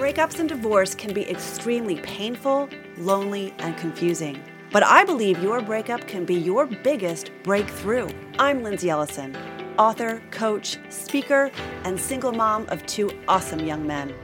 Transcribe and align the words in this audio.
Breakups 0.00 0.38
and 0.38 0.48
divorce 0.48 0.94
can 0.94 1.12
be 1.12 1.28
extremely 1.28 1.96
painful, 1.96 2.70
lonely, 2.96 3.52
and 3.58 3.76
confusing. 3.76 4.42
But 4.72 4.82
I 4.82 5.04
believe 5.04 5.42
your 5.42 5.60
breakup 5.60 6.08
can 6.08 6.24
be 6.24 6.36
your 6.36 6.64
biggest 6.64 7.30
breakthrough. 7.42 8.08
I'm 8.38 8.62
Lindsay 8.62 8.88
Ellison, 8.88 9.36
author, 9.78 10.22
coach, 10.30 10.78
speaker, 10.88 11.50
and 11.84 12.00
single 12.00 12.32
mom 12.32 12.64
of 12.70 12.86
two 12.86 13.10
awesome 13.28 13.60
young 13.60 13.86
men. 13.86 14.14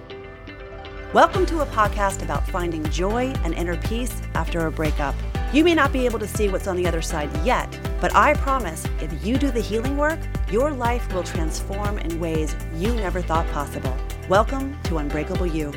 Welcome 1.12 1.44
to 1.44 1.60
a 1.60 1.66
podcast 1.66 2.22
about 2.22 2.48
finding 2.48 2.82
joy 2.84 3.34
and 3.44 3.52
inner 3.52 3.76
peace 3.76 4.22
after 4.34 4.68
a 4.68 4.72
breakup. 4.72 5.14
You 5.52 5.62
may 5.62 5.74
not 5.74 5.92
be 5.92 6.06
able 6.06 6.20
to 6.20 6.26
see 6.26 6.48
what's 6.48 6.68
on 6.68 6.76
the 6.76 6.86
other 6.86 7.02
side 7.02 7.28
yet, 7.44 7.68
but 8.00 8.16
I 8.16 8.32
promise 8.32 8.86
if 9.02 9.26
you 9.26 9.36
do 9.36 9.50
the 9.50 9.60
healing 9.60 9.98
work, 9.98 10.20
your 10.50 10.70
life 10.70 11.12
will 11.12 11.22
transform 11.22 11.98
in 11.98 12.18
ways 12.18 12.56
you 12.76 12.94
never 12.94 13.20
thought 13.20 13.46
possible. 13.52 13.94
Welcome 14.28 14.76
to 14.82 14.98
Unbreakable 14.98 15.46
You. 15.46 15.72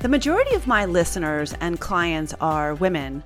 The 0.00 0.08
majority 0.08 0.54
of 0.54 0.66
my 0.66 0.86
listeners 0.86 1.52
and 1.60 1.78
clients 1.78 2.32
are 2.40 2.74
women, 2.76 3.22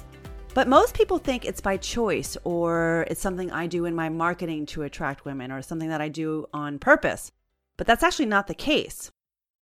but 0.52 0.66
most 0.66 0.94
people 0.94 1.18
think 1.18 1.44
it's 1.44 1.60
by 1.60 1.76
choice 1.76 2.36
or 2.42 3.06
it's 3.08 3.20
something 3.20 3.52
I 3.52 3.68
do 3.68 3.84
in 3.84 3.94
my 3.94 4.08
marketing 4.08 4.66
to 4.66 4.82
attract 4.82 5.24
women 5.24 5.52
or 5.52 5.62
something 5.62 5.90
that 5.90 6.00
I 6.00 6.08
do 6.08 6.46
on 6.52 6.80
purpose. 6.80 7.30
But 7.76 7.86
that's 7.86 8.02
actually 8.02 8.26
not 8.26 8.48
the 8.48 8.54
case. 8.54 9.12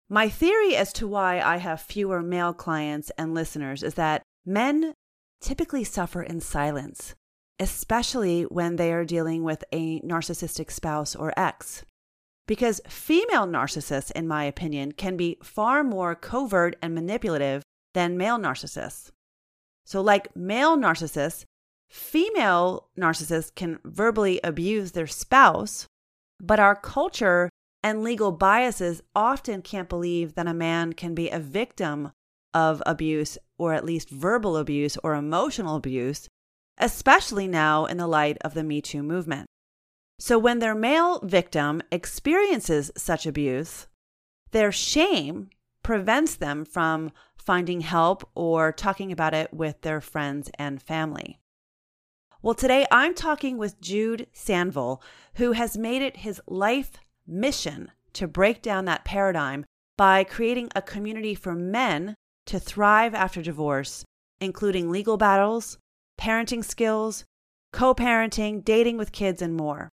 My 0.08 0.30
theory 0.30 0.76
as 0.76 0.94
to 0.94 1.06
why 1.06 1.42
I 1.42 1.58
have 1.58 1.82
fewer 1.82 2.22
male 2.22 2.54
clients 2.54 3.12
and 3.18 3.34
listeners 3.34 3.82
is 3.82 3.94
that 3.94 4.22
men 4.46 4.94
typically 5.42 5.84
suffer 5.84 6.22
in 6.22 6.40
silence, 6.40 7.14
especially 7.58 8.42
when 8.42 8.76
they 8.76 8.92
are 8.92 9.04
dealing 9.04 9.44
with 9.44 9.64
a 9.72 10.00
narcissistic 10.00 10.70
spouse 10.70 11.14
or 11.14 11.32
ex. 11.36 11.84
Because 12.46 12.80
female 12.86 13.46
narcissists, 13.46 14.10
in 14.12 14.28
my 14.28 14.44
opinion, 14.44 14.92
can 14.92 15.16
be 15.16 15.38
far 15.42 15.82
more 15.82 16.14
covert 16.14 16.76
and 16.82 16.94
manipulative 16.94 17.62
than 17.94 18.18
male 18.18 18.38
narcissists. 18.38 19.10
So, 19.86 20.00
like 20.00 20.34
male 20.36 20.76
narcissists, 20.76 21.44
female 21.88 22.88
narcissists 22.98 23.54
can 23.54 23.78
verbally 23.84 24.40
abuse 24.42 24.92
their 24.92 25.06
spouse, 25.06 25.86
but 26.40 26.60
our 26.60 26.74
culture 26.74 27.48
and 27.82 28.02
legal 28.02 28.32
biases 28.32 29.02
often 29.14 29.62
can't 29.62 29.88
believe 29.88 30.34
that 30.34 30.48
a 30.48 30.54
man 30.54 30.92
can 30.94 31.14
be 31.14 31.28
a 31.30 31.38
victim 31.38 32.12
of 32.54 32.82
abuse 32.86 33.36
or 33.58 33.74
at 33.74 33.84
least 33.84 34.08
verbal 34.08 34.56
abuse 34.56 34.96
or 35.04 35.14
emotional 35.14 35.76
abuse, 35.76 36.28
especially 36.78 37.46
now 37.48 37.86
in 37.86 37.96
the 37.96 38.06
light 38.06 38.36
of 38.42 38.54
the 38.54 38.64
Me 38.64 38.80
Too 38.80 39.02
movement. 39.02 39.46
So 40.18 40.38
when 40.38 40.58
their 40.58 40.74
male 40.74 41.20
victim 41.20 41.82
experiences 41.90 42.90
such 42.96 43.26
abuse, 43.26 43.86
their 44.52 44.72
shame 44.72 45.50
prevents 45.82 46.36
them 46.36 46.64
from 46.64 47.10
finding 47.36 47.82
help 47.82 48.28
or 48.34 48.72
talking 48.72 49.12
about 49.12 49.34
it 49.34 49.52
with 49.52 49.82
their 49.82 50.00
friends 50.00 50.50
and 50.58 50.80
family. 50.80 51.38
Well, 52.40 52.54
today 52.54 52.86
I'm 52.90 53.14
talking 53.14 53.58
with 53.58 53.80
Jude 53.80 54.26
Sanville, 54.34 55.00
who 55.34 55.52
has 55.52 55.76
made 55.76 56.02
it 56.02 56.18
his 56.18 56.40
life 56.46 56.92
mission 57.26 57.90
to 58.12 58.28
break 58.28 58.62
down 58.62 58.84
that 58.84 59.04
paradigm 59.04 59.64
by 59.96 60.24
creating 60.24 60.70
a 60.74 60.82
community 60.82 61.34
for 61.34 61.54
men 61.54 62.14
to 62.46 62.58
thrive 62.58 63.14
after 63.14 63.42
divorce, 63.42 64.04
including 64.40 64.90
legal 64.90 65.16
battles, 65.16 65.78
parenting 66.18 66.64
skills, 66.64 67.24
co 67.72 67.94
parenting, 67.94 68.64
dating 68.64 68.96
with 68.96 69.12
kids, 69.12 69.42
and 69.42 69.54
more. 69.54 69.88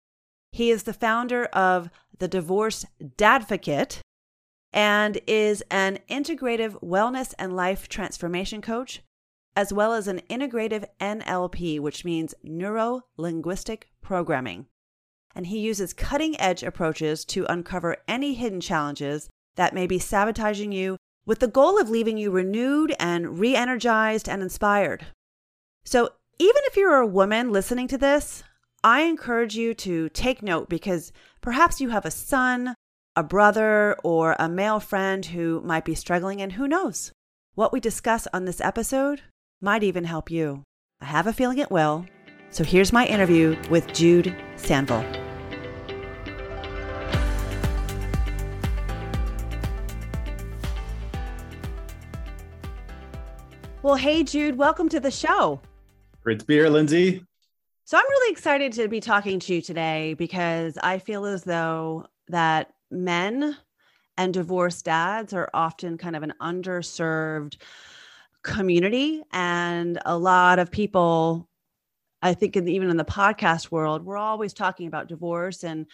He 0.53 0.71
is 0.71 0.85
the 0.85 0.93
founder 0.93 1.47
of 1.47 1.91
the 2.19 2.29
Divorce 2.29 2.87
Dadvocate 3.03 4.01
and 4.73 5.21
is 5.27 5.63
an 5.71 5.99
integrative 6.09 6.81
wellness 6.83 7.35
and 7.39 7.55
life 7.55 7.89
transformation 7.89 8.63
coach, 8.63 9.03
as 9.55 9.73
well 9.73 9.93
as 9.93 10.09
an 10.09 10.23
integrative 10.31 10.87
NLP, 11.01 11.81
which 11.81 12.05
means 12.05 12.35
neuro 12.43 13.03
linguistic 13.17 13.89
programming 14.01 14.67
and 15.37 15.49
he 15.49 15.59
uses 15.59 15.93
cutting 15.93 16.41
edge 16.41 16.63
approaches 16.63 17.25
to 17.27 17.45
uncover 17.45 17.99
any 18.09 18.33
hidden 18.33 18.61
challenges 18.61 19.29
that 19.57 19.75
may 19.75 19.87
be 19.87 19.99
sabotaging 19.99 20.73
you 20.73 20.97
with 21.27 21.41
the 21.41 21.47
goal 21.47 21.79
of 21.79 21.91
leaving 21.91 22.17
you 22.17 22.31
renewed 22.31 22.95
and 22.99 23.39
re 23.39 23.55
energized 23.55 24.29
and 24.29 24.43
inspired. 24.43 25.07
So, 25.87 26.11
even 26.41 26.63
if 26.65 26.77
you're 26.77 26.97
a 26.97 27.07
woman 27.07 27.53
listening 27.53 27.87
to 27.89 27.97
this, 27.97 28.43
I 28.83 29.03
encourage 29.03 29.55
you 29.55 29.73
to 29.75 30.09
take 30.09 30.43
note 30.43 30.69
because 30.69 31.13
perhaps 31.41 31.81
you 31.81 31.91
have 31.91 32.05
a 32.05 32.11
son, 32.11 32.75
a 33.15 33.23
brother, 33.23 33.97
or 34.03 34.35
a 34.37 34.49
male 34.49 34.81
friend 34.81 35.25
who 35.25 35.61
might 35.61 35.85
be 35.85 35.95
struggling, 35.95 36.43
and 36.43 36.51
who 36.55 36.67
knows? 36.67 37.13
What 37.55 37.73
we 37.73 37.79
discuss 37.79 38.27
on 38.35 38.47
this 38.47 38.61
episode 38.61 39.23
might 39.63 39.85
even 39.85 40.03
help 40.03 40.29
you. 40.29 40.65
I 41.01 41.05
have 41.05 41.29
a 41.29 41.33
feeling 41.33 41.59
it 41.59 41.71
will. 41.71 42.05
So 42.51 42.65
here's 42.65 42.93
my 42.93 43.07
interview 43.07 43.57
with 43.71 43.87
Jude 43.93 44.37
Sanville. 44.57 45.05
Well, 53.85 53.95
hey, 53.95 54.25
Jude, 54.25 54.59
welcome 54.59 54.89
to 54.89 54.99
the 54.99 55.13
show. 55.13 55.61
Great 56.27 56.41
to 56.41 56.45
be 56.45 56.55
here, 56.55 56.69
Lindsay. 56.69 57.25
So, 57.85 57.97
I'm 57.97 58.05
really 58.05 58.33
excited 58.33 58.73
to 58.73 58.89
be 58.89 58.99
talking 58.99 59.39
to 59.39 59.55
you 59.55 59.63
today 59.63 60.15
because 60.15 60.77
I 60.83 60.99
feel 60.99 61.25
as 61.25 61.45
though 61.45 62.09
that 62.27 62.73
men 62.91 63.57
and 64.19 64.35
divorced 64.35 64.87
dads 64.87 65.33
are 65.33 65.49
often 65.55 65.97
kind 65.97 66.17
of 66.17 66.25
an 66.25 66.35
underserved 66.43 67.59
community. 68.43 69.23
And 69.33 70.01
a 70.05 70.19
lot 70.19 70.59
of 70.59 70.69
people, 70.69 71.49
I 72.21 72.35
think, 72.35 72.57
in, 72.57 72.67
even 72.67 72.91
in 72.91 72.97
the 72.97 73.05
podcast 73.05 73.71
world, 73.71 74.05
we're 74.05 74.17
always 74.17 74.53
talking 74.53 74.89
about 74.89 75.07
divorce 75.07 75.63
and 75.63 75.87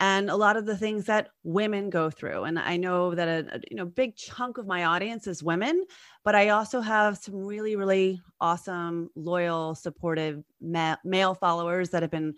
and 0.00 0.30
a 0.30 0.36
lot 0.36 0.56
of 0.56 0.64
the 0.64 0.76
things 0.76 1.06
that 1.06 1.28
women 1.42 1.90
go 1.90 2.08
through. 2.08 2.44
And 2.44 2.58
I 2.58 2.76
know 2.76 3.14
that 3.14 3.28
a, 3.28 3.56
a 3.56 3.60
you 3.70 3.76
know 3.76 3.84
big 3.84 4.16
chunk 4.16 4.58
of 4.58 4.66
my 4.66 4.84
audience 4.84 5.26
is 5.26 5.42
women, 5.42 5.84
but 6.28 6.34
I 6.34 6.50
also 6.50 6.82
have 6.82 7.16
some 7.16 7.36
really 7.36 7.74
really 7.74 8.20
awesome, 8.38 9.08
loyal, 9.16 9.74
supportive 9.74 10.44
ma- 10.60 10.98
male 11.02 11.34
followers 11.34 11.88
that 11.88 12.02
have 12.02 12.10
been 12.10 12.34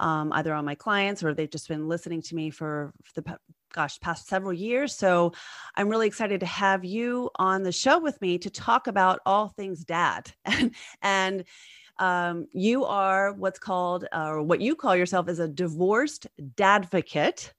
um, 0.00 0.32
either 0.32 0.52
on 0.52 0.64
my 0.64 0.74
clients 0.74 1.22
or 1.22 1.32
they've 1.32 1.48
just 1.48 1.68
been 1.68 1.86
listening 1.86 2.20
to 2.22 2.34
me 2.34 2.50
for, 2.50 2.92
the 3.14 3.38
gosh 3.72 4.00
past 4.00 4.26
several 4.26 4.52
years. 4.52 4.96
So 4.96 5.34
I'm 5.76 5.88
really 5.88 6.08
excited 6.08 6.40
to 6.40 6.46
have 6.46 6.84
you 6.84 7.30
on 7.36 7.62
the 7.62 7.70
show 7.70 8.00
with 8.00 8.20
me 8.20 8.38
to 8.38 8.50
talk 8.50 8.88
about 8.88 9.20
all 9.24 9.50
things 9.50 9.84
dad 9.84 10.32
and 10.44 10.74
and 11.00 11.44
um, 12.00 12.48
you 12.52 12.86
are 12.86 13.34
what's 13.34 13.60
called, 13.60 14.04
uh, 14.12 14.30
or 14.30 14.42
what 14.42 14.60
you 14.60 14.74
call 14.74 14.96
yourself 14.96 15.28
is 15.28 15.38
a 15.38 15.46
divorced 15.46 16.26
dadvocate. 16.56 17.52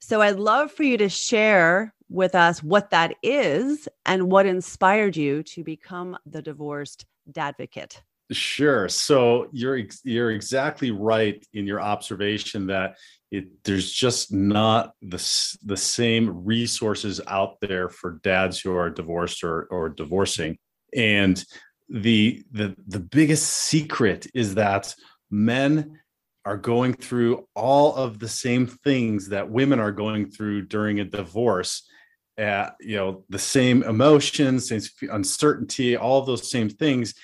So 0.00 0.20
I'd 0.22 0.36
love 0.36 0.70
for 0.70 0.82
you 0.82 0.96
to 0.98 1.08
share 1.08 1.94
with 2.08 2.34
us 2.34 2.62
what 2.62 2.90
that 2.90 3.14
is 3.22 3.88
and 4.04 4.30
what 4.30 4.46
inspired 4.46 5.16
you 5.16 5.42
to 5.42 5.64
become 5.64 6.16
the 6.26 6.42
divorced 6.42 7.06
dadvocate. 7.30 7.96
Sure. 8.32 8.88
So 8.88 9.48
you're 9.52 9.82
you're 10.02 10.32
exactly 10.32 10.90
right 10.90 11.44
in 11.52 11.64
your 11.66 11.80
observation 11.80 12.66
that 12.66 12.96
it 13.30 13.46
there's 13.62 13.90
just 13.90 14.32
not 14.32 14.92
the 15.00 15.56
the 15.64 15.76
same 15.76 16.44
resources 16.44 17.20
out 17.28 17.60
there 17.60 17.88
for 17.88 18.18
dads 18.24 18.58
who 18.60 18.74
are 18.76 18.90
divorced 18.90 19.44
or 19.44 19.66
or 19.70 19.88
divorcing. 19.88 20.58
And 20.94 21.42
the 21.88 22.42
the 22.50 22.74
the 22.88 23.00
biggest 23.00 23.48
secret 23.48 24.26
is 24.34 24.56
that 24.56 24.92
men 25.30 26.00
are 26.46 26.56
going 26.56 26.94
through 26.94 27.46
all 27.54 27.94
of 27.96 28.18
the 28.18 28.28
same 28.28 28.66
things 28.66 29.28
that 29.28 29.50
women 29.50 29.80
are 29.80 29.92
going 29.92 30.30
through 30.30 30.62
during 30.62 31.00
a 31.00 31.04
divorce 31.04 31.82
uh, 32.38 32.70
you 32.80 32.96
know 32.96 33.24
the 33.30 33.38
same 33.38 33.82
emotions 33.84 34.68
same 34.68 34.82
uncertainty 35.10 35.96
all 35.96 36.22
those 36.22 36.50
same 36.50 36.68
things. 36.68 37.14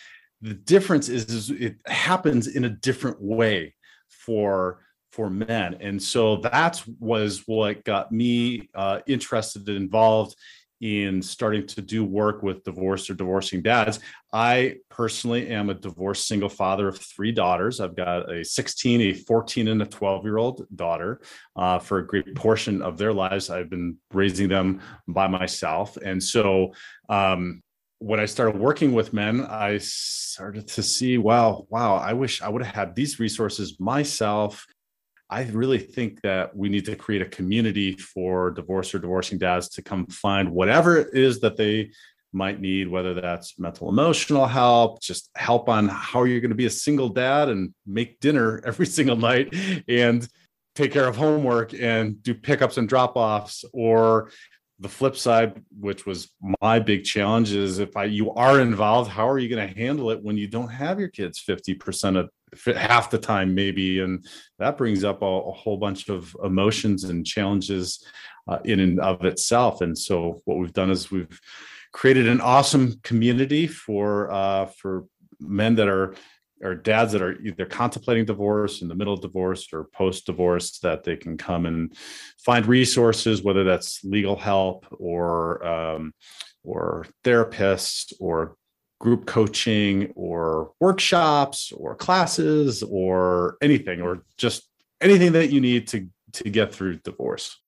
The 0.41 0.55
difference 0.55 1.09
is, 1.09 1.27
is 1.27 1.51
it 1.51 1.77
happens 1.87 2.49
in 2.49 2.65
a 2.65 2.71
different 2.71 3.21
way 3.21 3.75
for 4.09 4.81
for 5.11 5.29
men. 5.29 5.77
And 5.81 6.03
so 6.03 6.37
that 6.37 6.83
was 6.99 7.43
what 7.47 7.85
got 7.85 8.11
me 8.11 8.71
uh, 8.75 9.01
interested 9.07 9.69
and 9.69 9.77
involved 9.77 10.35
in 10.83 11.23
starting 11.23 11.65
to 11.65 11.81
do 11.81 12.05
work 12.05 12.43
with 12.43 12.65
divorced 12.65 13.09
or 13.09 13.15
divorcing 13.15 13.63
dads. 13.63 14.01
I 14.33 14.77
personally 14.91 15.49
am 15.49 15.71
a 15.71 15.75
divorced 15.75 16.27
single 16.27 16.49
father 16.49 16.89
of 16.89 16.99
three 16.99 17.31
daughters. 17.31 17.81
I've 17.81 17.95
got 17.95 18.31
a 18.31 18.45
16, 18.45 19.01
a 19.01 19.13
14, 19.15 19.69
and 19.69 19.81
a 19.81 19.87
12 19.87 20.25
year 20.25 20.39
old 20.39 20.67
daughter. 20.75 21.21
Uh, 21.55 21.79
for 21.79 21.99
a 21.99 22.07
great 22.07 22.35
portion 22.35 22.83
of 22.83 22.99
their 22.99 23.13
lives, 23.13 23.49
I've 23.49 23.71
been 23.71 23.97
raising 24.13 24.49
them 24.49 24.81
by 25.07 25.29
myself. 25.29 25.97
And 25.97 26.21
so, 26.21 26.75
um, 27.09 27.63
when 28.01 28.19
I 28.19 28.25
started 28.25 28.59
working 28.61 28.93
with 28.93 29.13
men, 29.13 29.43
I 29.43 29.79
started 29.79 30.67
to 30.69 30.83
see, 30.83 31.19
wow, 31.19 31.67
wow, 31.69 31.95
I 31.95 32.15
wish 32.15 32.43
I 32.43 32.49
would 32.49 32.65
have 32.65 32.75
had 32.75 32.97
these 32.97 33.21
resources 33.21 33.79
myself 33.79 34.67
I 35.33 35.45
really 35.45 35.79
think 35.79 36.21
that 36.21 36.55
we 36.55 36.69
need 36.69 36.85
to 36.85 36.95
create 36.95 37.23
a 37.23 37.27
community 37.27 37.93
for 37.97 38.51
divorce 38.51 38.95
or 38.95 38.99
divorcing 38.99 39.39
dads 39.39 39.71
to 39.71 39.83
come 39.83 40.07
find 40.09 40.53
whatever 40.53 40.99
it 40.99 41.15
is 41.15 41.41
that 41.41 41.57
they 41.57 41.93
might 42.35 42.61
need, 42.61 42.87
whether 42.87 43.15
that's 43.15 43.59
mental 43.59 43.89
emotional 43.89 44.47
help, 44.47 45.01
just 45.01 45.31
help 45.35 45.71
on 45.71 45.89
how 45.89 46.25
you're 46.25 46.43
going 46.43 46.51
to 46.51 46.55
be 46.55 46.67
a 46.67 46.71
single 46.71 47.09
dad 47.09 47.49
and 47.49 47.73
make 47.87 48.21
dinner 48.21 48.61
every 48.67 48.85
single 48.85 49.17
night 49.17 49.55
and 49.89 50.29
take 50.75 50.93
care 50.93 51.09
of 51.09 51.17
homework 51.17 51.73
and 51.73 52.23
do 52.23 52.35
pickups 52.35 52.77
and 52.77 52.87
drop 52.87 53.17
offs 53.17 53.65
or 53.73 54.31
the 54.81 54.89
flip 54.89 55.17
side 55.17 55.63
which 55.79 56.05
was 56.05 56.29
my 56.61 56.79
big 56.79 57.05
challenge 57.05 57.53
is 57.53 57.79
if 57.79 57.97
I, 57.97 58.05
you 58.05 58.33
are 58.33 58.61
involved 58.61 59.11
how 59.11 59.29
are 59.29 59.39
you 59.39 59.49
going 59.49 59.69
to 59.69 59.79
handle 59.79 60.11
it 60.11 60.23
when 60.23 60.37
you 60.37 60.49
don't 60.49 60.71
have 60.71 60.99
your 60.99 61.09
kids 61.09 61.43
50% 61.47 62.19
of 62.19 62.31
half 62.77 63.11
the 63.11 63.19
time 63.19 63.55
maybe 63.55 64.01
and 64.01 64.27
that 64.59 64.77
brings 64.77 65.05
up 65.05 65.23
a, 65.23 65.27
a 65.27 65.53
whole 65.53 65.79
bunch 65.79 66.09
of 66.09 66.37
emotions 66.45 67.05
and 67.05 67.27
challenges 67.27 68.05
uh, 68.49 68.59
in 68.65 68.81
and 68.81 69.01
of 69.01 69.25
itself. 69.25 69.81
And 69.81 69.97
so 69.97 70.41
what 70.45 70.59
we've 70.59 70.73
done 70.73 70.91
is 70.91 71.11
we've 71.11 71.41
created 71.93 72.29
an 72.29 72.41
awesome 72.41 73.01
community 73.03 73.67
for 73.67 74.31
uh, 74.31 74.67
for 74.67 75.07
men 75.41 75.75
that 75.77 75.89
are 75.89 76.15
or 76.63 76.77
dads 76.77 77.11
that 77.11 77.23
are 77.23 77.41
either 77.43 77.67
contemplating 77.67 78.25
divorce 78.25 78.83
in 78.83 78.89
the 78.89 78.95
middle 78.95 79.15
of 79.15 79.21
divorce 79.21 79.67
or 79.73 79.85
post 79.93 80.27
divorce 80.27 80.79
that 80.79 81.03
they 81.03 81.17
can 81.17 81.37
come 81.37 81.67
and 81.67 81.97
find 82.39 82.67
resources 82.67 83.43
whether 83.43 83.65
that's 83.65 84.05
legal 84.05 84.37
help 84.37 84.87
or 84.93 85.67
um, 85.67 86.15
or 86.63 87.07
therapists 87.25 88.13
or 88.21 88.57
group 89.03 89.27
coaching 89.27 90.13
or 90.15 90.71
workshops 90.79 91.73
or 91.73 91.97
classes 91.97 92.85
or 92.85 93.57
anything 93.61 94.01
or 94.01 94.23
just 94.37 94.69
anything 95.01 95.33
that 95.33 95.51
you 95.51 95.61
need 95.61 95.89
to 95.89 96.09
to 96.33 96.49
get 96.49 96.73
through 96.73 96.97
divorce. 96.99 97.59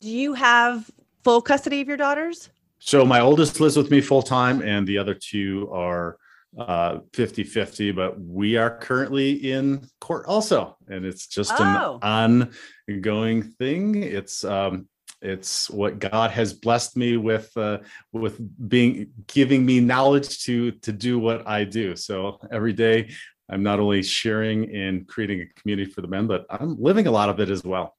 Do 0.00 0.10
you 0.10 0.34
have 0.34 0.90
full 1.22 1.40
custody 1.40 1.80
of 1.80 1.86
your 1.86 1.96
daughters? 1.96 2.50
So 2.80 3.04
my 3.04 3.20
oldest 3.20 3.60
lives 3.60 3.76
with 3.76 3.92
me 3.92 4.00
full 4.00 4.22
time 4.22 4.60
and 4.60 4.86
the 4.88 4.98
other 4.98 5.14
two 5.14 5.70
are 5.72 6.18
uh 6.58 6.98
50 7.14 7.42
50 7.44 7.90
but 7.92 8.20
we 8.20 8.56
are 8.56 8.78
currently 8.78 9.32
in 9.52 9.88
court 10.00 10.24
also 10.26 10.76
and 10.88 11.04
it's 11.04 11.26
just 11.28 11.52
oh. 11.56 12.00
an 12.02 12.50
ongoing 12.88 13.42
thing. 13.42 14.02
It's 14.02 14.42
um 14.42 14.88
it's 15.24 15.70
what 15.70 15.98
God 15.98 16.30
has 16.30 16.52
blessed 16.52 16.96
me 16.96 17.16
with, 17.16 17.50
uh, 17.56 17.78
with 18.12 18.40
being 18.68 19.10
giving 19.26 19.64
me 19.64 19.80
knowledge 19.80 20.44
to 20.44 20.72
to 20.72 20.92
do 20.92 21.18
what 21.18 21.48
I 21.48 21.64
do. 21.64 21.96
So 21.96 22.38
every 22.50 22.72
day, 22.72 23.10
I'm 23.48 23.62
not 23.62 23.80
only 23.80 24.02
sharing 24.02 24.74
and 24.74 25.06
creating 25.06 25.40
a 25.40 25.60
community 25.60 25.90
for 25.90 26.00
the 26.00 26.08
men, 26.08 26.26
but 26.26 26.46
I'm 26.50 26.76
living 26.80 27.06
a 27.06 27.10
lot 27.10 27.28
of 27.28 27.40
it 27.40 27.50
as 27.50 27.64
well. 27.64 27.96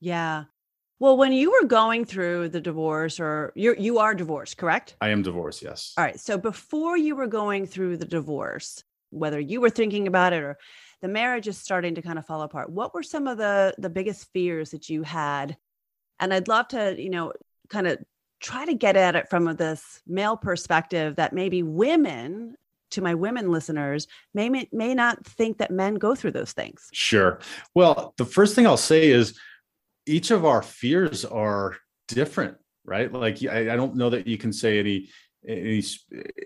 Yeah. 0.00 0.44
Well, 1.00 1.16
when 1.16 1.32
you 1.32 1.50
were 1.50 1.66
going 1.66 2.04
through 2.04 2.50
the 2.50 2.60
divorce, 2.60 3.18
or 3.18 3.52
you 3.54 3.74
you 3.78 3.98
are 3.98 4.14
divorced, 4.14 4.56
correct? 4.56 4.96
I 5.00 5.08
am 5.08 5.22
divorced. 5.22 5.62
Yes. 5.62 5.92
All 5.96 6.04
right. 6.04 6.18
So 6.18 6.38
before 6.38 6.96
you 6.96 7.16
were 7.16 7.26
going 7.26 7.66
through 7.66 7.96
the 7.96 8.04
divorce, 8.04 8.82
whether 9.10 9.40
you 9.40 9.60
were 9.60 9.70
thinking 9.70 10.06
about 10.06 10.32
it 10.32 10.42
or 10.42 10.58
the 11.02 11.08
marriage 11.08 11.48
is 11.48 11.58
starting 11.58 11.94
to 11.96 12.02
kind 12.02 12.18
of 12.18 12.26
fall 12.26 12.42
apart, 12.42 12.70
what 12.70 12.94
were 12.94 13.02
some 13.02 13.26
of 13.26 13.38
the 13.38 13.74
the 13.78 13.90
biggest 13.90 14.28
fears 14.32 14.70
that 14.70 14.88
you 14.88 15.02
had 15.02 15.56
and 16.20 16.32
I'd 16.32 16.48
love 16.48 16.68
to, 16.68 16.94
you 17.00 17.10
know, 17.10 17.32
kind 17.68 17.86
of 17.86 17.98
try 18.40 18.64
to 18.64 18.74
get 18.74 18.96
at 18.96 19.16
it 19.16 19.28
from 19.30 19.44
this 19.56 20.02
male 20.06 20.36
perspective 20.36 21.16
that 21.16 21.32
maybe 21.32 21.62
women 21.62 22.56
to 22.90 23.00
my 23.00 23.14
women 23.14 23.50
listeners 23.50 24.06
may 24.34 24.48
may 24.72 24.94
not 24.94 25.24
think 25.24 25.58
that 25.58 25.70
men 25.70 25.94
go 25.94 26.14
through 26.14 26.30
those 26.30 26.52
things. 26.52 26.88
Sure. 26.92 27.40
Well, 27.74 28.14
the 28.16 28.24
first 28.24 28.54
thing 28.54 28.66
I'll 28.66 28.76
say 28.76 29.10
is 29.10 29.38
each 30.06 30.30
of 30.30 30.44
our 30.44 30.62
fears 30.62 31.24
are 31.24 31.76
different, 32.08 32.56
right? 32.84 33.12
Like 33.12 33.42
I, 33.44 33.72
I 33.72 33.76
don't 33.76 33.96
know 33.96 34.10
that 34.10 34.26
you 34.26 34.38
can 34.38 34.52
say 34.52 34.78
any 34.78 35.08
any 35.46 35.82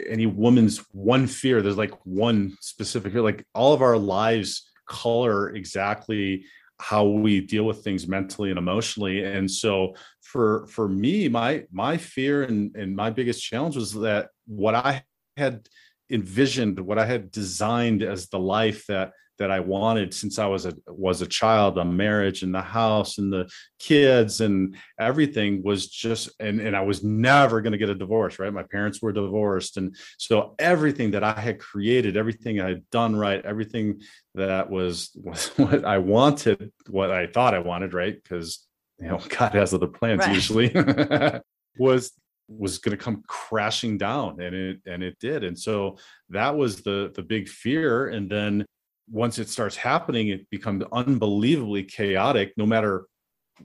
any 0.09 0.27
woman's 0.27 0.79
one 0.93 1.27
fear. 1.27 1.61
There's 1.61 1.77
like 1.77 1.95
one 2.05 2.57
specific 2.61 3.13
fear. 3.13 3.23
Like 3.23 3.45
all 3.55 3.75
of 3.75 3.83
our 3.83 3.99
lives 3.99 4.71
color 4.89 5.51
exactly 5.55 6.45
how 6.81 7.05
we 7.05 7.41
deal 7.41 7.65
with 7.65 7.83
things 7.83 8.07
mentally 8.07 8.51
and 8.51 8.59
emotionally. 8.59 9.25
And 9.25 9.51
so 9.51 9.95
for 10.29 10.67
for 10.67 10.89
me 10.89 11.27
my 11.29 11.65
my 11.73 11.97
fear 11.97 12.43
and 12.43 12.75
and 12.77 12.95
my 12.95 13.09
biggest 13.11 13.43
challenge 13.43 13.77
was 13.77 13.93
that 13.95 14.29
what 14.47 14.75
i 14.75 15.03
had 15.39 15.67
envisioned 16.11 16.79
what 16.79 16.99
i 16.99 17.07
had 17.07 17.31
designed 17.31 18.03
as 18.03 18.29
the 18.29 18.39
life 18.39 18.85
that 18.89 19.13
that 19.39 19.51
I 19.51 19.61
wanted 19.61 20.13
since 20.13 20.39
I 20.39 20.47
was 20.47 20.67
a 20.67 20.75
was 20.87 21.23
a 21.23 21.27
child, 21.27 21.79
a 21.79 21.85
marriage 21.85 22.43
and 22.43 22.55
the 22.55 22.63
house 22.63 23.19
and 23.19 23.33
the 23.33 23.49
kids 23.79 24.41
and 24.41 24.77
everything 24.99 25.63
was 25.63 25.87
just 25.89 26.31
and 26.41 26.61
and 26.61 26.77
I 26.77 26.83
was 26.83 27.03
never 27.03 27.61
going 27.61 27.73
to 27.73 27.79
get 27.79 27.89
a 27.89 27.95
divorce, 27.95 28.39
right? 28.39 28.53
My 28.53 28.65
parents 28.65 29.01
were 29.01 29.13
divorced 29.13 29.77
and 29.77 29.97
so 30.19 30.55
everything 30.59 31.13
that 31.13 31.25
I 31.25 31.39
had 31.39 31.61
created, 31.61 32.17
everything 32.17 32.61
I 32.61 32.69
had 32.69 32.91
done 32.91 33.17
right, 33.17 33.45
everything 33.45 34.01
that 34.35 34.69
was 34.71 35.11
was 35.15 35.49
what 35.57 35.85
I 35.85 35.99
wanted, 35.99 36.73
what 36.89 37.11
I 37.11 37.27
thought 37.27 37.55
I 37.55 37.61
wanted, 37.61 37.95
right? 37.95 38.21
Because 38.21 38.67
you 38.99 39.09
know, 39.09 39.21
God 39.29 39.53
has 39.53 39.73
other 39.73 39.87
plans 39.87 40.21
right. 40.21 40.35
usually. 40.35 40.73
was 41.79 42.13
was 42.49 42.79
going 42.79 42.97
to 42.97 43.03
come 43.03 43.23
crashing 43.27 43.99
down 43.99 44.41
and 44.41 44.55
it 44.55 44.81
and 44.87 45.03
it 45.03 45.19
did 45.21 45.45
and 45.45 45.59
so 45.59 45.99
that 46.31 46.57
was 46.57 46.81
the 46.81 47.13
the 47.15 47.23
big 47.23 47.47
fear 47.47 48.09
and 48.09 48.31
then 48.31 48.65
once 49.11 49.39
it 49.39 49.49
starts 49.49 49.77
happening, 49.77 50.29
it 50.29 50.49
becomes 50.51 50.85
unbelievably 50.93 51.85
chaotic, 51.85 52.53
no 52.57 52.67
matter 52.67 53.07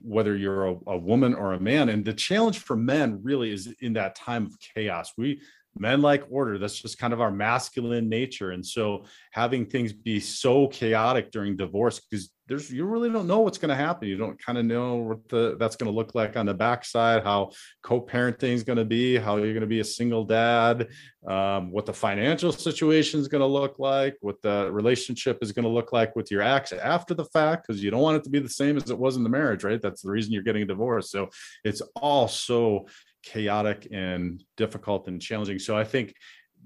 whether 0.02 0.36
you're 0.36 0.66
a, 0.66 0.76
a, 0.88 0.98
woman 0.98 1.34
or 1.34 1.52
a 1.52 1.60
man. 1.60 1.88
And 1.88 2.04
the 2.04 2.12
challenge 2.12 2.58
for 2.58 2.76
men 2.76 3.20
really 3.22 3.52
is 3.52 3.72
in 3.80 3.92
that 3.92 4.16
time 4.16 4.46
of 4.46 4.56
chaos. 4.74 5.12
We 5.16 5.40
men 5.76 6.02
like 6.02 6.24
order. 6.30 6.58
That's 6.58 6.80
just 6.80 6.98
kind 6.98 7.12
of 7.12 7.20
our 7.20 7.30
masculine 7.30 8.08
nature. 8.08 8.50
And 8.52 8.64
so 8.64 9.04
having 9.32 9.66
things 9.66 9.92
be 9.92 10.20
so 10.20 10.68
chaotic 10.68 11.30
during 11.30 11.56
divorce, 11.56 12.00
because 12.00 12.30
there's 12.46 12.70
you 12.70 12.84
really 12.84 13.10
don't 13.10 13.26
know 13.26 13.40
what's 13.40 13.56
going 13.56 13.70
to 13.70 13.74
happen. 13.74 14.06
You 14.06 14.18
don't 14.18 14.38
kind 14.38 14.58
of 14.58 14.66
know 14.66 14.96
what 14.96 15.28
the 15.28 15.56
that's 15.58 15.76
going 15.76 15.90
to 15.90 15.96
look 15.96 16.14
like 16.14 16.36
on 16.36 16.46
the 16.46 16.54
backside, 16.54 17.22
how 17.22 17.52
co-parenting 17.82 18.52
is 18.52 18.62
going 18.62 18.76
to 18.76 18.84
be, 18.84 19.16
how 19.16 19.36
you're 19.36 19.52
going 19.52 19.62
to 19.62 19.66
be 19.66 19.80
a 19.80 19.84
single 19.84 20.24
dad, 20.24 20.88
um, 21.26 21.70
what 21.70 21.86
the 21.86 21.92
financial 21.92 22.52
situation 22.52 23.18
is 23.18 23.28
going 23.28 23.40
to 23.40 23.46
look 23.46 23.78
like, 23.78 24.16
what 24.20 24.42
the 24.42 24.70
relationship 24.70 25.38
is 25.42 25.52
going 25.52 25.64
to 25.64 25.70
look 25.70 25.92
like 25.92 26.14
with 26.16 26.30
your 26.30 26.42
ex 26.42 26.72
after 26.72 27.14
the 27.14 27.24
fact, 27.26 27.66
because 27.66 27.82
you 27.82 27.90
don't 27.90 28.02
want 28.02 28.16
it 28.18 28.24
to 28.24 28.30
be 28.30 28.40
the 28.40 28.48
same 28.48 28.76
as 28.76 28.90
it 28.90 28.98
was 28.98 29.16
in 29.16 29.22
the 29.22 29.30
marriage, 29.30 29.64
right? 29.64 29.80
That's 29.80 30.02
the 30.02 30.10
reason 30.10 30.32
you're 30.32 30.42
getting 30.42 30.62
a 30.62 30.66
divorce. 30.66 31.10
So 31.10 31.30
it's 31.64 31.80
all 31.96 32.28
so 32.28 32.86
chaotic 33.22 33.88
and 33.90 34.44
difficult 34.58 35.08
and 35.08 35.20
challenging. 35.20 35.58
So 35.58 35.78
I 35.78 35.84
think 35.84 36.14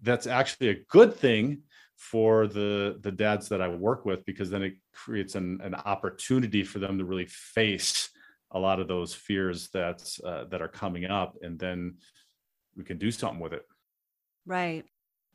that's 0.03 0.27
actually 0.27 0.71
a 0.71 0.81
good 0.89 1.15
thing 1.15 1.63
for 1.99 2.47
the 2.47 2.97
the 3.03 3.11
dads 3.11 3.49
that 3.49 3.61
I 3.61 3.69
work 3.69 4.07
with 4.07 4.25
because 4.25 4.49
then 4.49 4.63
it 4.63 4.75
creates 4.95 5.35
an, 5.35 5.61
an 5.63 5.75
opportunity 5.75 6.63
for 6.63 6.79
them 6.79 6.97
to 6.97 7.05
really 7.05 7.27
face 7.27 8.11
a 8.53 8.59
lot 8.59 8.81
of 8.81 8.89
those 8.89 9.13
fears 9.13 9.69
that's 9.73 10.21
uh, 10.21 10.45
that 10.51 10.63
are 10.63 10.69
coming 10.69 11.05
up 11.05 11.37
and 11.43 11.59
then 11.59 11.97
we 12.77 12.85
can 12.85 12.99
do 12.99 13.11
something 13.11 13.41
with 13.41 13.53
it. 13.53 13.67
Right. 14.47 14.85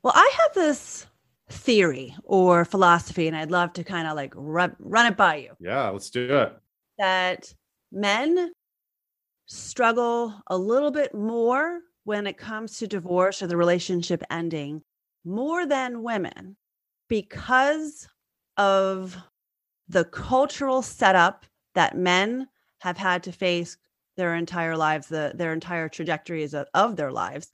Well, 0.02 0.14
I 0.16 0.34
have 0.42 0.56
this 0.56 1.06
theory 1.50 2.16
or 2.24 2.64
philosophy 2.64 3.28
and 3.28 3.36
I'd 3.36 3.52
love 3.52 3.74
to 3.74 3.84
kind 3.84 4.08
of 4.08 4.16
like 4.16 4.34
run, 4.36 4.76
run 4.80 5.06
it 5.06 5.18
by 5.18 5.36
you. 5.36 5.52
Yeah, 5.60 5.90
let's 5.90 6.10
do 6.10 6.36
it. 6.38 6.58
That 6.98 7.54
men 7.92 8.54
struggle 9.48 10.34
a 10.48 10.58
little 10.58 10.92
bit 10.92 11.14
more 11.14 11.82
when 12.06 12.26
it 12.26 12.38
comes 12.38 12.78
to 12.78 12.88
divorce 12.88 13.42
or 13.42 13.48
the 13.48 13.58
relationship 13.58 14.24
ending 14.32 14.82
more 15.26 15.66
than 15.66 16.04
women 16.04 16.56
because 17.08 18.08
of 18.58 19.18
the 19.88 20.06
cultural 20.06 20.82
setup 20.82 21.46
that 21.76 21.98
men 21.98 22.48
have 22.80 22.98
had 22.98 23.24
to 23.24 23.32
face 23.32 23.78
their 24.16 24.36
entire 24.36 24.78
lives, 24.78 25.08
the, 25.08 25.32
their 25.36 25.54
entire 25.54 25.90
trajectories 25.90 26.54
of, 26.54 26.68
of 26.74 26.96
their 26.96 27.12
lives, 27.12 27.52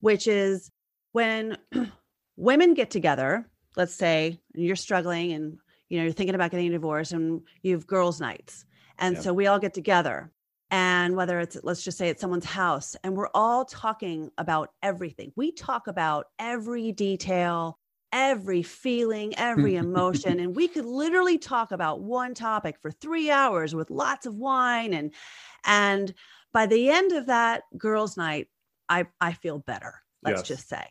which 0.00 0.26
is 0.26 0.70
when 1.12 1.56
women 2.36 2.74
get 2.74 2.90
together, 2.90 3.48
let's 3.76 3.94
say 3.94 4.38
you're 4.54 4.76
struggling 4.76 5.32
and 5.32 5.58
you 5.88 5.98
know 5.98 6.04
you're 6.04 6.12
thinking 6.12 6.34
about 6.34 6.50
getting 6.50 6.68
a 6.68 6.72
divorce 6.72 7.12
and 7.12 7.42
you 7.62 7.72
have 7.72 7.86
girls' 7.86 8.20
nights. 8.20 8.64
And 8.98 9.18
so 9.18 9.32
we 9.32 9.46
all 9.46 9.58
get 9.58 9.74
together 9.74 10.30
and 10.70 11.16
whether 11.16 11.40
it's 11.40 11.56
let's 11.62 11.82
just 11.82 11.98
say 11.98 12.08
it's 12.08 12.20
someone's 12.20 12.44
house 12.44 12.96
and 13.04 13.16
we're 13.16 13.28
all 13.34 13.64
talking 13.64 14.30
about 14.38 14.70
everything 14.82 15.32
we 15.36 15.52
talk 15.52 15.86
about 15.86 16.26
every 16.38 16.92
detail 16.92 17.78
every 18.12 18.62
feeling 18.62 19.34
every 19.36 19.76
emotion 19.76 20.40
and 20.40 20.56
we 20.56 20.68
could 20.68 20.84
literally 20.84 21.38
talk 21.38 21.72
about 21.72 22.00
one 22.00 22.34
topic 22.34 22.76
for 22.80 22.90
3 22.90 23.30
hours 23.30 23.74
with 23.74 23.90
lots 23.90 24.26
of 24.26 24.36
wine 24.36 24.94
and 24.94 25.12
and 25.66 26.14
by 26.52 26.66
the 26.66 26.90
end 26.90 27.12
of 27.12 27.26
that 27.26 27.62
girls 27.76 28.16
night 28.16 28.48
i 28.88 29.04
i 29.20 29.32
feel 29.32 29.58
better 29.58 29.94
let's 30.22 30.40
yes. 30.40 30.48
just 30.48 30.68
say 30.68 30.84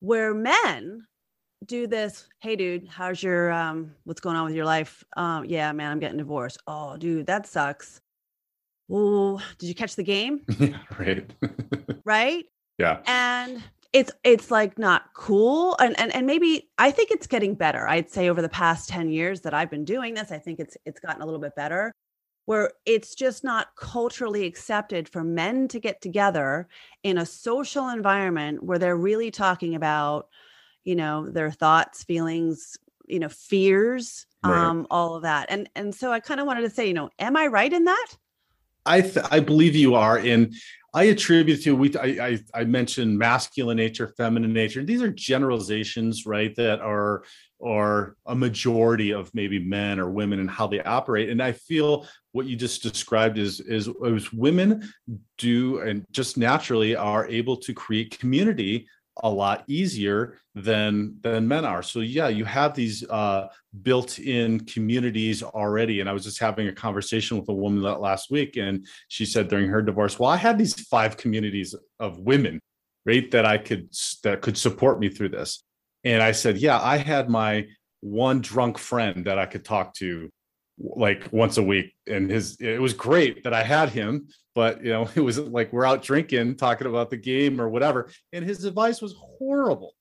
where 0.00 0.34
men 0.34 1.06
do 1.66 1.86
this. 1.86 2.28
Hey, 2.40 2.56
dude, 2.56 2.86
how's 2.88 3.22
your 3.22 3.50
um? 3.52 3.94
What's 4.04 4.20
going 4.20 4.36
on 4.36 4.44
with 4.44 4.54
your 4.54 4.64
life? 4.64 5.04
Um, 5.16 5.44
yeah, 5.44 5.72
man, 5.72 5.90
I'm 5.90 5.98
getting 5.98 6.18
divorced. 6.18 6.58
Oh, 6.66 6.96
dude, 6.96 7.26
that 7.26 7.46
sucks. 7.46 8.00
Oh, 8.90 9.40
did 9.58 9.66
you 9.66 9.74
catch 9.74 9.96
the 9.96 10.02
game? 10.02 10.42
yeah, 10.58 10.78
right. 10.98 11.30
right. 12.04 12.44
Yeah. 12.78 13.00
And 13.06 13.62
it's 13.92 14.12
it's 14.22 14.50
like 14.50 14.78
not 14.78 15.12
cool 15.14 15.76
and, 15.80 15.98
and 15.98 16.14
and 16.14 16.26
maybe 16.26 16.68
i 16.76 16.90
think 16.90 17.10
it's 17.10 17.26
getting 17.26 17.54
better 17.54 17.88
i'd 17.88 18.10
say 18.10 18.28
over 18.28 18.42
the 18.42 18.48
past 18.48 18.88
10 18.88 19.08
years 19.08 19.40
that 19.40 19.54
i've 19.54 19.70
been 19.70 19.84
doing 19.84 20.14
this 20.14 20.30
i 20.30 20.38
think 20.38 20.60
it's 20.60 20.76
it's 20.84 21.00
gotten 21.00 21.22
a 21.22 21.24
little 21.24 21.40
bit 21.40 21.54
better 21.56 21.92
where 22.44 22.72
it's 22.86 23.14
just 23.14 23.44
not 23.44 23.68
culturally 23.76 24.46
accepted 24.46 25.06
for 25.08 25.22
men 25.22 25.68
to 25.68 25.78
get 25.78 26.00
together 26.00 26.66
in 27.02 27.18
a 27.18 27.26
social 27.26 27.88
environment 27.88 28.62
where 28.62 28.78
they're 28.78 28.96
really 28.96 29.30
talking 29.30 29.74
about 29.74 30.28
you 30.84 30.94
know 30.94 31.28
their 31.30 31.50
thoughts 31.50 32.04
feelings 32.04 32.76
you 33.06 33.18
know 33.18 33.28
fears 33.28 34.26
right. 34.44 34.64
um 34.64 34.86
all 34.90 35.14
of 35.14 35.22
that 35.22 35.46
and 35.48 35.68
and 35.76 35.94
so 35.94 36.12
i 36.12 36.20
kind 36.20 36.40
of 36.40 36.46
wanted 36.46 36.62
to 36.62 36.70
say 36.70 36.86
you 36.86 36.94
know 36.94 37.10
am 37.18 37.36
i 37.36 37.46
right 37.46 37.72
in 37.72 37.84
that 37.84 38.06
I 38.88 39.00
th- 39.02 39.26
I 39.30 39.40
believe 39.40 39.76
you 39.76 39.94
are, 39.94 40.18
and 40.18 40.54
I 40.94 41.04
attribute 41.04 41.62
to 41.64 41.76
we 41.76 41.94
I, 41.96 42.06
I, 42.28 42.38
I 42.54 42.64
mentioned 42.64 43.18
masculine 43.18 43.76
nature, 43.76 44.14
feminine 44.16 44.52
nature. 44.52 44.82
These 44.82 45.02
are 45.02 45.10
generalizations, 45.10 46.26
right? 46.26 46.54
That 46.56 46.80
are 46.80 47.24
are 47.64 48.16
a 48.26 48.34
majority 48.34 49.12
of 49.12 49.34
maybe 49.34 49.58
men 49.58 49.98
or 49.98 50.08
women 50.10 50.38
and 50.40 50.48
how 50.48 50.66
they 50.66 50.80
operate. 50.82 51.28
And 51.28 51.42
I 51.42 51.52
feel 51.52 52.06
what 52.32 52.46
you 52.46 52.56
just 52.56 52.82
described 52.82 53.36
is 53.36 53.60
is, 53.60 53.88
is 54.02 54.32
women 54.32 54.90
do 55.36 55.80
and 55.80 56.04
just 56.10 56.38
naturally 56.38 56.96
are 56.96 57.26
able 57.28 57.56
to 57.58 57.74
create 57.74 58.18
community 58.18 58.88
a 59.22 59.30
lot 59.30 59.64
easier 59.66 60.38
than 60.54 61.16
than 61.22 61.46
men 61.46 61.64
are. 61.64 61.82
So 61.82 62.00
yeah 62.00 62.28
you 62.28 62.44
have 62.44 62.74
these 62.74 63.04
uh, 63.08 63.48
built-in 63.82 64.60
communities 64.60 65.42
already. 65.42 66.00
And 66.00 66.08
i 66.08 66.12
was 66.12 66.24
just 66.24 66.38
having 66.38 66.68
a 66.68 66.72
conversation 66.72 67.38
with 67.38 67.48
a 67.48 67.54
woman 67.54 67.82
that 67.82 68.00
last 68.00 68.30
week 68.30 68.56
and 68.56 68.86
she 69.08 69.24
said 69.24 69.48
during 69.48 69.68
her 69.68 69.82
divorce 69.82 70.18
well 70.18 70.30
i 70.30 70.36
had 70.36 70.58
these 70.58 70.74
five 70.86 71.16
communities 71.16 71.74
of 72.00 72.18
women 72.18 72.60
right 73.06 73.30
that 73.30 73.44
i 73.44 73.58
could 73.58 73.88
that 74.24 74.40
could 74.42 74.58
support 74.58 75.00
me 75.00 75.08
through 75.08 75.30
this. 75.30 75.62
And 76.04 76.22
i 76.22 76.32
said 76.32 76.58
yeah 76.58 76.80
i 76.80 76.96
had 76.96 77.28
my 77.28 77.66
one 78.00 78.40
drunk 78.40 78.78
friend 78.78 79.24
that 79.24 79.38
i 79.38 79.46
could 79.46 79.64
talk 79.64 79.94
to 79.94 80.30
like 80.80 81.28
once 81.32 81.56
a 81.58 81.62
week 81.62 81.92
and 82.06 82.30
his 82.30 82.56
it 82.60 82.80
was 82.80 82.92
great 82.92 83.42
that 83.44 83.52
i 83.52 83.62
had 83.62 83.88
him 83.88 84.28
but 84.54 84.84
you 84.84 84.90
know 84.90 85.08
it 85.14 85.20
was 85.20 85.38
like 85.38 85.72
we're 85.72 85.86
out 85.86 86.02
drinking 86.02 86.56
talking 86.56 86.86
about 86.86 87.10
the 87.10 87.16
game 87.16 87.60
or 87.60 87.68
whatever 87.68 88.10
and 88.32 88.44
his 88.44 88.64
advice 88.64 89.00
was 89.00 89.14
horrible. 89.38 89.94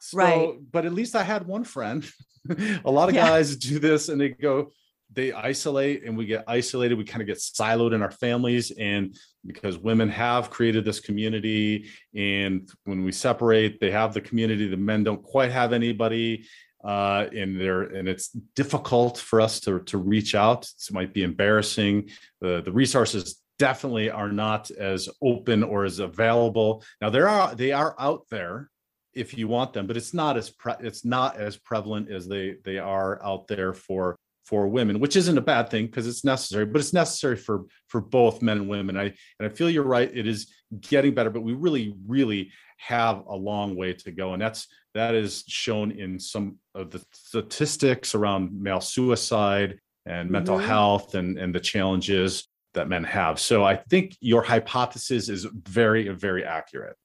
So, 0.00 0.18
right. 0.18 0.54
but 0.72 0.86
at 0.86 0.94
least 0.94 1.14
i 1.14 1.22
had 1.22 1.46
one 1.46 1.64
friend. 1.64 2.08
A 2.84 2.90
lot 2.90 3.10
of 3.10 3.14
yeah. 3.14 3.28
guys 3.28 3.56
do 3.56 3.78
this 3.78 4.08
and 4.08 4.18
they 4.18 4.30
go 4.30 4.70
they 5.12 5.32
isolate 5.32 6.04
and 6.04 6.16
we 6.16 6.24
get 6.24 6.44
isolated 6.46 6.96
we 6.96 7.04
kind 7.04 7.20
of 7.20 7.26
get 7.26 7.38
siloed 7.38 7.94
in 7.94 8.00
our 8.00 8.10
families 8.10 8.70
and 8.78 9.16
because 9.44 9.76
women 9.76 10.08
have 10.08 10.48
created 10.50 10.84
this 10.84 11.00
community 11.00 11.88
and 12.14 12.70
when 12.84 13.04
we 13.04 13.12
separate 13.12 13.80
they 13.80 13.90
have 13.90 14.14
the 14.14 14.20
community 14.20 14.68
the 14.68 14.76
men 14.76 15.02
don't 15.02 15.22
quite 15.22 15.50
have 15.50 15.72
anybody 15.72 16.46
uh, 16.84 17.26
and 17.34 17.60
there 17.60 17.82
and 17.82 18.08
it's 18.08 18.28
difficult 18.54 19.18
for 19.18 19.40
us 19.40 19.60
to 19.60 19.80
to 19.80 19.98
reach 19.98 20.34
out. 20.34 20.64
It 20.64 20.92
might 20.92 21.12
be 21.12 21.22
embarrassing. 21.22 22.10
The 22.40 22.62
the 22.62 22.72
resources 22.72 23.40
definitely 23.58 24.10
are 24.10 24.30
not 24.30 24.70
as 24.70 25.08
open 25.20 25.62
or 25.62 25.84
as 25.84 25.98
available. 25.98 26.84
Now 27.00 27.10
there 27.10 27.28
are 27.28 27.54
they 27.54 27.72
are 27.72 27.94
out 27.98 28.26
there 28.30 28.70
if 29.14 29.36
you 29.36 29.48
want 29.48 29.72
them, 29.72 29.86
but 29.86 29.96
it's 29.96 30.14
not 30.14 30.36
as 30.36 30.50
pre- 30.50 30.74
it's 30.80 31.04
not 31.04 31.36
as 31.36 31.56
prevalent 31.56 32.10
as 32.10 32.28
they 32.28 32.56
they 32.64 32.78
are 32.78 33.22
out 33.24 33.48
there 33.48 33.74
for 33.74 34.16
for 34.46 34.66
women, 34.66 34.98
which 34.98 35.16
isn't 35.16 35.36
a 35.36 35.42
bad 35.42 35.68
thing 35.68 35.84
because 35.86 36.06
it's 36.06 36.24
necessary, 36.24 36.64
but 36.64 36.80
it's 36.80 36.94
necessary 36.94 37.36
for 37.36 37.64
for 37.88 38.00
both 38.00 38.40
men 38.40 38.58
and 38.58 38.68
women. 38.68 38.96
I 38.96 39.04
and 39.38 39.42
I 39.42 39.48
feel 39.48 39.68
you're 39.68 39.82
right. 39.82 40.10
It 40.14 40.26
is 40.26 40.52
getting 40.80 41.14
better, 41.14 41.30
but 41.30 41.42
we 41.42 41.52
really, 41.52 41.94
really 42.06 42.52
have 42.78 43.24
a 43.26 43.34
long 43.34 43.76
way 43.76 43.92
to 43.92 44.12
go. 44.12 44.32
And 44.32 44.40
that's 44.40 44.66
that 44.98 45.14
is 45.14 45.44
shown 45.46 45.92
in 45.92 46.18
some 46.18 46.58
of 46.74 46.90
the 46.90 47.02
statistics 47.12 48.14
around 48.14 48.52
male 48.52 48.80
suicide 48.80 49.78
and 50.06 50.26
mm-hmm. 50.26 50.32
mental 50.32 50.58
health 50.58 51.14
and, 51.14 51.38
and 51.38 51.54
the 51.54 51.60
challenges 51.60 52.48
that 52.74 52.88
men 52.88 53.04
have. 53.04 53.38
So 53.38 53.64
I 53.64 53.76
think 53.76 54.16
your 54.20 54.42
hypothesis 54.42 55.28
is 55.28 55.46
very, 55.66 56.08
very 56.08 56.44
accurate. 56.44 56.96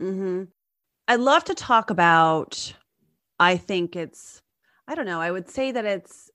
Mm-hmm. 0.00 0.44
I'd 1.08 1.20
love 1.20 1.44
to 1.44 1.54
talk 1.54 1.90
about, 1.90 2.74
I 3.38 3.56
think 3.56 3.96
it's, 3.96 4.40
I 4.88 4.94
don't 4.94 5.06
know, 5.06 5.20
I 5.20 5.30
would 5.30 5.48
say 5.48 5.72
that 5.72 5.84
it's 5.84 6.30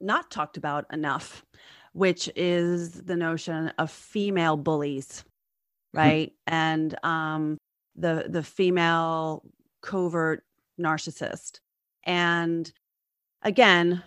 not 0.00 0.30
talked 0.30 0.56
about 0.56 0.86
enough, 0.92 1.44
which 1.92 2.28
is 2.34 2.92
the 2.92 3.16
notion 3.16 3.72
of 3.78 3.90
female 3.90 4.56
bullies, 4.56 5.24
mm-hmm. 5.94 5.98
right? 5.98 6.32
and 6.46 6.96
um, 7.04 7.58
the 7.96 8.26
the 8.28 8.42
female 8.42 9.42
covert 9.82 10.44
narcissist. 10.80 11.60
And 12.04 12.72
again, 13.42 14.02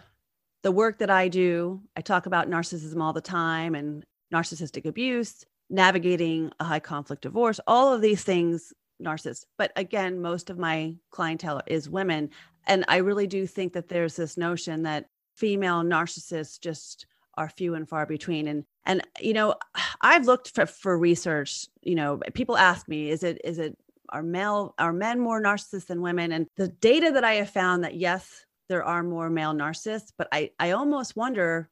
the 0.64 0.72
work 0.72 0.98
that 1.00 1.10
I 1.10 1.28
do, 1.28 1.82
I 1.96 2.02
talk 2.02 2.26
about 2.26 2.50
narcissism 2.50 3.02
all 3.02 3.14
the 3.14 3.22
time 3.22 3.76
and 3.76 4.04
narcissistic 4.34 4.86
abuse, 4.86 5.46
navigating 5.70 6.52
a 6.60 6.64
high 6.64 6.80
conflict 6.80 7.22
divorce, 7.22 7.60
all 7.68 7.94
of 7.94 8.02
these 8.02 8.24
things, 8.24 8.74
narcissist. 9.02 9.46
But 9.58 9.72
again, 9.76 10.22
most 10.22 10.50
of 10.50 10.58
my 10.58 10.96
clientele 11.12 11.62
is 11.68 11.90
women. 11.90 12.30
And 12.66 12.86
I 12.88 12.98
really 12.98 13.28
do 13.28 13.46
think 13.46 13.74
that 13.74 13.90
there's 13.90 14.16
this 14.16 14.38
notion 14.38 14.84
that 14.84 15.06
female 15.36 15.84
narcissists 15.84 16.60
just 16.60 17.06
are 17.38 17.50
few 17.50 17.76
and 17.76 17.88
far 17.88 18.06
between. 18.06 18.48
And 18.48 18.64
and 18.86 19.02
you 19.20 19.34
know, 19.34 19.56
I've 20.02 20.26
looked 20.26 20.54
for, 20.56 20.66
for 20.66 20.98
research, 20.98 21.68
you 21.82 21.96
know, 21.96 22.20
people 22.34 22.58
ask 22.58 22.88
me, 22.88 23.10
is 23.10 23.24
it 23.24 23.42
is 23.44 23.60
it 23.60 23.78
are 24.10 24.24
male 24.24 24.74
are 24.78 24.94
men 24.94 25.20
more 25.20 25.42
narcissists 25.42 25.88
than 25.88 26.02
women 26.02 26.32
and 26.32 26.48
the 26.58 26.68
data 26.68 27.12
that 27.12 27.24
i 27.24 27.34
have 27.34 27.50
found 27.50 27.84
that 27.84 27.96
yes 27.96 28.46
there 28.70 28.84
are 28.84 29.04
more 29.04 29.30
male 29.30 29.54
narcissists 29.54 30.12
but 30.18 30.28
i 30.32 30.50
i 30.60 30.72
almost 30.72 31.16
wonder 31.16 31.70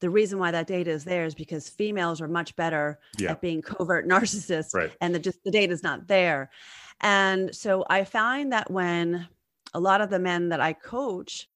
the 0.00 0.10
reason 0.10 0.38
why 0.38 0.50
that 0.50 0.66
data 0.66 0.90
is 0.90 1.04
there 1.04 1.24
is 1.24 1.34
because 1.34 1.68
females 1.68 2.20
are 2.20 2.28
much 2.28 2.54
better 2.56 2.98
yeah. 3.18 3.32
at 3.32 3.40
being 3.40 3.62
covert 3.62 4.06
narcissists 4.08 4.74
right. 4.74 4.92
and 5.00 5.14
the 5.14 5.18
just 5.18 5.42
the 5.44 5.50
data 5.50 5.72
is 5.72 5.82
not 5.82 6.06
there 6.06 6.50
and 7.00 7.54
so 7.54 7.84
i 7.88 8.04
find 8.04 8.52
that 8.52 8.70
when 8.70 9.26
a 9.74 9.80
lot 9.80 10.00
of 10.00 10.10
the 10.10 10.18
men 10.18 10.48
that 10.48 10.60
i 10.60 10.72
coach 10.72 11.48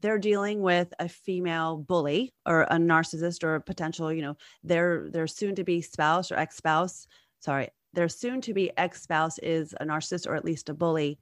they're 0.00 0.18
dealing 0.18 0.60
with 0.60 0.92
a 0.98 1.08
female 1.08 1.76
bully 1.76 2.32
or 2.46 2.62
a 2.62 2.76
narcissist 2.76 3.42
or 3.42 3.56
a 3.56 3.60
potential 3.60 4.12
you 4.12 4.22
know 4.22 4.36
their 4.62 5.08
their 5.10 5.26
soon 5.26 5.54
to 5.54 5.64
be 5.64 5.82
spouse 5.82 6.30
or 6.30 6.36
ex-spouse 6.36 7.06
sorry 7.40 7.68
their 7.92 8.08
soon 8.08 8.40
to 8.42 8.54
be 8.54 8.70
ex 8.76 9.02
spouse 9.02 9.38
is 9.38 9.74
a 9.80 9.84
narcissist 9.84 10.26
or 10.26 10.34
at 10.34 10.44
least 10.44 10.68
a 10.68 10.74
bully. 10.74 11.18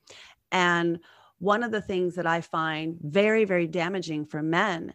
And 0.52 1.00
one 1.38 1.62
of 1.62 1.70
the 1.70 1.80
things 1.80 2.14
that 2.14 2.26
I 2.26 2.40
find 2.40 2.98
very, 3.00 3.44
very 3.44 3.66
damaging 3.66 4.26
for 4.26 4.42
men 4.42 4.94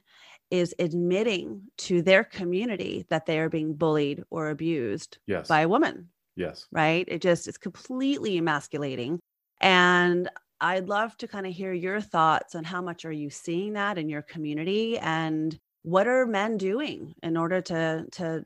is 0.50 0.76
admitting 0.80 1.62
to 1.78 2.02
their 2.02 2.24
community 2.24 3.06
that 3.10 3.26
they 3.26 3.40
are 3.40 3.50
being 3.50 3.74
bullied 3.74 4.24
or 4.30 4.50
abused 4.50 5.18
yes. 5.26 5.48
by 5.48 5.62
a 5.62 5.70
woman. 5.70 6.10
Yes. 6.36 6.68
Right. 6.72 7.06
It 7.08 7.22
just 7.22 7.48
is 7.48 7.58
completely 7.58 8.38
emasculating. 8.38 9.20
And 9.62 10.30
I'd 10.60 10.90
love 10.90 11.16
to 11.18 11.28
kind 11.28 11.48
of 11.48 11.54
hear 11.54 11.74
your 11.74 12.02
thoughts 12.02 12.56
on 12.56 12.64
how 12.64 12.82
much 12.82 13.06
are 13.06 13.12
you 13.12 13.30
seeing 13.30 13.74
that 13.74 13.98
in 13.98 14.10
your 14.10 14.22
community 14.22 14.98
and 15.00 15.58
what 15.84 16.08
are 16.08 16.26
men 16.26 16.58
doing 16.58 17.16
in 17.24 17.36
order 17.36 17.62
to 17.62 18.06
to 18.12 18.44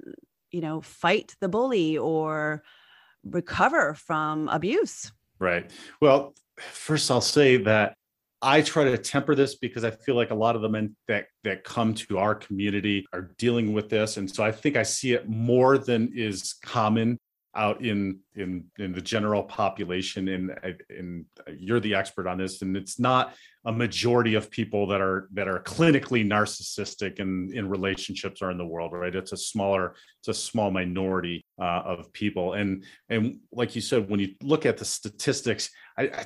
you 0.51 0.61
know 0.61 0.79
fight 0.79 1.35
the 1.41 1.49
bully 1.49 1.97
or 1.97 2.63
recover 3.25 3.93
from 3.93 4.47
abuse. 4.49 5.11
Right. 5.39 5.69
Well, 6.01 6.33
first 6.57 7.11
I'll 7.11 7.21
say 7.21 7.57
that 7.57 7.95
I 8.41 8.61
try 8.61 8.83
to 8.83 8.97
temper 8.97 9.33
this 9.33 9.55
because 9.55 9.83
I 9.83 9.91
feel 9.91 10.15
like 10.15 10.31
a 10.31 10.35
lot 10.35 10.55
of 10.55 10.61
the 10.61 10.69
men 10.69 10.95
that 11.07 11.27
that 11.43 11.63
come 11.63 11.93
to 11.95 12.17
our 12.17 12.35
community 12.35 13.05
are 13.11 13.31
dealing 13.37 13.73
with 13.73 13.89
this, 13.89 14.17
and 14.17 14.29
so 14.29 14.43
I 14.43 14.51
think 14.51 14.75
I 14.77 14.83
see 14.83 15.13
it 15.13 15.27
more 15.27 15.77
than 15.77 16.11
is 16.15 16.53
common 16.63 17.17
out 17.55 17.83
in 17.83 18.19
in 18.35 18.65
in 18.77 18.91
the 18.91 19.01
general 19.01 19.43
population 19.43 20.27
and 20.27 20.75
and 20.89 21.25
you're 21.57 21.79
the 21.79 21.95
expert 21.95 22.27
on 22.27 22.37
this 22.37 22.61
and 22.61 22.75
it's 22.75 22.99
not 22.99 23.33
a 23.65 23.71
majority 23.71 24.35
of 24.35 24.51
people 24.51 24.87
that 24.87 25.01
are 25.01 25.27
that 25.33 25.47
are 25.47 25.59
clinically 25.61 26.25
narcissistic 26.25 27.19
in 27.19 27.51
in 27.53 27.67
relationships 27.69 28.41
or 28.41 28.51
in 28.51 28.57
the 28.57 28.65
world 28.65 28.91
right? 28.93 29.15
It's 29.15 29.31
a 29.31 29.37
smaller 29.37 29.95
it's 30.19 30.27
a 30.27 30.33
small 30.33 30.71
minority 30.71 31.45
uh, 31.59 31.81
of 31.85 32.11
people. 32.13 32.53
And 32.53 32.83
and 33.09 33.39
like 33.51 33.75
you 33.75 33.81
said 33.81 34.09
when 34.09 34.19
you 34.19 34.35
look 34.41 34.65
at 34.65 34.77
the 34.77 34.85
statistics 34.85 35.69
i 35.97 36.03
i, 36.03 36.25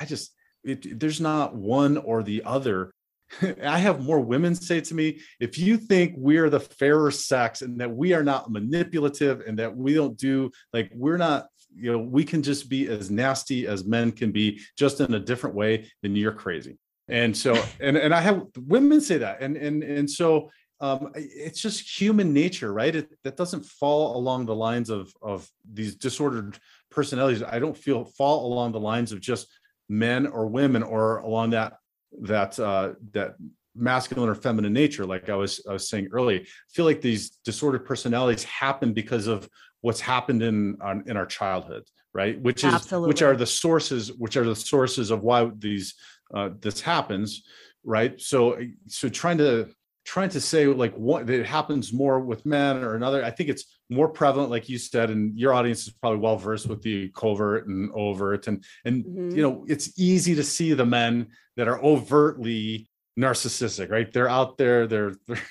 I 0.00 0.04
just 0.04 0.32
it, 0.64 0.98
there's 0.98 1.20
not 1.20 1.54
one 1.54 1.96
or 1.96 2.22
the 2.22 2.42
other 2.44 2.92
I 3.62 3.78
have 3.78 4.04
more 4.04 4.20
women 4.20 4.54
say 4.54 4.80
to 4.80 4.94
me, 4.94 5.20
if 5.40 5.58
you 5.58 5.76
think 5.76 6.14
we're 6.16 6.50
the 6.50 6.60
fairer 6.60 7.10
sex 7.10 7.62
and 7.62 7.78
that 7.80 7.90
we 7.90 8.12
are 8.12 8.22
not 8.22 8.50
manipulative 8.50 9.40
and 9.46 9.58
that 9.58 9.74
we 9.74 9.94
don't 9.94 10.16
do 10.16 10.50
like 10.72 10.90
we're 10.94 11.16
not 11.16 11.46
you 11.74 11.92
know 11.92 11.98
we 11.98 12.24
can 12.24 12.42
just 12.42 12.68
be 12.70 12.88
as 12.88 13.10
nasty 13.10 13.66
as 13.66 13.84
men 13.84 14.10
can 14.12 14.32
be 14.32 14.60
just 14.78 15.00
in 15.00 15.14
a 15.14 15.20
different 15.20 15.54
way 15.54 15.90
then 16.02 16.16
you're 16.16 16.32
crazy. 16.32 16.78
And 17.08 17.36
so 17.36 17.62
and 17.80 17.96
and 17.96 18.14
i 18.14 18.20
have 18.20 18.46
women 18.66 19.00
say 19.00 19.18
that. 19.18 19.40
And 19.40 19.56
and 19.56 19.82
and 19.82 20.10
so 20.10 20.50
um 20.80 21.10
it's 21.14 21.60
just 21.60 22.00
human 22.00 22.32
nature 22.32 22.72
right? 22.72 22.94
It 22.94 23.10
that 23.24 23.36
doesn't 23.36 23.64
fall 23.64 24.16
along 24.16 24.46
the 24.46 24.54
lines 24.54 24.90
of 24.90 25.12
of 25.20 25.48
these 25.72 25.96
disordered 25.96 26.58
personalities. 26.90 27.42
I 27.42 27.58
don't 27.58 27.76
feel 27.76 28.04
fall 28.04 28.52
along 28.52 28.72
the 28.72 28.80
lines 28.80 29.12
of 29.12 29.20
just 29.20 29.48
men 29.88 30.26
or 30.26 30.46
women 30.46 30.82
or 30.82 31.18
along 31.18 31.50
that 31.50 31.74
that 32.22 32.58
uh 32.58 32.92
that 33.12 33.36
masculine 33.74 34.28
or 34.28 34.34
feminine 34.34 34.72
nature 34.72 35.04
like 35.04 35.28
i 35.28 35.34
was 35.34 35.60
i 35.68 35.72
was 35.72 35.88
saying 35.88 36.08
earlier 36.12 36.40
I 36.40 36.44
feel 36.70 36.86
like 36.86 37.00
these 37.02 37.30
disordered 37.44 37.84
personalities 37.84 38.44
happen 38.44 38.92
because 38.92 39.26
of 39.26 39.48
what's 39.82 40.00
happened 40.00 40.42
in 40.42 40.78
on, 40.80 41.04
in 41.06 41.16
our 41.16 41.26
childhood 41.26 41.84
right 42.14 42.40
which 42.40 42.64
is 42.64 42.72
Absolutely. 42.72 43.08
which 43.08 43.22
are 43.22 43.36
the 43.36 43.46
sources 43.46 44.12
which 44.14 44.36
are 44.36 44.44
the 44.44 44.56
sources 44.56 45.10
of 45.10 45.22
why 45.22 45.50
these 45.58 45.94
uh, 46.34 46.50
this 46.60 46.80
happens 46.80 47.42
right 47.84 48.20
so 48.20 48.58
so 48.86 49.08
trying 49.08 49.38
to 49.38 49.68
trying 50.04 50.30
to 50.30 50.40
say 50.40 50.66
like 50.66 50.94
what 50.94 51.28
it 51.28 51.44
happens 51.44 51.92
more 51.92 52.20
with 52.20 52.46
men 52.46 52.82
or 52.82 52.94
another 52.94 53.22
i 53.24 53.30
think 53.30 53.50
it's 53.50 53.75
more 53.88 54.08
prevalent 54.08 54.50
like 54.50 54.68
you 54.68 54.78
said 54.78 55.10
and 55.10 55.38
your 55.38 55.52
audience 55.54 55.86
is 55.86 55.92
probably 55.92 56.18
well 56.18 56.36
versed 56.36 56.66
with 56.66 56.82
the 56.82 57.08
covert 57.10 57.66
and 57.68 57.90
overt. 57.94 58.46
And 58.48 58.64
and 58.84 59.04
Mhm. 59.04 59.36
you 59.36 59.42
know 59.42 59.64
it's 59.68 59.98
easy 59.98 60.34
to 60.34 60.42
see 60.42 60.72
the 60.72 60.86
men 60.86 61.28
that 61.56 61.68
are 61.68 61.82
overtly 61.82 62.88
narcissistic 63.18 63.90
right? 63.90 64.12
They're 64.12 64.28
out 64.28 64.58
there 64.58 64.86
they're, 64.86 65.14
they're 65.26 65.42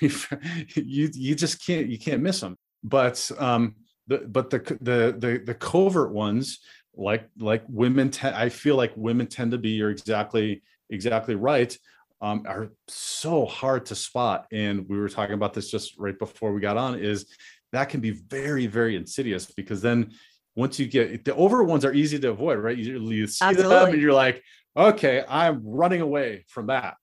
you 0.74 1.10
you 1.12 1.34
just 1.34 1.64
can't 1.64 1.88
you 1.88 1.98
can't 1.98 2.22
miss 2.22 2.40
them 2.40 2.56
but 2.84 3.30
um 3.38 3.74
the 4.06 4.18
but 4.18 4.50
the 4.50 4.58
the 4.80 5.16
the, 5.18 5.42
the 5.44 5.54
covert 5.54 6.12
ones 6.12 6.60
like 6.94 7.28
like 7.38 7.64
women 7.68 8.10
te- 8.10 8.28
i 8.28 8.48
feel 8.48 8.76
like 8.76 8.92
women 8.96 9.26
tend 9.26 9.50
to 9.50 9.58
be 9.58 9.70
you're 9.70 9.90
exactly 9.90 10.62
exactly 10.90 11.34
right 11.34 11.76
um, 12.22 12.44
are 12.46 12.70
so 12.88 13.44
hard 13.44 13.84
to 13.86 13.94
spot. 13.94 14.46
And 14.50 14.88
we 14.88 14.98
were 14.98 15.08
talking 15.08 15.34
about 15.34 15.52
this 15.52 15.70
just 15.70 15.98
right 15.98 16.18
before 16.18 16.52
we 16.52 16.60
got 16.62 16.78
on 16.78 16.98
is 16.98 17.26
that 17.72 17.88
can 17.88 18.00
be 18.00 18.10
very 18.10 18.66
very 18.66 18.96
insidious 18.96 19.46
because 19.46 19.82
then 19.82 20.12
once 20.54 20.78
you 20.78 20.86
get 20.86 21.24
the 21.24 21.34
over 21.34 21.62
ones 21.62 21.84
are 21.84 21.92
easy 21.92 22.18
to 22.18 22.30
avoid 22.30 22.58
right? 22.58 22.76
You, 22.76 23.10
you 23.10 23.26
see 23.26 23.44
them 23.44 23.56
Absolutely. 23.56 23.92
and 23.92 24.02
you're 24.02 24.12
like 24.12 24.42
okay 24.76 25.24
i'm 25.28 25.62
running 25.64 26.00
away 26.00 26.44
from 26.48 26.66
that. 26.68 26.96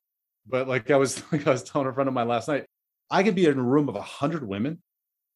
But 0.47 0.67
like 0.67 0.91
i 0.91 0.97
was 0.97 1.21
like 1.31 1.47
i 1.47 1.51
was 1.51 1.63
telling 1.63 1.87
a 1.87 1.93
friend 1.93 2.07
of 2.07 2.13
mine 2.13 2.27
last 2.27 2.47
night 2.47 2.65
i 3.09 3.23
could 3.23 3.35
be 3.35 3.45
in 3.45 3.59
a 3.59 3.63
room 3.63 3.89
of 3.89 3.95
100 3.95 4.47
women 4.47 4.81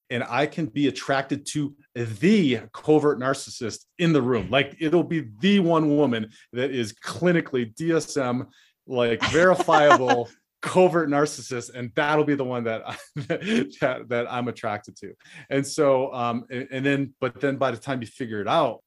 and 0.09 0.23
i 0.29 0.45
can 0.45 0.67
be 0.67 0.87
attracted 0.87 1.45
to 1.45 1.75
the 1.95 2.61
covert 2.73 3.19
narcissist 3.19 3.85
in 3.97 4.13
the 4.13 4.21
room. 4.21 4.49
Like 4.49 4.75
it'll 4.79 5.03
be 5.03 5.27
the 5.39 5.59
one 5.59 5.97
woman 5.97 6.29
that 6.53 6.71
is 6.71 6.93
clinically 6.93 7.73
DSM 7.75 8.47
like 8.85 9.21
verifiable 9.31 10.29
covert 10.61 11.09
narcissist 11.09 11.73
and 11.73 11.91
that'll 11.95 12.23
be 12.23 12.35
the 12.35 12.43
one 12.43 12.63
that 12.63 12.87
I, 12.87 12.97
that, 13.15 14.05
that 14.09 14.31
i'm 14.31 14.47
attracted 14.47 14.95
to. 14.97 15.13
And 15.49 15.65
so 15.65 16.13
um 16.13 16.45
and, 16.49 16.67
and 16.71 16.85
then 16.85 17.13
but 17.19 17.39
then 17.39 17.57
by 17.57 17.71
the 17.71 17.77
time 17.77 18.01
you 18.01 18.07
figure 18.07 18.41
it 18.41 18.47
out 18.47 18.81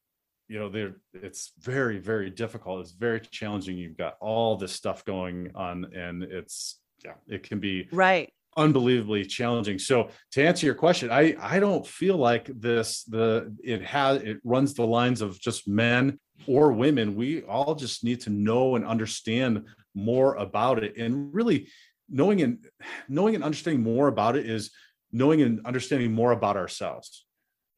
you 0.48 0.58
know 0.58 0.68
there 0.68 0.96
it's 1.14 1.52
very 1.60 1.98
very 1.98 2.28
difficult. 2.30 2.80
It's 2.80 2.92
very 2.92 3.20
challenging. 3.20 3.78
You've 3.78 3.96
got 3.96 4.16
all 4.20 4.56
this 4.56 4.72
stuff 4.72 5.04
going 5.04 5.52
on 5.54 5.92
and 5.94 6.24
it's 6.24 6.80
yeah 7.04 7.14
it 7.28 7.44
can 7.44 7.60
be 7.60 7.88
right. 7.92 8.32
unbelievably 8.56 9.26
challenging. 9.26 9.78
So 9.78 10.08
to 10.32 10.44
answer 10.44 10.66
your 10.66 10.74
question 10.74 11.10
i 11.10 11.36
i 11.40 11.60
don't 11.60 11.86
feel 11.86 12.16
like 12.16 12.50
this 12.52 13.04
the 13.04 13.54
it 13.62 13.82
has 13.82 14.22
it 14.22 14.38
runs 14.42 14.74
the 14.74 14.86
lines 14.86 15.20
of 15.20 15.40
just 15.40 15.68
men 15.68 16.18
or 16.46 16.72
women. 16.72 17.14
We 17.14 17.42
all 17.42 17.74
just 17.74 18.04
need 18.04 18.20
to 18.22 18.30
know 18.30 18.76
and 18.76 18.84
understand 18.84 19.66
more 19.94 20.35
about 20.35 20.82
it. 20.82 20.97
And 20.97 21.32
really 21.35 21.68
knowing 22.09 22.42
and 22.42 22.59
knowing 23.09 23.35
and 23.35 23.44
understanding 23.44 23.82
more 23.82 24.09
about 24.09 24.37
it 24.37 24.47
is 24.47 24.70
knowing 25.12 25.42
and 25.42 25.64
understanding 25.66 26.12
more 26.12 26.32
about 26.32 26.57
ourselves 26.57 27.26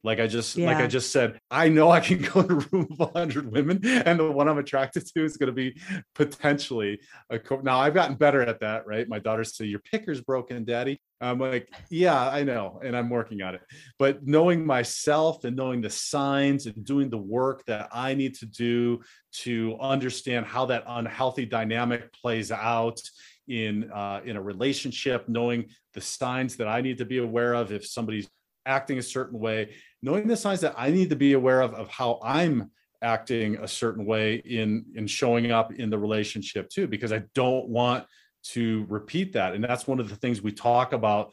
like 0.03 0.19
i 0.19 0.27
just 0.27 0.57
like 0.57 0.77
i 0.77 0.87
just 0.87 1.11
said 1.11 1.39
i 1.49 1.69
know 1.69 1.89
i 1.89 1.99
can 1.99 2.21
go 2.33 2.41
in 2.41 2.51
a 2.51 2.55
room 2.55 2.87
of 2.91 2.99
100 2.99 3.51
women 3.51 3.79
and 3.83 4.19
the 4.19 4.31
one 4.31 4.47
i'm 4.47 4.57
attracted 4.57 5.05
to 5.05 5.23
is 5.23 5.37
going 5.37 5.47
to 5.47 5.53
be 5.53 5.79
potentially 6.15 6.99
a 7.29 7.39
co- 7.39 7.61
now 7.61 7.79
i've 7.79 7.93
gotten 7.93 8.15
better 8.15 8.41
at 8.41 8.59
that 8.59 8.85
right? 8.85 9.07
My 9.07 9.19
daughters 9.19 9.55
say 9.55 9.65
your 9.65 9.79
picker's 9.79 10.21
broken 10.21 10.63
daddy. 10.63 10.99
I'm 11.21 11.39
like 11.39 11.69
yeah 11.89 12.29
i 12.29 12.43
know 12.43 12.81
and 12.83 12.95
i'm 12.97 13.09
working 13.09 13.41
on 13.41 13.55
it. 13.55 13.61
But 13.97 14.25
knowing 14.25 14.65
myself 14.65 15.45
and 15.45 15.55
knowing 15.55 15.81
the 15.81 15.89
signs 15.89 16.65
and 16.65 16.83
doing 16.83 17.09
the 17.09 17.17
work 17.17 17.63
that 17.65 17.89
i 17.91 18.13
need 18.13 18.35
to 18.35 18.45
do 18.45 19.01
to 19.43 19.77
understand 19.79 20.45
how 20.45 20.65
that 20.65 20.83
unhealthy 20.85 21.45
dynamic 21.45 22.11
plays 22.13 22.51
out 22.51 22.99
in 23.47 23.91
uh, 23.91 24.21
in 24.25 24.37
a 24.37 24.41
relationship 24.41 25.27
knowing 25.27 25.65
the 25.93 26.01
signs 26.01 26.57
that 26.57 26.67
i 26.67 26.81
need 26.81 26.97
to 26.97 27.05
be 27.05 27.17
aware 27.17 27.53
of 27.53 27.71
if 27.71 27.85
somebody's 27.85 28.29
acting 28.65 28.97
a 28.97 29.03
certain 29.03 29.39
way 29.39 29.73
knowing 30.01 30.27
the 30.27 30.37
signs 30.37 30.61
that 30.61 30.73
i 30.77 30.89
need 30.89 31.09
to 31.09 31.15
be 31.15 31.33
aware 31.33 31.61
of 31.61 31.73
of 31.73 31.87
how 31.89 32.19
i'm 32.23 32.69
acting 33.01 33.57
a 33.57 33.67
certain 33.67 34.05
way 34.05 34.35
in 34.45 34.85
in 34.95 35.05
showing 35.05 35.51
up 35.51 35.73
in 35.73 35.89
the 35.89 35.97
relationship 35.97 36.69
too 36.69 36.87
because 36.87 37.11
i 37.11 37.21
don't 37.33 37.67
want 37.67 38.05
to 38.43 38.85
repeat 38.89 39.33
that. 39.33 39.53
And 39.53 39.63
that's 39.63 39.87
one 39.87 39.99
of 39.99 40.09
the 40.09 40.15
things 40.15 40.41
we 40.41 40.51
talk 40.51 40.93
about 40.93 41.31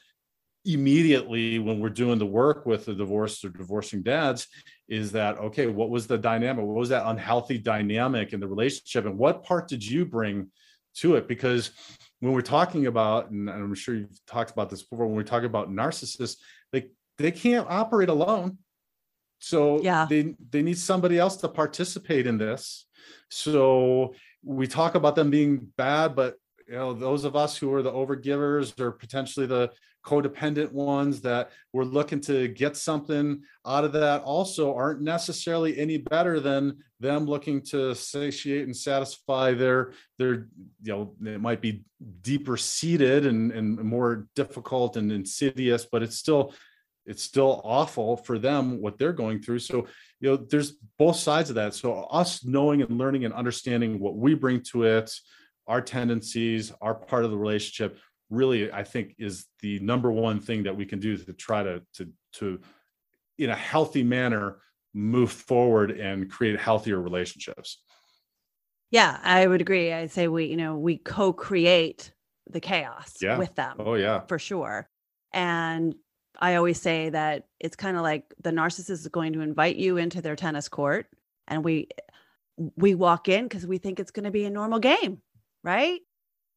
immediately 0.65 1.59
when 1.59 1.81
we're 1.81 1.89
doing 1.89 2.19
the 2.19 2.27
work 2.27 2.67
with 2.67 2.85
the 2.85 2.95
divorced 2.95 3.45
or 3.45 3.49
divorcing 3.49 4.03
dads 4.03 4.47
is 4.91 5.11
that 5.13 5.39
okay 5.39 5.67
what 5.67 5.89
was 5.89 6.07
the 6.07 6.19
dynamic? 6.19 6.65
What 6.65 6.77
was 6.77 6.91
that 6.91 7.07
unhealthy 7.07 7.57
dynamic 7.59 8.33
in 8.33 8.41
the 8.41 8.49
relationship? 8.49 9.07
And 9.07 9.19
what 9.19 9.43
part 9.43 9.69
did 9.69 9.85
you 9.85 10.05
bring 10.05 10.51
to 10.97 11.17
it? 11.17 11.29
Because 11.29 11.71
when 12.21 12.35
we're 12.35 12.43
talking 12.43 12.87
about 12.87 13.31
and 13.31 13.49
i'm 13.49 13.75
sure 13.75 13.95
you've 13.95 14.27
talked 14.27 14.51
about 14.51 14.69
this 14.69 14.83
before 14.83 15.07
when 15.07 15.17
we're 15.17 15.23
talking 15.23 15.47
about 15.47 15.71
narcissists 15.71 16.37
they 16.71 16.87
they 17.21 17.31
can't 17.31 17.67
operate 17.69 18.09
alone 18.09 18.59
so 19.39 19.81
Yeah. 19.83 20.07
they 20.09 20.35
they 20.51 20.63
need 20.63 20.79
somebody 20.79 21.19
else 21.19 21.37
to 21.39 21.49
participate 21.49 22.27
in 22.27 22.39
this 22.39 22.87
so 23.31 24.15
we 24.43 24.67
talk 24.67 24.95
about 24.95 25.15
them 25.15 25.31
being 25.31 25.69
bad 25.77 26.15
but 26.15 26.37
you 26.67 26.75
know 26.75 26.93
those 26.93 27.25
of 27.25 27.37
us 27.37 27.57
who 27.57 27.73
are 27.75 27.83
the 27.83 27.93
overgivers 27.93 28.79
or 28.81 28.93
potentially 28.93 29.47
the 29.47 29.71
codependent 30.05 30.73
ones 30.73 31.21
that 31.21 31.51
we're 31.75 31.85
looking 31.85 32.21
to 32.23 32.49
get 32.49 32.75
something 32.75 33.43
out 33.67 33.85
of 33.85 33.93
that 33.93 34.23
also 34.23 34.75
aren't 34.75 35.03
necessarily 35.03 35.79
any 35.79 35.99
better 35.99 36.41
than 36.41 36.79
them 37.01 37.27
looking 37.27 37.61
to 37.61 37.95
satiate 37.95 38.65
and 38.65 38.75
satisfy 38.75 39.53
their 39.53 39.93
their 40.19 40.49
you 40.83 40.93
know 40.93 41.15
it 41.27 41.41
might 41.41 41.61
be 41.61 41.85
deeper 42.23 42.57
seated 42.57 43.27
and 43.27 43.53
and 43.53 43.79
more 43.79 44.27
difficult 44.35 44.97
and 44.97 45.13
insidious 45.13 45.87
but 45.91 46.03
it's 46.03 46.17
still 46.17 46.55
it's 47.11 47.23
still 47.23 47.61
awful 47.65 48.17
for 48.17 48.39
them 48.39 48.81
what 48.81 48.99
they're 48.99 49.13
going 49.25 49.43
through. 49.43 49.59
So 49.59 49.77
you 50.21 50.27
know 50.31 50.37
there's 50.37 50.71
both 50.99 51.17
sides 51.17 51.49
of 51.51 51.57
that. 51.57 51.75
So 51.75 52.05
us 52.21 52.45
knowing 52.45 52.83
and 52.83 52.97
learning 52.99 53.25
and 53.27 53.35
understanding 53.35 53.99
what 53.99 54.15
we 54.17 54.35
bring 54.35 54.63
to 54.73 54.85
it 54.85 55.11
our 55.67 55.81
tendencies 55.83 56.73
our 56.81 56.95
part 56.95 57.25
of 57.25 57.31
the 57.31 57.37
relationship 57.37 57.99
really 58.31 58.73
i 58.73 58.83
think 58.83 59.15
is 59.19 59.47
the 59.61 59.79
number 59.81 60.11
one 60.11 60.41
thing 60.41 60.63
that 60.65 60.75
we 60.75 60.85
can 60.87 60.99
do 60.99 61.17
to 61.17 61.33
try 61.33 61.63
to 61.63 61.81
to 61.95 62.09
to 62.33 62.59
in 63.39 63.51
a 63.51 63.55
healthy 63.55 64.03
manner 64.03 64.57
move 64.95 65.31
forward 65.31 65.91
and 65.93 66.29
create 66.31 66.59
healthier 66.59 67.01
relationships. 67.01 67.83
Yeah 68.91 69.19
i 69.23 69.47
would 69.47 69.61
agree. 69.61 69.93
I'd 69.93 70.11
say 70.11 70.27
we 70.29 70.47
you 70.47 70.57
know 70.57 70.77
we 70.77 70.97
co-create 70.97 72.13
the 72.51 72.61
chaos 72.61 73.15
Yeah. 73.21 73.39
with 73.39 73.55
them 73.55 73.77
oh 73.79 73.95
yeah. 73.95 74.21
for 74.27 74.39
sure. 74.39 74.89
And 75.33 75.95
I 76.41 76.55
always 76.55 76.81
say 76.81 77.11
that 77.11 77.47
it's 77.59 77.77
kind 77.77 77.97
of 77.97 78.03
like 78.03 78.33
the 78.43 78.51
narcissist 78.51 78.91
is 78.91 79.09
going 79.09 79.35
to 79.35 79.41
invite 79.41 79.77
you 79.77 79.99
into 79.99 80.23
their 80.23 80.37
tennis 80.37 80.69
court 80.69 81.07
and 81.47 81.63
we 81.65 81.89
we 82.77 82.95
walk 82.95 83.29
in 83.29 83.45
because 83.45 83.67
we 83.67 83.79
think 83.79 84.01
it's 84.01 84.11
going 84.11 84.25
to 84.25 84.31
be 84.31 84.45
a 84.45 84.51
normal 84.51 84.79
game, 84.79 85.23
right? 85.63 86.01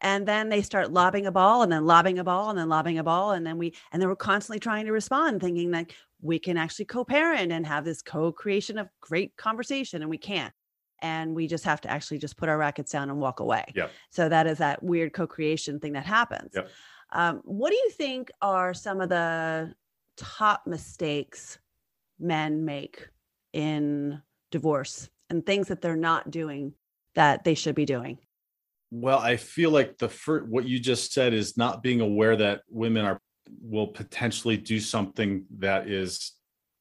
And 0.02 0.28
then 0.28 0.50
they 0.50 0.62
start 0.62 0.92
lobbing 0.92 1.26
a 1.28 1.32
ball 1.32 1.62
and 1.62 1.72
then 1.72 1.86
lobbing 1.86 2.20
a 2.20 2.24
ball 2.24 2.50
and 2.50 2.60
then 2.60 2.68
lobbing 2.68 2.98
a 2.98 3.04
ball 3.04 3.32
and 3.32 3.46
then 3.46 3.58
we 3.58 3.74
and 3.92 4.02
then 4.02 4.10
we're 4.10 4.16
constantly 4.16 4.60
trying 4.60 4.86
to 4.86 4.92
respond 4.92 5.42
thinking 5.42 5.72
that 5.72 5.92
we 6.22 6.40
can 6.40 6.58
actually 6.58 6.86
co-parent 6.86 7.52
and 7.52 7.66
have 7.66 7.86
this 7.86 8.02
co-creation 8.02 8.78
of 8.78 8.90
great 9.02 9.36
conversation 9.38 10.02
and 10.02 10.10
we 10.10 10.18
can't. 10.18 10.54
And 11.02 11.36
we 11.36 11.48
just 11.48 11.66
have 11.66 11.82
to 11.82 11.92
actually 11.92 12.20
just 12.20 12.38
put 12.38 12.48
our 12.48 12.58
rackets 12.58 12.92
down 12.92 13.10
and 13.10 13.20
walk 13.20 13.42
away. 13.42 13.66
Yep. 13.76 13.92
So 14.10 14.30
that 14.30 14.48
is 14.48 14.60
that 14.60 14.82
weird 14.82 15.12
co-creation 15.12 15.82
thing 15.82 15.94
that 15.94 16.06
happens. 16.06 16.52
Yep. 16.56 16.70
Um, 17.14 17.42
what 17.46 17.70
do 17.70 17.76
you 17.76 17.92
think 17.92 18.32
are 18.42 18.74
some 18.74 19.00
of 19.00 19.10
the 19.10 19.74
top 20.18 20.64
mistakes 20.66 21.60
men 22.20 22.66
make 22.66 23.08
in 23.54 24.22
divorce 24.52 25.10
and 25.30 25.46
things 25.46 25.68
that 25.68 25.82
they're 25.82 25.96
not 25.96 26.32
doing 26.32 26.74
that 27.16 27.44
they 27.44 27.54
should 27.54 27.76
be 27.76 27.86
doing? 27.86 28.18
Well, 28.90 29.20
I 29.20 29.38
feel 29.38 29.70
like 29.70 29.98
the 29.98 30.10
first, 30.10 30.48
what 30.48 30.66
you 30.66 30.80
just 30.80 31.14
said 31.14 31.34
is 31.34 31.56
not 31.56 31.84
being 31.84 32.02
aware 32.02 32.36
that 32.36 32.62
women 32.70 33.06
are 33.06 33.22
will 33.62 33.88
potentially 33.88 34.58
do 34.58 34.80
something 34.80 35.46
that 35.58 35.88
is 35.88 36.34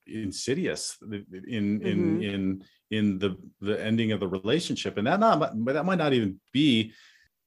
insidious 0.06 0.96
in 1.02 1.80
mm-hmm. 1.80 1.86
in 1.86 2.22
in 2.22 2.64
in 2.90 3.18
the 3.18 3.36
the 3.60 3.82
ending 3.82 4.12
of 4.12 4.20
the 4.20 4.28
relationship 4.28 4.96
and 4.96 5.06
that 5.06 5.20
not 5.20 5.38
but 5.64 5.72
that 5.72 5.84
might 5.84 5.98
not 5.98 6.12
even 6.12 6.40
be 6.52 6.92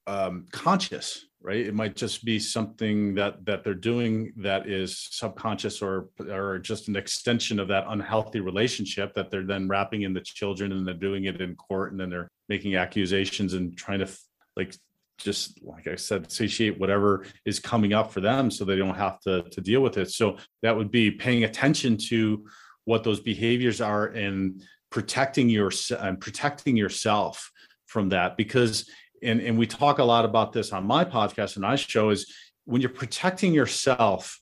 um, 0.08 0.46
conscious 0.52 1.26
right 1.42 1.66
it 1.66 1.74
might 1.74 1.96
just 1.96 2.26
be 2.26 2.40
something 2.40 3.14
that 3.16 3.44
that 3.46 3.64
they're 3.64 3.74
doing 3.74 4.34
that 4.38 4.68
is 4.68 5.08
subconscious 5.12 5.82
or 5.82 6.10
or 6.30 6.60
just 6.60 6.88
an 6.88 6.96
extension 6.96 7.60
of 7.60 7.68
that 7.68 7.86
unhealthy 7.90 8.40
relationship 8.40 9.14
that 9.14 9.30
they're 9.30 9.46
then 9.46 9.68
wrapping 9.68 10.04
in 10.04 10.14
the 10.14 10.22
children 10.22 10.72
and 10.72 10.88
they're 10.88 10.94
doing 10.94 11.26
it 11.26 11.42
in 11.42 11.56
court 11.56 11.92
and 11.92 12.00
then 12.00 12.10
they're 12.10 12.30
making 12.50 12.76
accusations 12.76 13.54
and 13.54 13.78
trying 13.78 14.00
to 14.00 14.08
like 14.56 14.76
just 15.18 15.64
like 15.64 15.88
I 15.88 15.96
said, 15.96 16.32
satiate 16.32 16.80
whatever 16.80 17.26
is 17.46 17.60
coming 17.60 17.94
up 17.94 18.12
for 18.12 18.22
them 18.22 18.52
so 18.52 18.66
they 18.66 18.76
don't 18.76 18.96
have 18.96 19.20
to, 19.22 19.44
to 19.44 19.62
deal 19.62 19.82
with 19.82 19.98
it. 19.98 20.12
So 20.12 20.38
that 20.62 20.76
would 20.76 20.92
be 20.92 21.12
paying 21.12 21.44
attention 21.44 21.98
to 22.10 22.46
what 22.86 23.04
those 23.04 23.20
behaviors 23.20 23.82
are 23.82 24.08
and 24.08 24.62
protecting 24.90 25.50
your 25.50 25.72
and 26.00 26.20
protecting 26.20 26.78
yourself 26.78 27.52
from 27.86 28.10
that 28.10 28.38
because 28.38 28.90
and, 29.26 29.42
and 29.42 29.58
we 29.58 29.66
talk 29.66 30.00
a 30.00 30.04
lot 30.04 30.24
about 30.24 30.54
this 30.54 30.72
on 30.72 30.86
my 30.86 31.04
podcast 31.04 31.56
and 31.56 31.66
I 31.66 31.76
show 31.76 32.12
is 32.12 32.32
when 32.66 32.82
you're 32.82 32.90
protecting 32.90 33.54
yourself, 33.54 34.40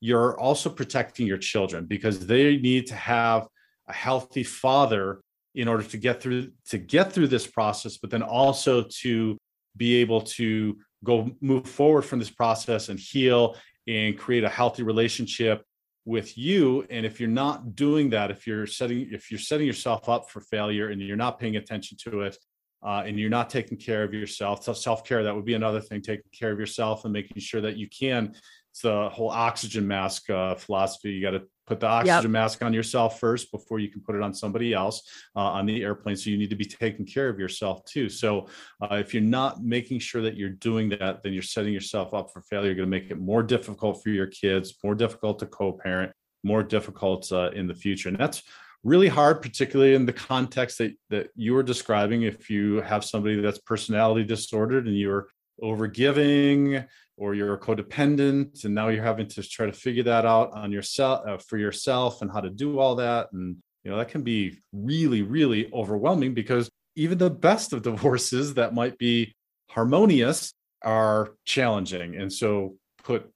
you're 0.00 0.38
also 0.40 0.70
protecting 0.70 1.26
your 1.26 1.38
children 1.38 1.86
because 1.86 2.26
they 2.26 2.56
need 2.56 2.86
to 2.88 2.94
have 2.94 3.46
a 3.88 3.92
healthy 3.92 4.42
father 4.42 5.20
in 5.54 5.68
order 5.68 5.82
to 5.82 5.98
get 5.98 6.20
through 6.20 6.50
to 6.70 6.78
get 6.78 7.12
through 7.12 7.28
this 7.28 7.46
process 7.46 7.98
but 7.98 8.10
then 8.10 8.22
also 8.22 8.82
to 8.88 9.36
be 9.76 9.96
able 9.96 10.20
to 10.20 10.76
go 11.04 11.30
move 11.40 11.68
forward 11.68 12.02
from 12.02 12.18
this 12.18 12.30
process 12.30 12.88
and 12.88 12.98
heal 12.98 13.56
and 13.86 14.18
create 14.18 14.44
a 14.44 14.48
healthy 14.48 14.82
relationship 14.82 15.62
with 16.04 16.36
you. 16.38 16.86
And 16.90 17.04
if 17.04 17.20
you're 17.20 17.28
not 17.28 17.74
doing 17.74 18.10
that 18.10 18.30
if 18.30 18.46
you're 18.46 18.66
setting 18.66 19.08
if 19.12 19.30
you're 19.30 19.40
setting 19.40 19.66
yourself 19.66 20.08
up 20.08 20.30
for 20.30 20.40
failure 20.40 20.88
and 20.88 21.00
you're 21.00 21.16
not 21.16 21.38
paying 21.38 21.56
attention 21.56 21.98
to 22.04 22.22
it 22.22 22.36
uh, 22.84 23.04
and 23.06 23.18
you're 23.18 23.30
not 23.30 23.50
taking 23.50 23.78
care 23.78 24.02
of 24.02 24.12
yourself. 24.12 24.64
So 24.64 24.72
self-care 24.72 25.22
that 25.22 25.34
would 25.34 25.44
be 25.44 25.54
another 25.54 25.80
thing 25.80 26.02
taking 26.02 26.30
care 26.32 26.52
of 26.52 26.58
yourself 26.58 27.04
and 27.04 27.12
making 27.12 27.40
sure 27.40 27.60
that 27.60 27.76
you 27.76 27.88
can. 27.88 28.34
It's 28.70 28.80
the 28.80 29.10
whole 29.10 29.30
oxygen 29.30 29.86
mask 29.86 30.30
uh, 30.30 30.54
philosophy. 30.54 31.12
You 31.12 31.22
got 31.22 31.32
to 31.32 31.42
put 31.66 31.78
the 31.78 31.86
oxygen 31.86 32.22
yep. 32.22 32.30
mask 32.30 32.62
on 32.62 32.72
yourself 32.72 33.20
first 33.20 33.52
before 33.52 33.78
you 33.78 33.88
can 33.88 34.00
put 34.00 34.16
it 34.16 34.22
on 34.22 34.34
somebody 34.34 34.72
else 34.72 35.02
uh, 35.36 35.40
on 35.40 35.66
the 35.66 35.82
airplane. 35.82 36.16
So 36.16 36.30
you 36.30 36.38
need 36.38 36.50
to 36.50 36.56
be 36.56 36.64
taking 36.64 37.06
care 37.06 37.28
of 37.28 37.38
yourself 37.38 37.84
too. 37.84 38.08
So 38.08 38.48
uh, 38.80 38.96
if 38.96 39.12
you're 39.14 39.22
not 39.22 39.62
making 39.62 40.00
sure 40.00 40.22
that 40.22 40.36
you're 40.36 40.48
doing 40.50 40.88
that 40.90 41.22
then 41.22 41.32
you're 41.32 41.42
setting 41.42 41.72
yourself 41.72 42.14
up 42.14 42.32
for 42.32 42.40
failure. 42.42 42.68
You're 42.68 42.76
going 42.76 42.90
to 42.90 42.98
make 42.98 43.10
it 43.10 43.20
more 43.20 43.42
difficult 43.42 44.02
for 44.02 44.08
your 44.08 44.26
kids 44.26 44.74
more 44.82 44.94
difficult 44.94 45.38
to 45.40 45.46
co-parent 45.46 46.12
more 46.44 46.62
difficult 46.62 47.30
uh, 47.32 47.50
in 47.50 47.66
the 47.66 47.74
future. 47.74 48.08
And 48.08 48.18
that's 48.18 48.42
really 48.84 49.08
hard 49.08 49.42
particularly 49.42 49.94
in 49.94 50.06
the 50.06 50.12
context 50.12 50.78
that, 50.78 50.92
that 51.10 51.28
you 51.34 51.54
were 51.54 51.62
describing. 51.62 52.22
If 52.22 52.50
you 52.50 52.80
have 52.82 53.04
somebody 53.04 53.40
that's 53.40 53.58
personality 53.58 54.24
disordered 54.24 54.86
and 54.86 54.96
you're 54.96 55.28
overgiving 55.62 56.86
or 57.16 57.34
you're 57.34 57.56
codependent 57.58 58.64
and 58.64 58.74
now 58.74 58.88
you're 58.88 59.04
having 59.04 59.28
to 59.28 59.42
try 59.42 59.66
to 59.66 59.72
figure 59.72 60.02
that 60.04 60.26
out 60.26 60.52
on 60.52 60.72
yourself 60.72 61.26
uh, 61.26 61.38
for 61.38 61.58
yourself 61.58 62.22
and 62.22 62.30
how 62.30 62.40
to 62.40 62.50
do 62.50 62.78
all 62.78 62.96
that. 62.96 63.28
And 63.32 63.56
you 63.84 63.90
know 63.90 63.98
that 63.98 64.08
can 64.08 64.22
be 64.22 64.58
really 64.72 65.22
really 65.22 65.70
overwhelming 65.72 66.34
because 66.34 66.70
even 66.96 67.18
the 67.18 67.30
best 67.30 67.72
of 67.72 67.82
divorces 67.90 68.54
that 68.54 68.74
might 68.74 68.98
be 68.98 69.34
harmonious 69.70 70.52
are 70.82 71.34
challenging. 71.44 72.16
And 72.16 72.32
so 72.32 72.76
put 73.04 73.30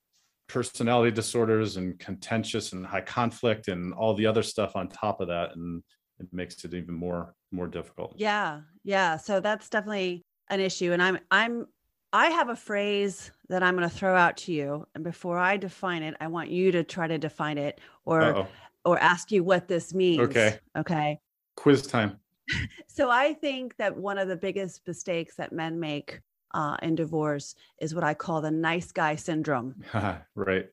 personality 0.48 1.10
disorders 1.10 1.76
and 1.76 1.98
contentious 1.98 2.72
and 2.72 2.86
high 2.86 3.00
conflict 3.00 3.68
and 3.68 3.92
all 3.94 4.14
the 4.14 4.26
other 4.26 4.42
stuff 4.42 4.76
on 4.76 4.88
top 4.88 5.20
of 5.20 5.28
that 5.28 5.54
and 5.56 5.82
it 6.18 6.26
makes 6.32 6.64
it 6.64 6.72
even 6.72 6.94
more 6.94 7.34
more 7.50 7.66
difficult 7.66 8.14
yeah 8.16 8.60
yeah 8.84 9.16
so 9.16 9.40
that's 9.40 9.68
definitely 9.68 10.24
an 10.48 10.60
issue 10.60 10.92
and 10.92 11.02
i'm 11.02 11.18
i'm 11.30 11.66
I 12.12 12.28
have 12.28 12.48
a 12.48 12.56
phrase 12.56 13.30
that 13.50 13.62
I'm 13.62 13.76
going 13.76 13.88
to 13.88 13.94
throw 13.94 14.16
out 14.16 14.38
to 14.38 14.52
you, 14.52 14.86
and 14.94 15.04
before 15.04 15.38
I 15.38 15.58
define 15.58 16.02
it, 16.02 16.14
I 16.20 16.28
want 16.28 16.50
you 16.50 16.72
to 16.72 16.82
try 16.82 17.06
to 17.06 17.18
define 17.18 17.58
it 17.58 17.80
or 18.06 18.22
Uh-oh. 18.22 18.46
or 18.86 18.98
ask 18.98 19.30
you 19.30 19.44
what 19.44 19.68
this 19.68 19.92
means. 19.92 20.20
Okay. 20.20 20.58
Okay. 20.78 21.20
Quiz 21.56 21.86
time. 21.86 22.18
so 22.86 23.10
I 23.10 23.34
think 23.34 23.76
that 23.76 23.96
one 23.96 24.16
of 24.16 24.28
the 24.28 24.36
biggest 24.36 24.80
mistakes 24.86 25.36
that 25.36 25.52
men 25.52 25.78
make 25.78 26.20
uh, 26.56 26.76
in 26.80 26.94
divorce 26.94 27.54
is 27.78 27.94
what 27.94 28.02
I 28.02 28.14
call 28.14 28.40
the 28.40 28.50
nice 28.50 28.90
guy 28.90 29.16
syndrome. 29.16 29.84
right. 30.34 30.66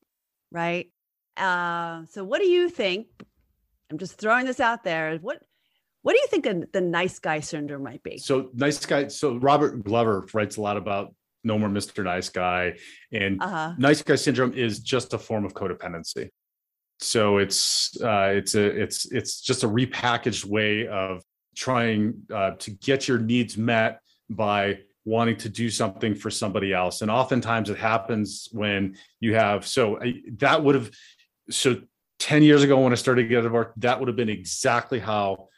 Right. 0.49 0.91
Uh, 1.35 2.05
so 2.09 2.23
what 2.23 2.39
do 2.39 2.47
you 2.47 2.69
think? 2.69 3.07
I'm 3.91 3.97
just 3.97 4.17
throwing 4.17 4.45
this 4.45 4.61
out 4.61 4.83
there. 4.83 5.17
What 5.17 5.41
what 6.03 6.13
do 6.13 6.19
you 6.19 6.27
think 6.27 6.71
the, 6.73 6.81
nice 6.81 7.19
guy 7.19 7.39
syndrome 7.39 7.83
might 7.83 8.03
be? 8.03 8.17
So 8.17 8.49
nice 8.53 8.85
guy. 8.85 9.07
So 9.07 9.37
Robert 9.37 9.83
Glover 9.85 10.27
writes 10.33 10.57
a 10.57 10.61
lot 10.61 10.75
about 10.75 11.15
no 11.45 11.57
more 11.57 11.69
Mr. 11.69 12.03
Nice 12.03 12.27
Guy. 12.27 12.77
And 13.13 13.41
uh-huh. 13.41 13.75
nice 13.77 14.01
guy 14.01 14.15
syndrome 14.15 14.53
is 14.53 14.79
just 14.79 15.13
a 15.13 15.17
form 15.17 15.45
of 15.45 15.53
codependency. 15.53 16.29
So 16.99 17.37
it's 17.37 17.99
uh, 18.01 18.33
it's 18.35 18.55
a 18.55 18.65
it's 18.65 19.11
it's 19.11 19.41
just 19.41 19.63
a 19.63 19.67
repackaged 19.67 20.45
way 20.45 20.87
of 20.87 21.23
trying 21.55 22.23
uh, 22.33 22.51
to 22.51 22.71
get 22.71 23.07
your 23.07 23.19
needs 23.19 23.57
met 23.57 23.99
by 24.29 24.79
wanting 25.05 25.37
to 25.37 25.49
do 25.49 25.69
something 25.69 26.15
for 26.15 26.29
somebody 26.29 26.73
else. 26.73 27.01
And 27.01 27.11
oftentimes 27.11 27.69
it 27.69 27.77
happens 27.77 28.47
when 28.51 28.97
you 29.19 29.35
have 29.35 29.67
so 29.67 30.01
I, 30.01 30.21
that 30.37 30.63
would 30.63 30.75
have 30.75 30.91
so 31.49 31.81
10 32.19 32.43
years 32.43 32.63
ago 32.63 32.79
when 32.79 32.93
I 32.93 32.95
started 32.95 33.27
getting 33.27 33.43
divorced, 33.43 33.71
that 33.77 33.99
would 33.99 34.07
have 34.07 34.15
been 34.15 34.29
exactly 34.29 34.99
how 34.99 35.49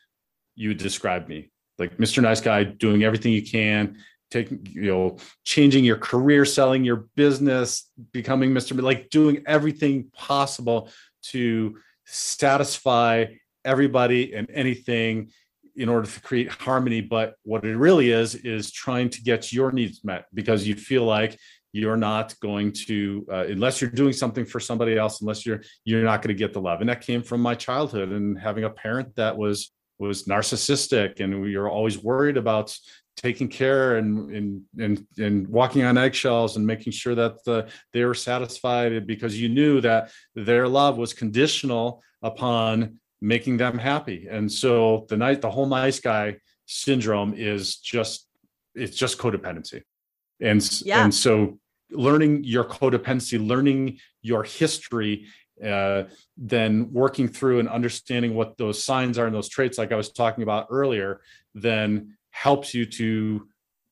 you 0.56 0.70
would 0.70 0.80
describe 0.80 1.28
me. 1.28 1.52
Like 1.78 1.98
Mr. 1.98 2.24
Nice 2.24 2.42
Guy, 2.42 2.64
doing 2.64 3.04
everything 3.04 3.34
you 3.34 3.44
can, 3.44 3.98
taking 4.32 4.66
you 4.72 4.92
know 4.92 5.18
changing 5.44 5.84
your 5.84 5.98
career 5.98 6.46
selling 6.46 6.84
your 6.84 7.08
business 7.16 7.92
becoming 8.12 8.52
mr 8.52 8.80
like 8.82 9.10
doing 9.10 9.44
everything 9.46 10.06
possible 10.14 10.90
to 11.22 11.78
satisfy 12.06 13.26
everybody 13.64 14.34
and 14.34 14.50
anything 14.52 15.30
in 15.76 15.90
order 15.90 16.08
to 16.10 16.22
create 16.22 16.50
harmony 16.50 17.02
but 17.02 17.36
what 17.44 17.64
it 17.66 17.76
really 17.76 18.12
is 18.12 18.36
is 18.36 18.72
trying 18.72 19.10
to 19.10 19.22
get 19.22 19.52
your 19.52 19.72
needs 19.72 20.04
met 20.04 20.26
because 20.34 20.68
you 20.68 20.76
feel 20.76 21.04
like 21.04 21.38
you're 21.76 21.98
not 21.98 22.34
going 22.40 22.72
to 22.72 23.28
uh, 23.30 23.46
unless 23.48 23.82
you're 23.82 23.90
doing 23.90 24.14
something 24.14 24.46
for 24.46 24.62
somebody 24.62 24.98
else 24.98 25.20
unless 25.20 25.46
you're 25.46 25.62
you're 25.84 26.06
not 26.06 26.22
going 26.22 26.34
to 26.34 26.40
get 26.40 26.54
the 26.54 26.62
love. 26.62 26.80
And 26.80 26.90
that 26.90 27.02
came 27.02 27.22
from 27.22 27.42
my 27.42 27.54
childhood 27.54 28.14
and 28.14 28.40
having 28.40 28.64
a 28.64 28.70
parent 28.70 29.14
that 29.18 29.36
was 29.38 29.74
was 30.00 30.24
narcissistic 30.24 31.20
and 31.20 31.42
we 31.42 31.58
were 31.58 31.70
always 31.70 32.02
worried 32.02 32.38
about 32.38 32.74
taking 33.18 33.50
care 33.50 33.98
and 33.98 34.32
and 34.32 34.62
and, 34.80 35.06
and 35.18 35.48
walking 35.50 35.84
on 35.84 35.98
eggshells 35.98 36.56
and 36.56 36.66
making 36.66 36.94
sure 36.94 37.14
that 37.14 37.44
the, 37.44 37.68
they 37.92 38.06
were 38.06 38.14
satisfied 38.14 39.06
because 39.06 39.38
you 39.38 39.50
knew 39.50 39.82
that 39.82 40.12
their 40.34 40.70
love 40.70 40.98
was 40.98 41.14
conditional 41.14 42.02
upon 42.22 43.00
making 43.26 43.58
them 43.58 43.78
happy. 43.78 44.28
And 44.30 44.52
so 44.52 45.06
the 45.10 45.18
night 45.18 45.42
the 45.42 45.50
whole 45.50 45.66
nice 45.66 46.00
guy 46.00 46.38
syndrome 46.66 47.34
is 47.36 47.78
just 47.78 48.28
it's 48.74 48.98
just 48.98 49.18
codependency. 49.18 49.82
And 50.40 50.62
yeah. 50.86 51.04
and 51.04 51.14
so 51.14 51.60
learning 51.92 52.44
your 52.44 52.66
codependency 52.66 53.46
learning 53.46 54.00
your 54.22 54.44
history 54.44 55.26
uh, 55.64 56.04
then 56.36 56.92
working 56.92 57.28
through 57.28 57.60
and 57.60 57.70
understanding 57.70 58.36
what 58.36 58.58
those 58.58 58.84
signs 58.84 59.18
are 59.18 59.28
and 59.28 59.36
those 59.36 59.48
traits 59.48 59.78
like 59.78 59.92
i 59.92 59.96
was 59.96 60.12
talking 60.12 60.44
about 60.44 60.68
earlier 60.72 61.22
then 61.54 62.18
helps 62.32 62.74
you 62.74 62.86
to 62.86 63.48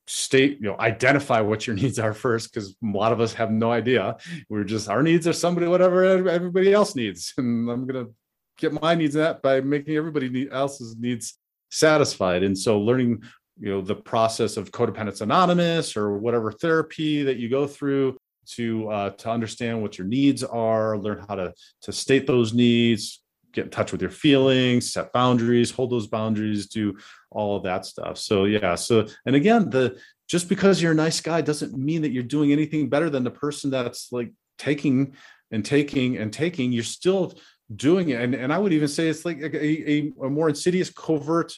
state 0.06 0.58
you 0.60 0.68
know 0.68 0.76
identify 0.78 1.40
what 1.40 1.66
your 1.66 1.76
needs 1.82 1.98
are 1.98 2.12
first 2.12 2.52
because 2.52 2.70
a 2.70 2.96
lot 2.96 3.12
of 3.12 3.20
us 3.20 3.32
have 3.34 3.50
no 3.50 3.72
idea. 3.72 4.16
We're 4.48 4.64
just 4.64 4.88
our 4.88 5.02
needs 5.02 5.26
are 5.26 5.32
somebody 5.32 5.66
whatever 5.66 6.04
everybody 6.04 6.72
else 6.72 6.94
needs. 6.94 7.32
And 7.38 7.70
i'm 7.70 7.86
going 7.86 8.04
to 8.04 8.14
get 8.56 8.80
my 8.80 8.94
needs 8.94 9.16
met 9.16 9.42
by 9.42 9.60
making 9.60 9.96
everybody 9.96 10.48
else's 10.50 10.96
needs 10.96 11.38
satisfied 11.70 12.42
and 12.42 12.56
so 12.56 12.78
learning 12.78 13.22
you 13.58 13.70
know 13.70 13.80
the 13.80 13.94
process 13.94 14.56
of 14.56 14.72
Co-Dependents 14.72 15.20
Anonymous 15.20 15.96
or 15.96 16.18
whatever 16.18 16.52
therapy 16.52 17.22
that 17.24 17.36
you 17.36 17.48
go 17.48 17.66
through 17.66 18.16
to 18.46 18.88
uh, 18.88 19.10
to 19.10 19.30
understand 19.30 19.80
what 19.80 19.96
your 19.98 20.06
needs 20.06 20.44
are 20.44 20.98
learn 20.98 21.24
how 21.28 21.34
to 21.34 21.52
to 21.82 21.92
state 21.92 22.26
those 22.26 22.52
needs 22.52 23.24
get 23.54 23.66
in 23.66 23.70
touch 23.70 23.92
with 23.92 24.02
your 24.02 24.10
feelings, 24.10 24.92
set 24.92 25.12
boundaries, 25.12 25.70
hold 25.70 25.90
those 25.90 26.06
boundaries, 26.06 26.66
do 26.66 26.98
all 27.30 27.56
of 27.56 27.62
that 27.62 27.86
stuff. 27.86 28.18
So 28.18 28.44
yeah, 28.44 28.74
so 28.74 29.06
and 29.24 29.36
again, 29.36 29.70
the 29.70 29.98
just 30.28 30.48
because 30.48 30.82
you're 30.82 30.92
a 30.92 30.96
nice 30.96 31.20
guy 31.20 31.40
doesn't 31.40 31.76
mean 31.76 32.02
that 32.02 32.10
you're 32.10 32.22
doing 32.22 32.52
anything 32.52 32.88
better 32.88 33.08
than 33.08 33.24
the 33.24 33.30
person 33.30 33.70
that's 33.70 34.10
like 34.10 34.32
taking 34.58 35.14
and 35.50 35.64
taking 35.64 36.18
and 36.18 36.32
taking. 36.32 36.72
You're 36.72 36.82
still 36.82 37.34
doing 37.74 38.10
it, 38.10 38.20
and 38.20 38.34
and 38.34 38.52
I 38.52 38.58
would 38.58 38.72
even 38.72 38.88
say 38.88 39.08
it's 39.08 39.24
like 39.24 39.40
a, 39.40 39.64
a, 39.64 40.12
a 40.22 40.30
more 40.30 40.48
insidious, 40.48 40.90
covert 40.90 41.56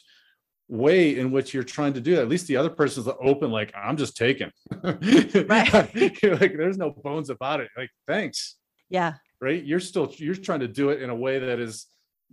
way 0.69 1.17
in 1.17 1.31
which 1.31 1.53
you're 1.53 1.63
trying 1.63 1.93
to 1.93 2.01
do 2.01 2.15
that. 2.15 2.23
At 2.23 2.29
least 2.29 2.47
the 2.47 2.57
other 2.57 2.69
person's 2.69 3.07
open, 3.21 3.51
like 3.51 3.73
I'm 3.75 3.97
just 3.97 4.17
taking. 4.17 4.51
right. 4.83 5.73
like 5.73 6.57
there's 6.57 6.77
no 6.77 6.91
bones 6.91 7.29
about 7.29 7.61
it. 7.61 7.69
Like 7.77 7.89
thanks. 8.07 8.55
Yeah 8.89 9.13
right 9.39 9.63
you're 9.63 9.79
still 9.79 10.11
you're 10.17 10.33
trying 10.33 10.61
to 10.61 10.67
do 10.67 10.89
it 10.89 10.99
in 10.99 11.11
a 11.11 11.15
way 11.15 11.37
that 11.37 11.59
is 11.59 11.85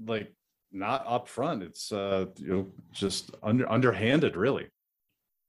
like 0.06 0.32
not 0.74 1.06
upfront. 1.06 1.62
It's 1.62 1.92
uh, 1.92 2.26
you 2.36 2.48
know, 2.48 2.72
just 2.92 3.30
under 3.42 3.70
underhanded, 3.70 4.36
really. 4.36 4.66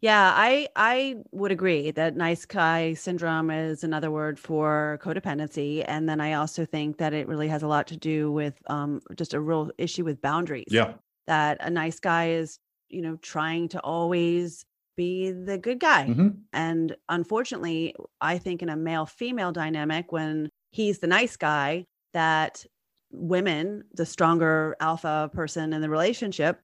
Yeah, 0.06 0.34
I 0.36 0.68
I 0.76 1.16
would 1.32 1.52
agree 1.52 1.90
that 1.90 2.16
nice 2.16 2.46
guy 2.46 2.94
syndrome 2.94 3.50
is 3.50 3.84
another 3.84 4.12
word 4.12 4.38
for 4.38 5.00
codependency, 5.02 5.84
and 5.88 6.08
then 6.08 6.22
I 6.22 6.34
also 6.34 6.64
think 6.64 6.98
that 6.98 7.12
it 7.14 7.28
really 7.28 7.48
has 7.48 7.64
a 7.64 7.68
lot 7.68 7.88
to 7.88 7.98
do 7.98 8.32
with 8.32 8.62
um, 8.70 9.02
just 9.16 9.34
a 9.34 9.40
real 9.42 9.72
issue 9.80 10.04
with 10.06 10.22
boundaries. 10.22 10.66
Yeah. 10.70 10.94
That 11.26 11.58
a 11.60 11.72
nice 11.72 12.00
guy 12.00 12.30
is, 12.30 12.60
you 12.90 13.02
know, 13.02 13.16
trying 13.24 13.68
to 13.70 13.80
always 13.82 14.64
be 14.96 15.32
the 15.32 15.58
good 15.58 15.80
guy, 15.80 16.14
hmm 16.14 16.46
and 16.54 16.96
unfortunately, 17.10 17.96
I 18.22 18.38
think 18.38 18.62
in 18.62 18.70
a 18.70 18.76
male 18.78 19.08
female 19.08 19.52
dynamic, 19.52 20.12
when 20.12 20.50
he's 20.72 21.00
the 21.00 21.08
nice 21.08 21.36
guy, 21.36 21.86
that 22.14 22.64
women, 23.12 23.86
the 23.92 24.06
stronger 24.06 24.76
alpha 24.80 25.32
person 25.34 25.74
in 25.74 25.82
the 25.82 25.90
relationship, 25.90 26.62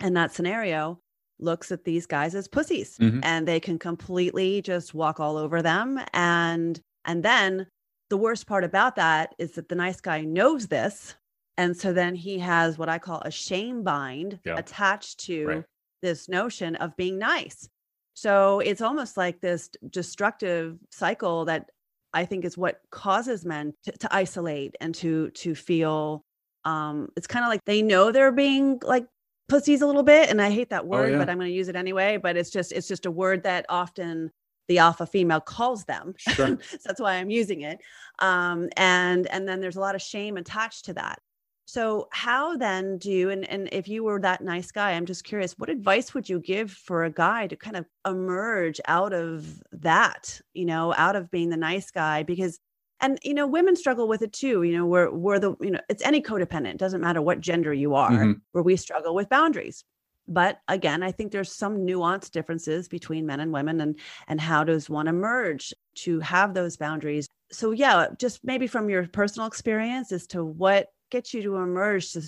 in 0.00 0.14
that 0.14 0.32
scenario 0.32 1.00
looks 1.38 1.72
at 1.72 1.84
these 1.84 2.06
guys 2.06 2.34
as 2.34 2.48
pussies 2.48 2.96
Mhm. 2.98 3.20
and 3.24 3.46
they 3.48 3.60
can 3.60 3.78
completely 3.78 4.62
just 4.62 4.94
walk 4.94 5.18
all 5.20 5.36
over 5.36 5.62
them 5.62 6.00
and 6.12 6.80
and 7.04 7.22
then 7.22 7.66
the 8.10 8.16
worst 8.16 8.46
part 8.46 8.64
about 8.64 8.96
that 8.96 9.34
is 9.38 9.52
that 9.52 9.68
the 9.68 9.74
nice 9.74 10.00
guy 10.00 10.20
knows 10.22 10.68
this 10.68 11.16
and 11.56 11.76
so 11.76 11.92
then 11.92 12.14
he 12.14 12.38
has 12.38 12.78
what 12.78 12.88
i 12.88 12.98
call 12.98 13.20
a 13.24 13.30
shame 13.30 13.82
bind 13.82 14.38
Yeah. 14.44 14.56
attached 14.56 15.18
to 15.26 15.46
Right. 15.46 15.64
this 16.02 16.28
notion 16.28 16.76
of 16.76 16.96
being 16.96 17.18
nice 17.18 17.68
so 18.14 18.60
it's 18.60 18.80
almost 18.80 19.16
like 19.16 19.40
this 19.40 19.68
destructive 19.90 20.78
cycle 20.92 21.44
that 21.46 21.68
i 22.12 22.24
think 22.24 22.44
is 22.44 22.56
what 22.56 22.80
causes 22.90 23.44
men 23.44 23.72
to, 23.84 23.90
to 23.92 24.14
isolate 24.14 24.76
and 24.80 24.94
to 24.94 25.30
to 25.30 25.54
feel 25.54 26.22
um 26.64 27.08
it's 27.16 27.26
kind 27.26 27.44
of 27.44 27.48
like 27.48 27.60
they 27.66 27.82
know 27.82 28.12
they're 28.12 28.30
being 28.32 28.78
like 28.84 29.06
pussies 29.48 29.82
a 29.82 29.86
little 29.86 30.02
bit 30.02 30.30
and 30.30 30.40
i 30.40 30.50
hate 30.50 30.70
that 30.70 30.86
word 30.86 31.12
yeah. 31.12 31.18
but 31.18 31.28
i'm 31.28 31.38
going 31.38 31.50
to 31.50 31.54
use 31.54 31.68
it 31.68 31.76
anyway 31.76 32.16
but 32.16 32.36
it's 32.36 32.50
just 32.50 32.72
it's 32.72 32.88
just 32.88 33.06
a 33.06 33.10
word 33.10 33.42
that 33.42 33.66
often 33.68 34.30
the 34.68 34.78
alpha 34.78 35.06
female 35.06 35.40
calls 35.40 35.84
them 35.84 36.14
Sure. 36.18 36.58
so 36.70 36.78
that's 36.84 37.00
why 37.00 37.14
i'm 37.14 37.30
using 37.30 37.62
it 37.62 37.78
um 38.20 38.68
and 38.76 39.26
and 39.28 39.46
then 39.46 39.60
there's 39.60 39.76
a 39.76 39.80
lot 39.80 39.94
of 39.94 40.02
shame 40.02 40.36
attached 40.36 40.86
to 40.86 40.94
that 40.94 41.18
so 41.66 42.08
how 42.12 42.56
then 42.56 42.98
do 42.98 43.10
you 43.10 43.30
and, 43.30 43.48
and 43.48 43.68
if 43.72 43.88
you 43.88 44.04
were 44.04 44.20
that 44.20 44.42
nice 44.42 44.70
guy 44.70 44.92
i'm 44.92 45.06
just 45.06 45.24
curious 45.24 45.58
what 45.58 45.68
advice 45.68 46.14
would 46.14 46.28
you 46.28 46.40
give 46.40 46.70
for 46.70 47.04
a 47.04 47.10
guy 47.10 47.46
to 47.46 47.56
kind 47.56 47.76
of 47.76 47.86
emerge 48.06 48.80
out 48.86 49.12
of 49.12 49.62
that 49.72 50.40
you 50.54 50.64
know 50.64 50.94
out 50.96 51.16
of 51.16 51.30
being 51.30 51.50
the 51.50 51.56
nice 51.56 51.90
guy 51.90 52.22
because 52.22 52.58
and 53.04 53.18
you 53.22 53.34
know 53.34 53.46
women 53.46 53.76
struggle 53.76 54.08
with 54.08 54.22
it 54.22 54.32
too 54.32 54.62
you 54.62 54.76
know 54.76 54.86
we're 54.86 55.10
we're 55.10 55.38
the 55.38 55.54
you 55.60 55.70
know 55.70 55.80
it's 55.88 56.02
any 56.04 56.20
codependent 56.22 56.78
doesn't 56.78 57.00
matter 57.02 57.20
what 57.22 57.40
gender 57.40 57.72
you 57.72 57.94
are 57.94 58.10
Mhm. 58.10 58.40
where 58.52 58.64
we 58.64 58.76
struggle 58.76 59.14
with 59.14 59.28
boundaries. 59.28 59.84
But 60.26 60.58
again 60.68 61.02
i 61.02 61.12
think 61.12 61.30
there's 61.32 61.52
some 61.54 61.76
nuanced 61.88 62.30
differences 62.30 62.88
between 62.88 63.26
men 63.26 63.40
and 63.40 63.52
women 63.52 63.80
and 63.80 63.98
and 64.26 64.40
how 64.40 64.64
does 64.64 64.88
one 64.88 65.06
emerge 65.06 65.74
to 66.04 66.18
have 66.20 66.54
those 66.54 66.76
boundaries. 66.78 67.28
So 67.52 67.72
yeah 67.72 68.06
just 68.18 68.40
maybe 68.42 68.66
from 68.66 68.88
your 68.88 69.06
personal 69.06 69.46
experience 69.46 70.10
as 70.12 70.26
to 70.28 70.42
what 70.42 70.88
gets 71.10 71.34
you 71.34 71.42
to 71.42 71.56
emerge 71.56 72.12
to 72.12 72.22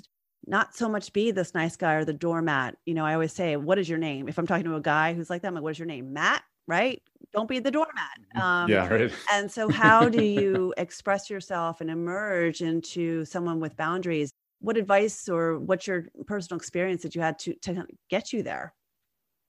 not 0.47 0.77
so 0.77 0.89
much 0.89 1.13
be 1.13 1.31
this 1.33 1.55
nice 1.55 1.77
guy 1.77 1.95
or 1.95 2.05
the 2.05 2.13
doormat. 2.13 2.77
You 2.85 2.95
know 2.95 3.07
i 3.07 3.15
always 3.15 3.33
say 3.33 3.57
what 3.57 3.79
is 3.79 3.89
your 3.89 3.99
name? 3.99 4.29
If 4.29 4.39
i'm 4.39 4.47
talking 4.47 4.67
to 4.67 4.77
a 4.77 4.81
guy 4.97 5.15
who's 5.15 5.31
like 5.31 5.41
that 5.43 5.49
i'm 5.49 5.55
like 5.55 5.63
what 5.65 5.73
is 5.77 5.79
your 5.79 5.87
name? 5.97 6.13
Matt 6.13 6.43
right 6.67 7.03
don't 7.33 7.49
be 7.49 7.59
the 7.59 7.71
doormat 7.71 8.19
um, 8.35 8.71
yeah, 8.71 8.89
right. 8.89 9.13
and 9.33 9.51
so, 9.51 9.69
how 9.69 10.09
do 10.09 10.23
you 10.23 10.73
express 10.77 11.29
yourself 11.31 11.81
and 11.81 11.91
emerge 11.91 12.61
into 12.61 13.25
someone 13.25 13.61
with 13.61 13.77
boundaries? 13.77 14.31
What 14.61 14.77
advice 14.77 15.29
or 15.29 15.59
what's 15.59 15.87
your 15.87 16.07
personal 16.27 16.57
experience 16.57 17.03
that 17.03 17.15
you 17.15 17.21
had 17.21 17.39
to 17.41 17.55
to 17.63 17.87
get 18.11 18.33
you 18.33 18.43
there? 18.43 18.75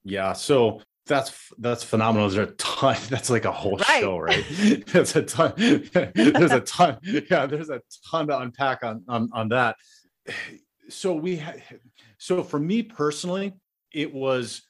Yeah, 0.04 0.34
so 0.34 0.82
that's 1.06 1.52
that's 1.58 1.84
phenomenal. 1.84 2.30
There's 2.30 2.50
a 2.50 2.54
ton. 2.54 2.98
That's 3.10 3.30
like 3.30 3.46
a 3.46 3.52
whole 3.52 3.78
Right. 3.78 4.02
show, 4.02 4.20
right? 4.20 4.86
That's 4.88 5.16
a 5.16 5.24
ton. 5.24 5.54
there's 6.14 6.52
a 6.52 6.62
ton. 6.62 7.00
Yeah, 7.04 7.46
there's 7.46 7.70
a 7.70 7.82
ton 8.12 8.28
to 8.28 8.40
unpack 8.40 8.84
on 8.84 9.04
on 9.08 9.30
on 9.34 9.50
that. 9.50 9.76
So 10.90 11.14
we, 11.14 11.36
ha- 11.36 11.56
so 12.18 12.44
for 12.44 12.58
me 12.60 12.82
personally, 12.82 13.54
it 13.94 14.14
was 14.14 14.62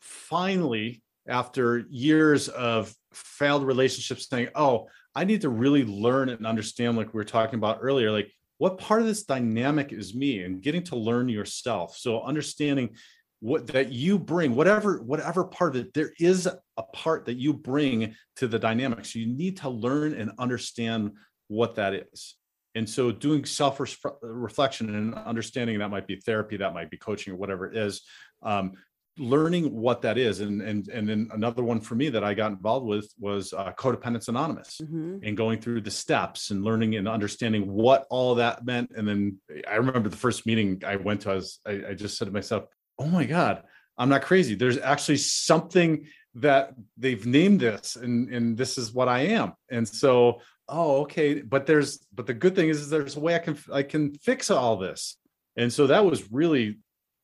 finally 0.00 1.02
after 1.26 1.84
years 1.90 2.48
of 2.48 2.94
failed 3.12 3.64
relationships 3.64 4.28
saying, 4.28 4.48
"Oh, 4.54 4.88
I 5.14 5.24
need 5.24 5.42
to 5.42 5.48
really 5.48 5.84
learn 5.84 6.28
and 6.28 6.46
understand," 6.46 6.96
like 6.96 7.12
we 7.12 7.18
were 7.18 7.24
talking 7.24 7.58
about 7.58 7.78
earlier, 7.80 8.10
like 8.10 8.32
what 8.58 8.78
part 8.78 9.00
of 9.00 9.06
this 9.06 9.24
dynamic 9.24 9.92
is 9.92 10.14
me, 10.14 10.42
and 10.42 10.62
getting 10.62 10.82
to 10.84 10.96
learn 10.96 11.28
yourself. 11.28 11.96
So 11.96 12.22
understanding 12.22 12.96
what 13.42 13.66
that 13.66 13.90
you 13.90 14.20
bring 14.20 14.54
whatever 14.54 15.02
whatever 15.02 15.42
part 15.42 15.74
of 15.74 15.82
it 15.82 15.92
there 15.94 16.12
is 16.20 16.46
a 16.46 16.82
part 16.94 17.24
that 17.24 17.34
you 17.34 17.52
bring 17.52 18.14
to 18.36 18.46
the 18.46 18.58
dynamic 18.58 19.04
so 19.04 19.18
you 19.18 19.26
need 19.26 19.56
to 19.56 19.68
learn 19.68 20.14
and 20.14 20.30
understand 20.38 21.10
what 21.48 21.74
that 21.74 21.92
is 21.92 22.36
and 22.76 22.88
so 22.88 23.10
doing 23.10 23.44
self 23.44 23.80
reflection 24.22 24.94
and 24.94 25.14
understanding 25.14 25.80
that 25.80 25.90
might 25.90 26.06
be 26.06 26.14
therapy 26.16 26.56
that 26.56 26.72
might 26.72 26.88
be 26.88 26.96
coaching 26.96 27.32
or 27.32 27.36
whatever 27.36 27.66
it 27.66 27.76
is 27.76 28.02
um, 28.44 28.74
learning 29.18 29.70
what 29.74 30.00
that 30.00 30.16
is 30.16 30.40
and 30.40 30.62
and 30.62 30.88
and 30.88 31.06
then 31.06 31.28
another 31.32 31.62
one 31.62 31.80
for 31.80 31.94
me 31.94 32.08
that 32.08 32.24
i 32.24 32.32
got 32.32 32.50
involved 32.50 32.86
with 32.86 33.12
was 33.18 33.52
uh, 33.52 33.70
Co-Dependents 33.72 34.28
Anonymous 34.28 34.80
Mhm. 34.82 35.20
and 35.26 35.36
going 35.36 35.60
through 35.60 35.82
the 35.82 35.90
steps 35.90 36.50
and 36.50 36.64
learning 36.64 36.96
and 36.96 37.06
understanding 37.06 37.70
what 37.70 38.06
all 38.08 38.34
that 38.36 38.64
meant. 38.64 38.90
And 38.96 39.06
then 39.06 39.38
I 39.68 39.74
remember 39.76 40.08
the 40.08 40.16
first 40.16 40.46
meeting 40.46 40.82
I 40.86 40.96
went 40.96 41.22
to, 41.22 41.32
I 41.32 41.34
was, 41.34 41.58
I, 41.66 41.82
I 41.90 41.94
just 41.94 42.16
said 42.16 42.24
to 42.26 42.32
myself, 42.32 42.64
oh 42.98 43.06
my 43.06 43.24
God, 43.24 43.62
I'm 43.98 44.08
not 44.08 44.22
crazy. 44.22 44.54
There's 44.54 44.78
actually 44.78 45.18
something 45.18 46.06
that 46.36 46.72
they've 46.96 47.26
named 47.26 47.60
this 47.60 47.96
and, 47.96 48.32
and 48.32 48.56
this 48.56 48.78
is 48.78 48.92
what 48.92 49.08
I 49.08 49.20
am. 49.26 49.52
And 49.70 49.86
so, 49.86 50.40
oh, 50.68 51.02
okay. 51.02 51.42
But 51.42 51.66
there's, 51.66 51.98
but 52.14 52.26
the 52.26 52.34
good 52.34 52.54
thing 52.54 52.70
is, 52.70 52.80
is 52.80 52.88
there's 52.90 53.16
a 53.16 53.20
way 53.20 53.34
I 53.34 53.40
can, 53.40 53.58
I 53.72 53.82
can 53.82 54.14
fix 54.14 54.50
all 54.50 54.76
this. 54.78 55.18
And 55.56 55.70
so 55.70 55.86
that 55.88 56.04
was 56.04 56.32
really, 56.32 56.78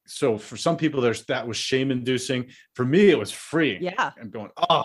so 0.08 0.38
for 0.38 0.56
some 0.56 0.76
people 0.76 1.00
there's, 1.00 1.24
that 1.26 1.46
was 1.46 1.56
shame 1.56 1.90
inducing. 1.90 2.46
For 2.74 2.84
me, 2.84 3.10
it 3.10 3.18
was 3.18 3.30
free 3.30 3.78
Yeah, 3.80 4.12
I'm 4.20 4.30
going, 4.30 4.50
oh, 4.70 4.84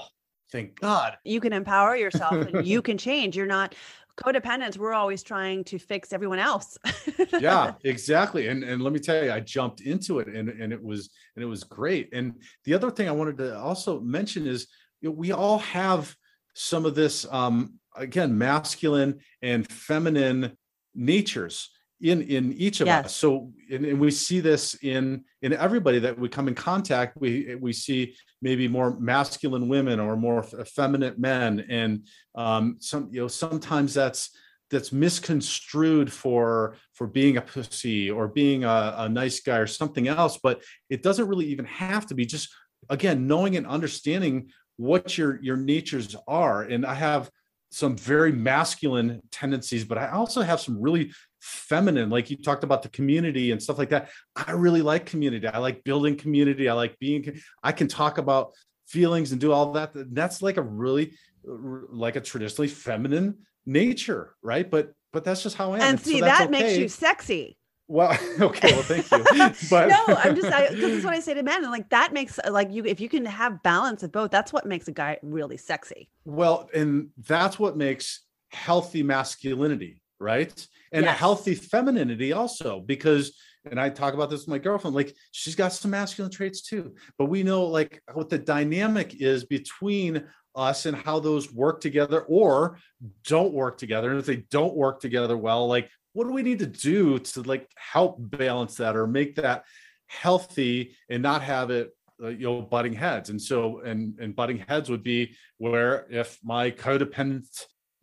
thank 0.52 0.80
God. 0.80 1.18
you 1.24 1.40
can 1.40 1.54
empower 1.54 1.96
yourself 1.96 2.34
and 2.34 2.66
you 2.66 2.82
can 2.88 2.98
change. 2.98 3.36
You're 3.36 3.46
not 3.46 3.76
codependents. 4.18 4.78
We're 4.78 4.94
always 4.94 5.24
trying 5.24 5.64
to 5.66 5.80
fix 5.80 6.14
everyone 6.14 6.40
else. 6.40 6.78
yeah 7.40 7.74
exactly 7.84 8.48
and 8.48 8.64
and 8.64 8.82
let 8.82 8.94
me 8.94 9.00
tell 9.00 9.24
you 9.24 9.32
i 9.32 9.40
jumped 9.40 9.82
into 9.82 10.20
it 10.20 10.28
and 10.28 10.50
and 10.50 10.72
it 10.72 10.82
was 10.82 11.10
and 11.36 11.44
it 11.44 11.48
was 11.48 11.64
great 11.64 12.10
and 12.14 12.34
the 12.66 12.74
other 12.74 12.92
thing 12.92 13.08
i 13.08 13.12
wanted 13.12 13.38
to 13.38 13.58
also 13.58 14.00
mention 14.02 14.46
is 14.46 14.68
you 15.02 15.10
know, 15.10 15.16
we 15.16 15.32
all 15.32 15.60
have 15.60 16.16
some 16.54 16.86
of 16.86 16.94
this 16.94 17.26
um 17.32 17.74
again 17.96 18.38
masculine 18.38 19.20
and 19.42 19.70
feminine 19.72 20.56
natures 20.94 21.70
in 22.04 22.22
in 22.22 22.54
each 22.54 22.82
of 22.82 22.88
Yes. 22.88 23.06
us 23.06 23.16
so 23.16 23.52
and, 23.72 23.86
and 23.86 24.00
we 24.00 24.12
see 24.12 24.42
this 24.42 24.76
in 24.84 25.24
in 25.42 25.54
everybody 25.54 26.00
that 26.00 26.20
we 26.20 26.28
come 26.28 26.48
in 26.50 26.56
contact 26.56 27.16
we 27.20 27.56
we 27.56 27.72
see 27.72 28.14
maybe 28.42 28.68
more 28.68 29.00
masculine 29.00 29.70
women 29.70 30.00
or 30.00 30.18
more 30.18 30.46
effeminate 30.60 31.18
men. 31.18 31.66
And 31.70 32.06
um 32.36 32.76
some 32.80 33.10
you 33.12 33.22
know 33.22 33.30
sometimes 33.30 33.94
that's 33.94 34.30
that's 34.70 34.92
misconstrued 34.92 36.12
for 36.12 36.76
for 36.94 37.08
being 37.08 37.38
a 37.38 37.42
pussy 37.42 38.12
or 38.12 38.28
being 38.28 38.64
a, 38.66 38.96
a 38.98 39.10
nice 39.10 39.40
guy 39.40 39.58
or 39.58 39.68
something 39.68 40.08
else. 40.08 40.38
But 40.44 40.62
it 40.90 41.04
doesn't 41.04 41.28
really 41.28 41.46
even 41.48 41.66
have 41.66 42.06
to 42.08 42.16
be. 42.16 42.26
Just 42.26 42.50
again 42.90 43.28
knowing 43.28 43.56
and 43.56 43.66
understanding 43.66 44.50
what 44.76 45.18
your 45.18 45.40
your 45.42 45.58
natures 45.58 46.16
are. 46.28 46.64
And 46.64 46.86
i 46.86 46.96
have 46.96 47.30
some 47.72 47.98
very 47.98 48.32
masculine 48.32 49.20
tendencies 49.32 49.84
but 49.84 49.98
i 49.98 50.08
also 50.12 50.42
have 50.44 50.60
some 50.62 50.80
really 50.80 51.12
feminine 51.44 52.10
like 52.10 52.30
you 52.30 52.38
talked 52.38 52.64
about 52.64 52.84
the 52.84 52.90
community 52.90 53.52
and 53.52 53.62
stuff 53.62 53.78
like 53.78 53.90
that. 53.90 54.10
I 54.34 54.52
really 54.52 54.82
like 54.82 55.06
community. 55.06 55.46
I 55.46 55.58
like 55.58 55.84
building 55.84 56.16
community. 56.16 56.70
I 56.70 56.74
like 56.74 56.98
being 57.00 57.42
i 57.62 57.74
can 57.74 57.90
talk 57.90 58.18
about 58.18 58.54
feelings 58.88 59.34
and 59.34 59.42
do 59.42 59.52
all 59.52 59.74
that. 59.74 59.92
That's 59.94 60.42
like 60.42 60.56
a 60.56 60.62
really 60.62 61.14
like 61.46 62.16
a 62.16 62.22
traditionally 62.22 62.70
feminine 62.70 63.40
nature 63.66 64.36
right? 64.42 64.70
But 64.70 64.94
but 65.12 65.26
that's 65.26 65.44
just 65.44 65.58
how 65.58 65.74
i 65.74 65.78
am. 65.78 65.82
And 65.82 66.00
see, 66.00 66.22
that's 66.22 66.40
that 66.40 66.50
makes 66.50 66.78
you 66.78 66.88
sexy. 66.88 67.58
well 67.90 68.18
okay 68.40 68.72
well 68.72 68.84
thank 68.84 69.12
you. 69.12 69.68
But 69.70 69.90
no, 69.90 70.16
I'm 70.16 70.36
just 70.36 70.48
this 70.76 70.94
is 70.98 71.04
what 71.04 71.14
I 71.14 71.20
say 71.20 71.34
to 71.34 71.44
men, 71.44 71.62
and 71.62 71.72
like 71.72 71.90
that 71.90 72.14
makes 72.14 72.40
uh, 72.40 72.52
like 72.52 72.72
you 72.72 72.86
if 72.86 73.02
you 73.02 73.10
can 73.10 73.26
have 73.26 73.62
balance 73.64 74.02
of 74.02 74.14
both, 74.14 74.32
that's 74.32 74.54
what 74.54 74.66
makes 74.66 74.88
a 74.88 74.94
guy 74.94 75.18
really 75.22 75.58
sexy. 75.58 76.08
Well, 76.24 76.70
and 76.74 77.10
that's 77.18 77.60
what 77.60 77.76
makes 77.76 78.22
healthy 78.50 79.04
masculinity, 79.04 80.02
right? 80.20 80.68
And 80.94 81.06
Yes. 81.06 81.18
healthy 81.20 81.56
femininity 81.56 82.34
also, 82.34 82.80
because, 82.80 83.34
and 83.70 83.80
I 83.80 83.90
talk 83.90 84.14
about 84.14 84.30
this 84.30 84.42
with 84.42 84.50
my 84.50 84.60
girlfriend, 84.60 84.96
like 84.96 85.14
she's 85.32 85.56
got 85.56 85.74
some 85.74 85.92
masculine 85.92 86.32
traits 86.32 86.62
too. 86.62 86.96
But 87.18 87.26
we 87.26 87.44
know 87.44 87.66
like 87.66 88.02
what 88.14 88.30
the 88.30 88.38
dynamic 88.38 89.16
is 89.22 89.44
between 89.44 90.24
us 90.56 90.86
and 90.86 90.96
how 90.96 91.20
those 91.20 91.52
work 91.52 91.82
together 91.82 92.22
or 92.22 92.78
don't 93.26 93.54
work 93.54 93.78
together. 93.78 94.12
And 94.12 94.20
if 94.20 94.26
they 94.28 94.46
don't 94.52 94.76
work 94.76 95.02
together 95.02 95.36
well, 95.36 95.68
like 95.68 95.90
what 96.14 96.28
do 96.28 96.34
we 96.34 96.44
need 96.44 96.60
to 96.60 96.68
do 96.68 97.18
to 97.20 97.42
like 97.42 97.68
help 97.76 98.18
balance 98.20 98.76
that 98.76 98.96
or 98.96 99.08
make 99.08 99.36
that 99.38 99.64
healthy 100.08 100.96
and 101.10 101.24
not 101.24 101.42
have 101.42 101.72
it 101.72 101.90
uh, 102.24 102.28
you 102.28 102.46
know 102.46 102.62
butting 102.62 102.94
heads 102.94 103.32
and 103.32 103.42
so 103.42 103.80
and 103.80 104.20
and 104.20 104.36
butting 104.36 104.60
heads 104.68 104.90
would 104.90 105.02
be 105.04 105.36
where 105.58 106.06
if 106.12 106.38
my 106.44 106.70
codependent 106.70 107.48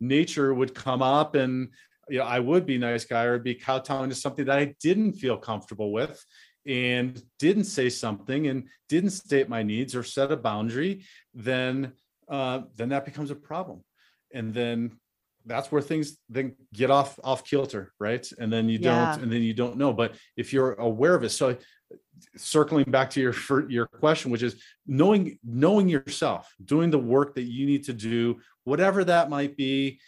nature 0.01 0.53
would 0.53 0.75
come 0.75 1.01
up 1.01 1.35
and 1.35 1.69
you 2.11 2.19
know 2.19 2.25
i 2.25 2.39
would 2.39 2.65
be 2.65 2.77
nice 2.77 3.05
guy 3.05 3.23
or 3.23 3.39
be 3.39 3.55
kowtowing 3.55 4.09
to 4.09 4.15
something 4.15 4.45
that 4.45 4.59
i 4.59 4.75
didn't 4.81 5.13
feel 5.13 5.37
comfortable 5.37 5.91
with 5.91 6.23
and 6.67 7.23
didn't 7.39 7.63
say 7.63 7.89
something 7.89 8.47
and 8.47 8.67
didn't 8.87 9.09
state 9.09 9.49
my 9.49 9.63
needs 9.63 9.95
or 9.95 10.03
set 10.03 10.31
a 10.31 10.37
boundary 10.37 11.03
then 11.33 11.93
uh, 12.31 12.61
then 12.77 12.89
that 12.89 13.05
becomes 13.05 13.29
a 13.29 13.35
problem. 13.35 13.83
And 14.33 14.53
then 14.53 14.97
that's 15.45 15.71
where 15.71 15.81
things 15.81 16.17
then 16.29 16.55
get 16.73 16.89
off 16.89 17.19
off 17.23 17.43
kilter 17.43 17.91
right? 17.99 18.25
And 18.39 18.51
then 18.51 18.69
you 18.69 18.79
yeah. 18.79 19.13
don't 19.13 19.23
and 19.23 19.31
then 19.31 19.41
you 19.41 19.53
don't 19.53 19.77
know. 19.77 19.91
But 19.91 20.15
if 20.37 20.53
you're 20.53 20.73
aware 20.73 21.13
of 21.13 21.23
it 21.23 21.29
so 21.29 21.57
circling 22.37 22.85
back 22.85 23.09
to 23.09 23.19
your 23.19 23.69
your 23.69 23.85
question 23.85 24.31
which 24.31 24.43
is 24.43 24.63
knowing 24.87 25.37
knowing 25.43 25.89
yourself 25.89 26.53
doing 26.63 26.89
the 26.89 26.97
work 26.97 27.35
that 27.35 27.43
you 27.43 27.65
need 27.65 27.83
to 27.83 27.91
do 27.91 28.39
whatever 28.63 29.03
that 29.03 29.29
might 29.29 29.57
be 29.57 29.99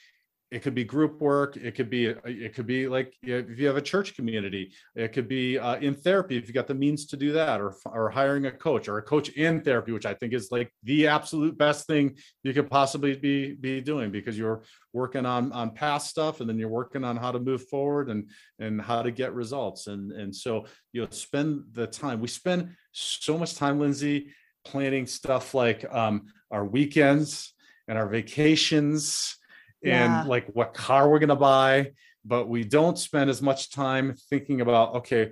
it 0.54 0.62
could 0.62 0.76
be 0.76 0.84
group 0.84 1.20
work 1.20 1.58
it 1.58 1.76
could 1.76 1.90
be 1.90 2.06
it 2.26 2.54
could 2.54 2.68
be 2.68 2.88
like 2.88 3.14
if 3.24 3.60
you 3.60 3.68
have 3.68 3.78
a 3.78 3.82
church 3.82 4.16
community 4.16 4.72
it 4.96 5.12
could 5.14 5.28
be 5.28 5.58
uh, 5.58 5.76
in 5.78 5.96
therapy 5.96 6.38
if 6.38 6.48
you 6.48 6.54
got 6.54 6.68
the 6.68 6.74
means 6.74 7.06
to 7.08 7.18
do 7.18 7.32
that 7.32 7.60
or 7.60 7.76
or 7.86 8.10
hiring 8.10 8.46
a 8.46 8.52
coach 8.52 8.88
or 8.88 8.98
a 8.98 9.02
coach 9.02 9.30
in 9.30 9.62
therapy 9.62 9.92
which 9.92 10.06
i 10.06 10.14
think 10.14 10.34
is 10.34 10.52
like 10.52 10.72
the 10.84 11.08
absolute 11.08 11.58
best 11.58 11.88
thing 11.88 12.16
you 12.44 12.54
could 12.54 12.70
possibly 12.70 13.16
be 13.16 13.54
be 13.54 13.82
doing 13.82 14.12
because 14.12 14.38
you're 14.38 14.64
working 14.94 15.26
on 15.26 15.52
on 15.52 15.72
past 15.72 16.10
stuff 16.10 16.40
and 16.40 16.50
then 16.50 16.58
you're 16.58 16.70
working 16.70 17.04
on 17.04 17.18
how 17.18 17.32
to 17.32 17.40
move 17.40 17.68
forward 17.68 18.10
and 18.10 18.30
and 18.60 18.82
how 18.82 19.02
to 19.02 19.12
get 19.12 19.34
results. 19.34 19.88
And 19.88 20.12
and 20.12 20.34
so 20.34 20.66
you 20.92 21.02
know 21.02 21.08
spend 21.10 21.64
the 21.72 21.88
time 21.88 22.22
we 22.22 22.28
spend 22.28 22.76
so 22.92 23.38
much 23.38 23.56
time 23.56 23.80
lindsay 23.80 24.28
planning 24.64 25.06
stuff 25.08 25.54
like 25.54 25.92
um 25.94 26.28
our 26.52 26.64
weekends 26.64 27.54
and 27.88 27.98
our 27.98 28.08
vacations 28.08 29.36
yeah. 29.84 30.20
and 30.20 30.30
like 30.30 30.48
what 30.48 30.74
car 30.74 31.10
we're 31.10 31.20
going 31.20 31.30
to 31.30 31.36
buy 31.36 31.92
but 32.26 32.48
we 32.48 32.64
don't 32.64 32.98
spend 32.98 33.30
as 33.30 33.42
much 33.42 33.70
time 33.70 34.16
thinking 34.30 34.62
about 34.62 34.96
okay 34.96 35.32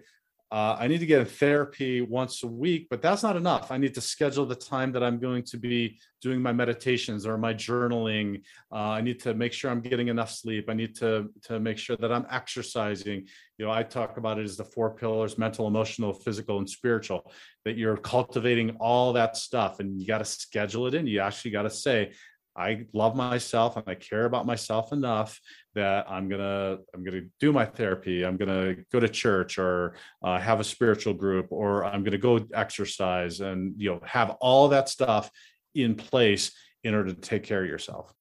uh, 0.51 0.75
i 0.79 0.87
need 0.87 0.99
to 0.99 1.05
get 1.05 1.21
in 1.21 1.25
therapy 1.25 2.01
once 2.01 2.43
a 2.43 2.47
week 2.47 2.87
but 2.89 3.01
that's 3.01 3.23
not 3.23 3.37
enough. 3.37 3.71
I 3.71 3.77
need 3.77 3.93
to 3.93 4.01
schedule 4.01 4.45
the 4.45 4.55
time 4.55 4.91
that 4.91 5.03
i'm 5.03 5.17
going 5.17 5.43
to 5.43 5.57
be 5.57 5.97
doing 6.21 6.41
my 6.41 6.51
meditations 6.51 7.25
or 7.25 7.37
my 7.37 7.53
journaling. 7.53 8.41
Uh, 8.71 8.91
i 8.97 9.01
need 9.01 9.21
to 9.21 9.33
make 9.33 9.53
sure 9.53 9.71
i'm 9.71 9.79
getting 9.79 10.09
enough 10.09 10.31
sleep. 10.31 10.65
I 10.67 10.73
need 10.73 10.95
to 10.97 11.29
to 11.43 11.59
make 11.61 11.77
sure 11.77 11.95
that 11.97 12.11
i'm 12.11 12.25
exercising. 12.29 13.27
You 13.57 13.65
know 13.65 13.71
i 13.71 13.83
talk 13.83 14.17
about 14.17 14.39
it 14.39 14.43
as 14.43 14.57
the 14.57 14.65
four 14.65 14.93
pillars 14.93 15.37
mental 15.37 15.67
emotional 15.67 16.13
physical 16.13 16.57
and 16.57 16.69
spiritual 16.69 17.31
that 17.63 17.77
you're 17.77 17.97
cultivating 17.97 18.75
all 18.81 19.13
that 19.13 19.37
stuff 19.37 19.79
and 19.79 20.01
you 20.01 20.05
got 20.05 20.17
to 20.17 20.25
schedule 20.25 20.87
it 20.87 20.95
in. 20.95 21.07
You 21.07 21.21
actually 21.21 21.51
got 21.51 21.63
to 21.63 21.69
say 21.69 22.11
I 22.55 22.85
love 22.93 23.15
myself 23.15 23.77
and 23.77 23.85
I 23.87 23.95
care 23.95 24.25
about 24.25 24.45
myself 24.45 24.91
enough 24.91 25.39
that 25.73 26.09
I'm 26.09 26.27
gonna 26.27 26.77
I'm 26.93 27.03
gonna 27.03 27.21
do 27.39 27.51
my 27.51 27.65
therapy. 27.65 28.23
I'm 28.23 28.37
gonna 28.37 28.75
go 28.91 28.99
to 28.99 29.07
church 29.07 29.57
or 29.57 29.95
uh, 30.21 30.39
have 30.39 30.59
a 30.59 30.63
spiritual 30.63 31.13
group 31.13 31.47
or 31.49 31.85
I'm 31.85 32.03
gonna 32.03 32.17
go 32.17 32.45
exercise 32.53 33.39
and 33.39 33.73
you 33.77 33.91
know 33.91 34.01
have 34.03 34.31
all 34.41 34.69
that 34.69 34.89
stuff 34.89 35.31
in 35.73 35.95
place 35.95 36.51
in 36.83 36.93
order 36.93 37.13
to 37.13 37.19
take 37.19 37.43
care 37.43 37.63
of 37.63 37.69
yourself. 37.69 38.13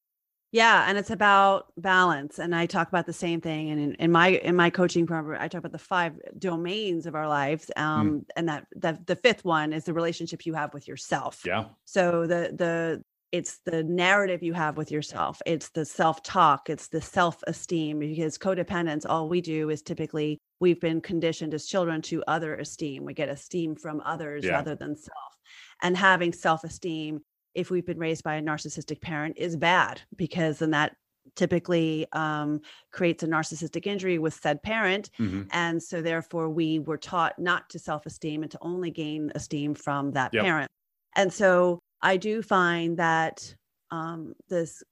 Yeah, 0.53 0.87
and 0.89 0.99
it's 0.99 1.11
about 1.11 1.67
balance. 1.77 2.41
And 2.41 2.55
I 2.55 2.67
talk 2.67 2.89
about 2.89 3.07
the 3.07 3.13
same 3.13 3.41
thing. 3.41 3.71
And 3.71 3.81
in, 3.81 3.95
in 3.95 4.13
my 4.13 4.29
in 4.29 4.57
my 4.57 4.69
coaching 4.69 5.07
program, 5.07 5.41
I 5.41 5.47
talk 5.47 5.61
about 5.61 5.73
the 5.73 5.79
five 5.79 6.19
domains 6.39 7.07
of 7.07 7.15
our 7.15 7.29
lives. 7.29 7.71
Mm. 7.77 7.83
Um, 7.83 8.11
mm. 8.11 8.25
and 8.37 8.49
that 8.49 8.67
the 8.75 8.99
the 9.07 9.17
fifth 9.17 9.45
one 9.45 9.73
is 9.73 9.85
the 9.85 9.95
relationship 9.95 10.45
you 10.47 10.55
have 10.55 10.75
with 10.75 10.89
yourself. 10.89 11.43
Yeah. 11.47 11.67
So 11.85 12.27
the 12.27 12.53
the 12.57 13.05
it's 13.33 13.61
the 13.65 13.83
narrative 13.85 14.43
you 14.43 14.53
have 14.53 14.77
with 14.77 14.91
yourself 14.91 15.41
it's 15.47 15.71
the 15.71 15.85
self-talk 15.85 16.69
it's 16.69 16.89
the 16.89 17.01
self-esteem 17.01 17.99
because 17.99 18.39
codependence 18.39 19.07
all 19.09 19.29
we 19.29 19.41
do 19.41 19.71
is 19.71 19.83
typically 19.83 20.39
we've 20.61 20.81
been 20.81 21.01
conditioned 21.01 21.55
as 21.55 21.67
children 21.67 22.03
to 22.03 22.23
other 22.27 22.57
esteem 22.57 23.05
we 23.05 23.15
get 23.15 23.29
esteem 23.29 23.75
from 23.75 24.01
others 24.05 24.45
yeah. 24.45 24.53
rather 24.53 24.75
than 24.75 24.97
self 24.97 25.37
and 25.83 25.97
having 25.97 26.33
self-esteem 26.33 27.21
if 27.55 27.71
we've 27.71 27.87
been 27.87 27.99
raised 27.99 28.23
by 28.23 28.37
a 28.37 28.43
narcissistic 28.43 29.01
parent 29.01 29.37
is 29.37 29.57
bad 29.57 30.01
because 30.17 30.59
then 30.59 30.71
that 30.71 30.95
typically 31.37 32.07
um, 32.13 32.61
creates 32.93 33.23
a 33.23 33.27
narcissistic 33.27 33.87
injury 33.87 34.19
with 34.19 34.35
said 34.35 34.63
parent 34.63 35.11
mm-hmm. 35.19 35.43
and 35.53 35.83
so 35.83 36.01
therefore 36.03 36.49
we 36.49 36.79
were 36.79 36.97
taught 36.97 37.39
not 37.39 37.69
to 37.69 37.79
self-esteem 37.79 38.43
and 38.43 38.51
to 38.51 38.59
only 38.63 38.91
gain 38.91 39.31
esteem 39.35 39.75
from 39.75 40.13
that 40.13 40.33
yep. 40.33 40.45
parent 40.45 40.71
and 41.17 41.33
so 41.33 41.81
I 42.03 42.17
do 42.17 42.43
find 42.43 42.97
that 42.99 43.55
um, 43.91 44.35
this, 44.49 44.83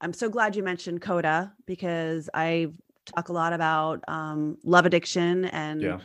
I'm 0.00 0.12
so 0.12 0.28
glad 0.28 0.56
you 0.56 0.62
mentioned 0.62 1.02
CODA 1.02 1.52
because 1.66 2.28
I 2.32 2.68
talk 3.14 3.28
a 3.28 3.32
lot 3.32 3.52
about 3.52 4.02
um, 4.08 4.56
love 4.64 4.86
addiction 4.86 5.44
and 5.46 5.82
yeah. 5.82 6.00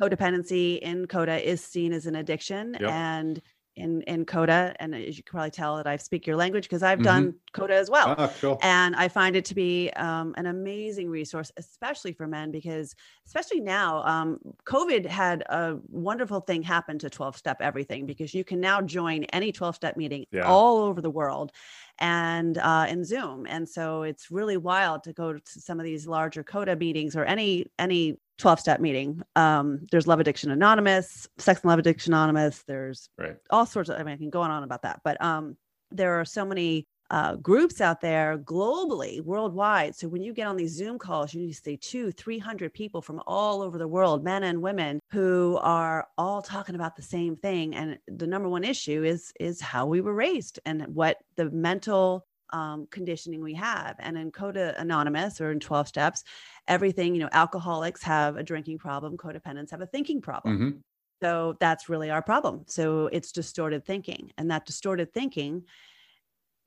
codependency 0.00 0.78
in 0.78 1.06
CODA 1.06 1.48
is 1.48 1.62
seen 1.62 1.92
as 1.92 2.06
an 2.06 2.16
addiction. 2.16 2.76
Yep. 2.78 2.90
And 2.90 3.42
in 3.76 4.02
in 4.02 4.24
coda 4.24 4.74
and 4.78 4.94
as 4.94 5.16
you 5.16 5.22
can 5.22 5.32
probably 5.32 5.50
tell 5.50 5.76
that 5.76 5.86
i 5.86 5.96
speak 5.96 6.26
your 6.26 6.36
language 6.36 6.64
because 6.64 6.82
i've 6.82 6.98
mm-hmm. 6.98 7.04
done 7.04 7.34
coda 7.52 7.74
as 7.74 7.90
well 7.90 8.14
ah, 8.16 8.32
cool. 8.40 8.58
and 8.62 8.94
i 8.96 9.08
find 9.08 9.34
it 9.34 9.44
to 9.44 9.54
be 9.54 9.90
um, 9.96 10.34
an 10.36 10.46
amazing 10.46 11.08
resource 11.08 11.50
especially 11.56 12.12
for 12.12 12.26
men 12.26 12.50
because 12.50 12.94
especially 13.26 13.60
now 13.60 14.02
um, 14.04 14.38
covid 14.64 15.04
had 15.04 15.42
a 15.48 15.76
wonderful 15.88 16.40
thing 16.40 16.62
happen 16.62 16.98
to 16.98 17.10
12 17.10 17.36
step 17.36 17.58
everything 17.60 18.06
because 18.06 18.32
you 18.32 18.44
can 18.44 18.60
now 18.60 18.80
join 18.80 19.24
any 19.24 19.50
12 19.50 19.74
step 19.74 19.96
meeting 19.96 20.24
yeah. 20.30 20.42
all 20.42 20.78
over 20.78 21.00
the 21.00 21.10
world 21.10 21.50
and 21.98 22.58
uh, 22.58 22.86
in 22.88 23.04
zoom 23.04 23.46
and 23.48 23.68
so 23.68 24.02
it's 24.02 24.30
really 24.30 24.56
wild 24.56 25.02
to 25.02 25.12
go 25.12 25.32
to 25.32 25.40
some 25.46 25.80
of 25.80 25.84
these 25.84 26.06
larger 26.06 26.42
coda 26.44 26.76
meetings 26.76 27.16
or 27.16 27.24
any 27.24 27.66
any 27.78 28.16
12 28.38 28.60
step 28.60 28.80
meeting. 28.80 29.22
Um, 29.36 29.86
there's 29.90 30.06
Love 30.06 30.20
Addiction 30.20 30.50
Anonymous, 30.50 31.28
Sex 31.38 31.60
and 31.62 31.68
Love 31.68 31.78
Addiction 31.78 32.12
Anonymous. 32.12 32.62
There's 32.66 33.08
right. 33.18 33.36
all 33.50 33.66
sorts 33.66 33.88
of, 33.90 33.98
I 33.98 34.02
mean, 34.02 34.14
I 34.14 34.16
can 34.16 34.30
go 34.30 34.40
on 34.40 34.50
and 34.50 34.58
on 34.58 34.62
about 34.64 34.82
that, 34.82 35.00
but 35.04 35.22
um, 35.22 35.56
there 35.90 36.20
are 36.20 36.24
so 36.24 36.44
many 36.44 36.86
uh, 37.10 37.36
groups 37.36 37.80
out 37.80 38.00
there 38.00 38.38
globally, 38.38 39.20
worldwide. 39.20 39.94
So 39.94 40.08
when 40.08 40.22
you 40.22 40.32
get 40.32 40.46
on 40.46 40.56
these 40.56 40.74
Zoom 40.74 40.98
calls, 40.98 41.34
you 41.34 41.42
need 41.42 41.52
to 41.52 41.60
see 41.60 41.76
two, 41.76 42.10
300 42.12 42.72
people 42.72 43.02
from 43.02 43.22
all 43.26 43.62
over 43.62 43.78
the 43.78 43.86
world, 43.86 44.24
men 44.24 44.42
and 44.42 44.62
women 44.62 45.00
who 45.10 45.58
are 45.62 46.08
all 46.16 46.42
talking 46.42 46.74
about 46.74 46.96
the 46.96 47.02
same 47.02 47.36
thing. 47.36 47.74
And 47.74 47.98
the 48.08 48.26
number 48.26 48.48
one 48.48 48.64
issue 48.64 49.04
is, 49.04 49.32
is 49.38 49.60
how 49.60 49.86
we 49.86 50.00
were 50.00 50.14
raised 50.14 50.58
and 50.64 50.82
what 50.94 51.18
the 51.36 51.50
mental 51.50 52.26
um, 52.54 52.86
conditioning 52.90 53.42
we 53.42 53.54
have. 53.54 53.96
And 53.98 54.16
in 54.16 54.30
Coda 54.30 54.74
Anonymous 54.78 55.40
or 55.40 55.50
in 55.50 55.58
12 55.58 55.88
steps, 55.88 56.22
everything, 56.68 57.14
you 57.14 57.20
know, 57.20 57.28
alcoholics 57.32 58.02
have 58.04 58.36
a 58.36 58.44
drinking 58.44 58.78
problem, 58.78 59.16
codependents 59.16 59.72
have 59.72 59.80
a 59.80 59.86
thinking 59.86 60.20
problem. 60.20 60.54
Mm-hmm. 60.54 60.78
So 61.20 61.56
that's 61.58 61.88
really 61.88 62.10
our 62.10 62.22
problem. 62.22 62.62
So 62.66 63.08
it's 63.08 63.32
distorted 63.32 63.84
thinking. 63.84 64.30
And 64.38 64.50
that 64.52 64.66
distorted 64.66 65.12
thinking 65.12 65.64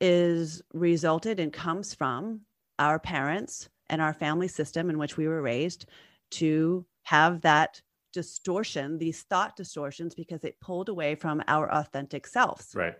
is 0.00 0.62
resulted 0.74 1.40
and 1.40 1.52
comes 1.52 1.94
from 1.94 2.42
our 2.78 2.98
parents 2.98 3.70
and 3.88 4.02
our 4.02 4.12
family 4.12 4.48
system 4.48 4.90
in 4.90 4.98
which 4.98 5.16
we 5.16 5.26
were 5.26 5.40
raised 5.40 5.86
to 6.32 6.84
have 7.04 7.40
that 7.40 7.80
distortion, 8.12 8.98
these 8.98 9.22
thought 9.22 9.56
distortions, 9.56 10.14
because 10.14 10.44
it 10.44 10.60
pulled 10.60 10.90
away 10.90 11.14
from 11.14 11.42
our 11.48 11.72
authentic 11.72 12.26
selves. 12.26 12.72
Right 12.74 12.94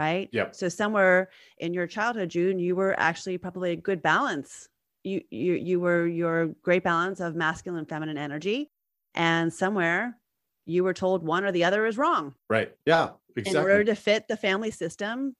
right? 0.00 0.28
Yep. 0.32 0.56
So 0.56 0.68
somewhere 0.68 1.28
in 1.58 1.74
your 1.74 1.86
childhood, 1.86 2.30
Jude, 2.30 2.60
you 2.60 2.74
were 2.74 2.98
actually 2.98 3.38
probably 3.38 3.72
a 3.72 3.76
good 3.76 4.02
balance. 4.02 4.68
You 5.04 5.22
you 5.30 5.54
you 5.54 5.80
were 5.80 6.06
your 6.06 6.48
great 6.62 6.82
balance 6.82 7.20
of 7.20 7.34
masculine 7.34 7.78
and 7.78 7.88
feminine 7.88 8.18
energy, 8.18 8.70
and 9.14 9.52
somewhere 9.52 10.18
you 10.66 10.84
were 10.84 10.94
told 10.94 11.22
one 11.22 11.44
or 11.44 11.52
the 11.52 11.64
other 11.64 11.86
is 11.86 11.98
wrong. 11.98 12.34
Right. 12.48 12.72
Yeah. 12.86 13.10
Exactly. 13.36 13.50
In 13.50 13.56
order 13.56 13.84
to 13.84 13.94
fit 13.94 14.26
the 14.28 14.36
family 14.36 14.70
system 14.70 15.36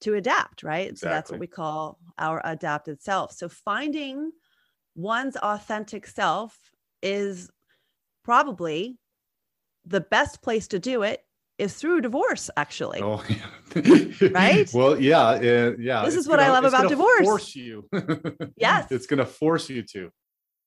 to 0.00 0.14
adapt, 0.14 0.62
right? 0.62 0.90
Exactly. 0.90 0.98
So 0.98 1.08
that's 1.08 1.30
what 1.30 1.40
we 1.40 1.46
call 1.46 1.98
our 2.18 2.40
adapted 2.44 3.00
self. 3.02 3.32
So 3.32 3.48
finding 3.48 4.32
one's 4.94 5.36
authentic 5.36 6.06
self 6.06 6.58
is 7.02 7.50
probably 8.24 8.98
the 9.86 10.00
best 10.00 10.42
place 10.42 10.68
to 10.68 10.78
do 10.78 11.02
it 11.02 11.24
is 11.56 11.74
through 11.74 12.00
divorce 12.00 12.50
actually 12.56 13.00
oh 13.02 13.22
yeah. 13.28 13.36
right? 14.32 14.70
Well 14.72 15.00
yeah 15.00 15.20
uh, 15.20 15.72
yeah 15.78 16.04
this 16.04 16.14
is 16.14 16.28
what 16.28 16.38
gonna, 16.38 16.50
i 16.50 16.52
love 16.52 16.64
about 16.64 16.88
divorce. 16.88 17.24
force 17.24 17.56
you. 17.56 17.88
Yes. 18.56 18.90
It's 18.90 19.06
going 19.06 19.18
to 19.18 19.26
force 19.26 19.70
you 19.70 19.82
to. 19.82 20.10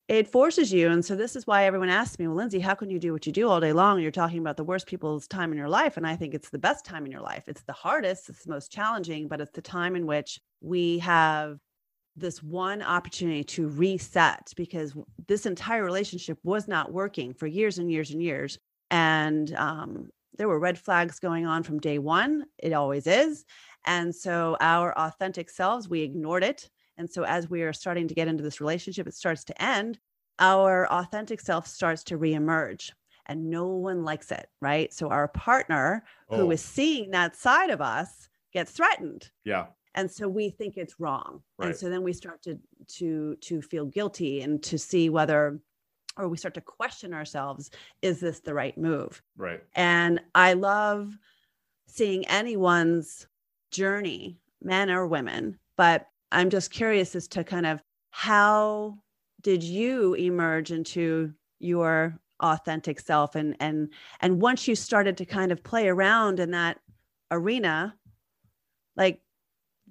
It 0.08 0.28
forces 0.28 0.72
you 0.74 0.90
and 0.90 1.04
so 1.04 1.16
this 1.16 1.36
is 1.36 1.48
why 1.48 1.66
everyone 1.66 1.90
asks 1.90 2.20
me 2.20 2.28
well 2.28 2.36
lindsay 2.36 2.60
how 2.60 2.74
can 2.74 2.90
you 2.90 3.00
do 3.00 3.14
what 3.14 3.26
you 3.26 3.32
do 3.32 3.48
all 3.48 3.60
day 3.60 3.74
long? 3.74 4.00
You're 4.00 4.12
talking 4.12 4.40
about 4.40 4.58
the 4.58 4.64
worst 4.64 4.88
people's 4.88 5.28
time 5.28 5.52
in 5.52 5.58
your 5.58 5.70
life 5.70 5.98
and 5.98 6.06
i 6.06 6.16
think 6.16 6.34
it's 6.34 6.50
the 6.50 6.60
best 6.60 6.86
time 6.86 7.06
in 7.06 7.12
your 7.12 7.22
life. 7.22 7.44
It's 7.48 7.64
the 7.64 7.74
hardest 7.74 8.30
it's 8.30 8.44
the 8.44 8.52
most 8.52 8.72
challenging 8.72 9.28
but 9.28 9.42
it's 9.42 9.52
the 9.52 9.62
time 9.62 9.96
in 9.96 10.06
which 10.06 10.40
we 10.62 11.00
have 11.00 11.58
this 12.16 12.44
one 12.44 12.82
opportunity 12.82 13.44
to 13.44 13.68
reset 13.68 14.52
because 14.56 14.94
this 15.28 15.46
entire 15.46 15.84
relationship 15.84 16.38
was 16.44 16.68
not 16.68 16.92
working 16.92 17.34
for 17.34 17.48
years 17.48 17.78
and 17.78 17.92
years 17.92 18.12
and 18.12 18.22
years. 18.22 18.58
And 18.90 19.54
um, 19.56 20.10
there 20.38 20.48
were 20.48 20.60
red 20.60 20.78
flags 20.78 21.20
going 21.20 21.46
on 21.46 21.64
from 21.64 21.80
day 21.80 22.00
one. 22.00 22.46
It 22.58 22.74
always 22.74 23.08
is. 23.08 23.46
And 23.86 24.14
so 24.14 24.58
our 24.60 24.98
authentic 24.98 25.50
selves, 25.50 25.90
we 25.90 26.02
ignored 26.02 26.44
it. 26.44 26.70
And 26.98 27.10
so 27.10 27.24
as 27.24 27.50
we 27.50 27.64
are 27.64 27.74
starting 27.74 28.08
to 28.08 28.14
get 28.14 28.28
into 28.28 28.44
this 28.44 28.62
relationship, 28.62 29.08
it 29.08 29.16
starts 29.16 29.44
to 29.46 29.62
end. 29.62 30.00
Our 30.40 30.88
authentic 30.92 31.42
self 31.42 31.68
starts 31.68 32.04
to 32.06 32.18
reemerge 32.18 32.92
and 33.26 33.50
no 33.50 33.68
one 33.68 34.04
likes 34.04 34.32
it, 34.32 34.48
right? 34.62 34.94
So 34.94 35.10
our 35.10 35.28
partner 35.30 36.04
oh. 36.30 36.38
who 36.38 36.52
is 36.52 36.62
seeing 36.62 37.12
that 37.12 37.36
side 37.36 37.70
of 37.70 37.82
us 37.82 38.30
gets 38.54 38.72
threatened. 38.72 39.30
Yeah. 39.46 39.68
And 39.96 40.10
so 40.10 40.28
we 40.28 40.50
think 40.50 40.78
it's 40.78 41.00
wrong. 41.00 41.42
Right. 41.58 41.70
And 41.70 41.78
so 41.78 41.90
then 41.90 42.04
we 42.04 42.14
start 42.14 42.42
to 42.44 42.58
to 42.98 43.36
to 43.42 43.62
feel 43.62 43.86
guilty 43.86 44.42
and 44.42 44.62
to 44.64 44.78
see 44.78 45.10
whether 45.10 45.60
or 46.18 46.28
we 46.28 46.38
start 46.38 46.54
to 46.56 46.62
question 46.62 47.14
ourselves, 47.14 47.72
is 48.02 48.20
this 48.20 48.40
the 48.40 48.54
right 48.54 48.78
move? 48.78 49.22
Right. 49.38 49.62
And 49.76 50.20
I 50.36 50.54
love 50.54 51.18
seeing 51.88 52.28
anyone's 52.28 53.28
journey, 53.72 54.40
men 54.62 54.90
or 54.90 55.08
women, 55.08 55.58
but 55.78 56.08
I'm 56.32 56.50
just 56.50 56.72
curious 56.72 57.16
as 57.16 57.28
to 57.30 57.44
kind 57.44 57.66
of 57.66 57.82
how 58.12 58.98
did 59.42 59.64
you 59.64 60.14
emerge 60.16 60.72
into 60.72 61.34
your 61.60 62.20
authentic 62.42 63.00
self 63.00 63.36
and 63.36 63.56
and 63.60 63.90
and 64.20 64.42
once 64.42 64.68
you 64.68 64.76
started 64.76 65.16
to 65.16 65.26
kind 65.26 65.52
of 65.52 65.64
play 65.64 65.88
around 65.88 66.40
in 66.40 66.52
that 66.52 66.80
arena 67.30 67.96
like 68.98 69.22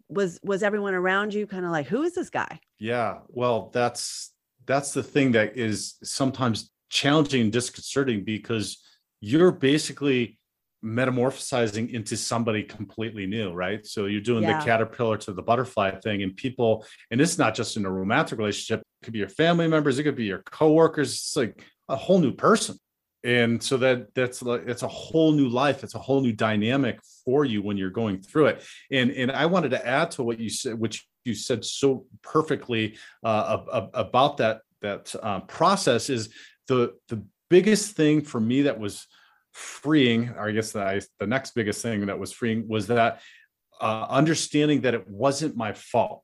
was 0.08 0.40
was 0.42 0.62
everyone 0.62 0.94
around 0.94 1.32
you 1.32 1.46
kind 1.46 1.64
of 1.64 1.70
like 1.70 1.86
who 1.86 2.02
is 2.02 2.14
this 2.14 2.28
guy 2.28 2.58
yeah 2.78 3.18
well 3.28 3.70
that's 3.72 4.32
that's 4.70 4.92
the 4.92 5.02
thing 5.02 5.32
that 5.32 5.56
is 5.56 5.96
sometimes 6.04 6.70
challenging 6.88 7.42
and 7.42 7.52
disconcerting 7.52 8.24
because 8.24 8.82
you're 9.20 9.52
basically 9.52 10.38
metamorphosizing 10.84 11.92
into 11.92 12.16
somebody 12.16 12.62
completely 12.62 13.26
new, 13.26 13.52
right? 13.52 13.84
So 13.84 14.06
you're 14.06 14.20
doing 14.20 14.44
yeah. 14.44 14.58
the 14.58 14.64
caterpillar 14.64 15.18
to 15.18 15.32
the 15.32 15.42
butterfly 15.42 15.90
thing, 15.96 16.22
and 16.22 16.34
people, 16.34 16.86
and 17.10 17.20
it's 17.20 17.36
not 17.36 17.54
just 17.54 17.76
in 17.76 17.84
a 17.84 17.90
romantic 17.90 18.38
relationship, 18.38 18.80
it 18.80 19.04
could 19.04 19.12
be 19.12 19.18
your 19.18 19.28
family 19.28 19.68
members, 19.68 19.98
it 19.98 20.04
could 20.04 20.16
be 20.16 20.24
your 20.24 20.42
coworkers. 20.42 21.12
It's 21.12 21.36
like 21.36 21.62
a 21.88 21.96
whole 21.96 22.18
new 22.18 22.32
person. 22.32 22.78
And 23.22 23.62
so 23.62 23.76
that 23.78 24.14
that's 24.14 24.42
like 24.42 24.62
it's 24.66 24.82
a 24.82 24.88
whole 24.88 25.32
new 25.32 25.48
life. 25.48 25.84
It's 25.84 25.94
a 25.94 25.98
whole 25.98 26.22
new 26.22 26.32
dynamic 26.32 27.00
for 27.24 27.44
you 27.44 27.62
when 27.62 27.76
you're 27.76 27.90
going 27.90 28.22
through 28.22 28.46
it. 28.46 28.64
And 28.90 29.10
and 29.10 29.30
I 29.30 29.46
wanted 29.46 29.70
to 29.70 29.86
add 29.86 30.10
to 30.12 30.22
what 30.22 30.40
you 30.40 30.48
said, 30.48 30.78
which 30.78 31.06
you 31.24 31.34
said 31.34 31.64
so 31.64 32.06
perfectly 32.22 32.96
uh, 33.22 33.58
about 33.92 34.38
that 34.38 34.62
that 34.80 35.14
uh, 35.22 35.40
process 35.40 36.08
is 36.08 36.30
the 36.66 36.94
the 37.08 37.22
biggest 37.50 37.94
thing 37.94 38.22
for 38.22 38.40
me 38.40 38.62
that 38.62 38.78
was 38.78 39.06
freeing, 39.52 40.30
or 40.30 40.48
I 40.48 40.52
guess 40.52 40.72
the, 40.72 40.82
I, 40.82 41.00
the 41.18 41.26
next 41.26 41.54
biggest 41.54 41.82
thing 41.82 42.06
that 42.06 42.18
was 42.18 42.32
freeing 42.32 42.68
was 42.68 42.86
that 42.86 43.20
uh, 43.80 44.06
understanding 44.08 44.82
that 44.82 44.94
it 44.94 45.08
wasn't 45.08 45.56
my 45.56 45.72
fault. 45.72 46.22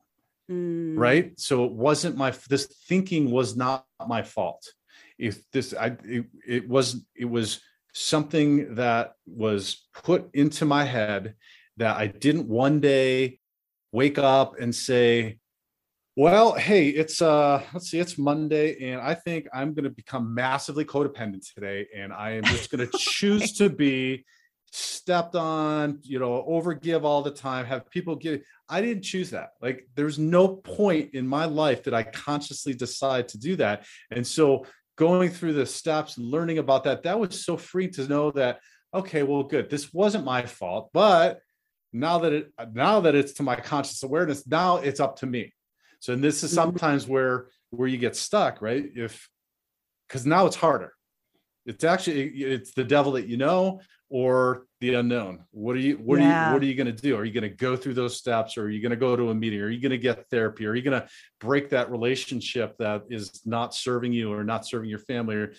Mm. 0.51 0.97
Right. 0.97 1.39
So 1.39 1.65
it 1.65 1.73
wasn't 1.73 2.17
my, 2.17 2.33
this 2.49 2.67
thinking 2.89 3.31
was 3.31 3.57
not 3.57 3.85
my 4.07 4.23
fault. 4.23 4.65
If 5.19 5.49
this, 5.51 5.75
I, 5.75 5.97
it, 6.05 6.27
it 6.47 6.69
was, 6.69 7.05
it 7.15 7.25
was 7.25 7.61
something 7.93 8.75
that 8.75 9.15
was 9.27 9.89
put 9.95 10.29
into 10.35 10.65
my 10.65 10.85
head 10.85 11.35
that 11.79 11.97
I 11.97 12.07
didn't 12.07 12.49
one 12.49 12.81
day 12.81 13.41
wake 13.93 14.19
up 14.19 14.61
and 14.61 14.75
say, 14.75 15.39
well, 16.17 16.55
hey, 16.55 16.89
it's 16.89 17.21
uh 17.21 17.63
let's 17.75 17.91
see, 17.91 17.99
it's 17.99 18.17
Monday 18.17 18.91
and 18.91 19.01
I 19.01 19.15
think 19.15 19.47
I'm 19.53 19.75
going 19.75 19.85
to 19.85 19.91
become 19.91 20.35
massively 20.35 20.85
codependent 20.85 21.53
today 21.55 21.87
and 21.95 22.13
I 22.13 22.33
am 22.33 22.45
just 22.45 22.71
going 22.71 22.87
to 22.91 22.99
choose 22.99 23.53
to 23.59 23.69
be 23.69 24.25
stepped 24.73 25.35
on, 25.35 25.99
you 26.03 26.19
know, 26.19 26.45
overgive 26.49 27.05
all 27.05 27.23
the 27.23 27.31
time, 27.31 27.67
have 27.67 27.89
people 27.91 28.17
give 28.17 28.41
I 28.69 28.81
didn't 28.81 29.05
choose 29.05 29.31
that. 29.31 29.51
Like 29.61 29.87
there's 29.95 30.19
no 30.19 30.49
point 30.49 31.15
in 31.15 31.29
my 31.29 31.45
life 31.45 31.85
that 31.85 31.95
I 31.95 32.03
consciously 32.03 32.75
decide 32.75 33.29
to 33.29 33.39
do 33.39 33.57
that. 33.57 33.87
And 34.11 34.27
so 34.27 34.65
going 34.97 35.31
through 35.31 35.53
the 35.53 35.67
steps, 35.67 36.19
learning 36.19 36.59
about 36.59 36.85
that, 36.85 37.03
that 37.05 37.19
was 37.19 37.45
so 37.45 37.57
free 37.57 37.89
to 37.89 38.09
know 38.09 38.31
that 38.33 38.61
okay, 38.95 39.23
well 39.23 39.43
good. 39.43 39.69
This 39.69 39.93
wasn't 39.93 40.25
my 40.25 40.43
fault, 40.47 40.91
but 40.93 41.41
now 41.93 42.19
that 42.19 42.33
it 42.33 42.53
now 42.73 43.01
that 43.01 43.15
it's 43.15 43.35
to 43.35 43.43
my 43.43 43.57
conscious 43.57 44.03
awareness, 44.03 44.47
now 44.47 44.79
it's 44.79 45.01
up 45.01 45.17
to 45.17 45.27
me 45.27 45.53
so 46.01 46.13
and 46.13 46.23
this 46.23 46.43
is 46.43 46.51
mm-hmm. 46.51 46.57
sometimes 46.57 47.07
where 47.07 47.49
where 47.71 47.89
you 47.89 47.99
get 47.99 48.17
stuck, 48.17 48.63
right? 48.63 48.85
If 48.95 49.29
because 50.09 50.27
now 50.27 50.47
it's 50.47 50.57
harder. 50.57 50.93
It's 51.65 51.85
actually 51.85 52.29
it's 52.29 52.73
the 52.75 52.85
devil 52.85 53.13
that 53.13 53.27
you 53.27 53.37
know 53.37 53.81
or 54.09 54.67
the 54.81 54.95
unknown. 54.95 55.45
What 55.51 55.77
are 55.77 55.81
you 55.81 55.97
what 55.97 56.21
yeah. 56.21 56.27
are 56.27 56.49
you 56.49 56.55
what 56.55 56.63
are 56.63 56.67
you 56.67 56.75
going 56.75 56.95
to 56.95 57.03
do? 57.03 57.17
Are 57.17 57.25
you 57.25 57.33
going 57.33 57.51
to 57.51 57.57
go 57.57 57.77
through 57.77 57.95
those 57.95 58.17
steps 58.17 58.57
or 58.57 58.65
are 58.65 58.71
you 58.71 58.81
going 58.81 58.91
to 58.91 58.97
go 58.97 59.17
to 59.17 59.31
a 59.31 59.35
meeting? 59.35 59.61
Are 59.61 59.69
you 59.69 59.81
going 59.81 59.91
to 59.91 59.99
get 59.99 60.29
therapy? 60.31 60.67
Are 60.67 60.75
you 60.75 60.83
going 60.83 61.01
to 61.01 61.09
break 61.41 61.71
that 61.71 61.91
relationship 61.91 62.77
that 62.79 63.03
is 63.11 63.43
not 63.45 63.75
serving 63.75 64.13
you 64.13 64.33
or 64.33 64.45
not 64.45 64.67
serving 64.67 64.89
your 64.89 65.01
family 65.01 65.37
or 65.37 65.53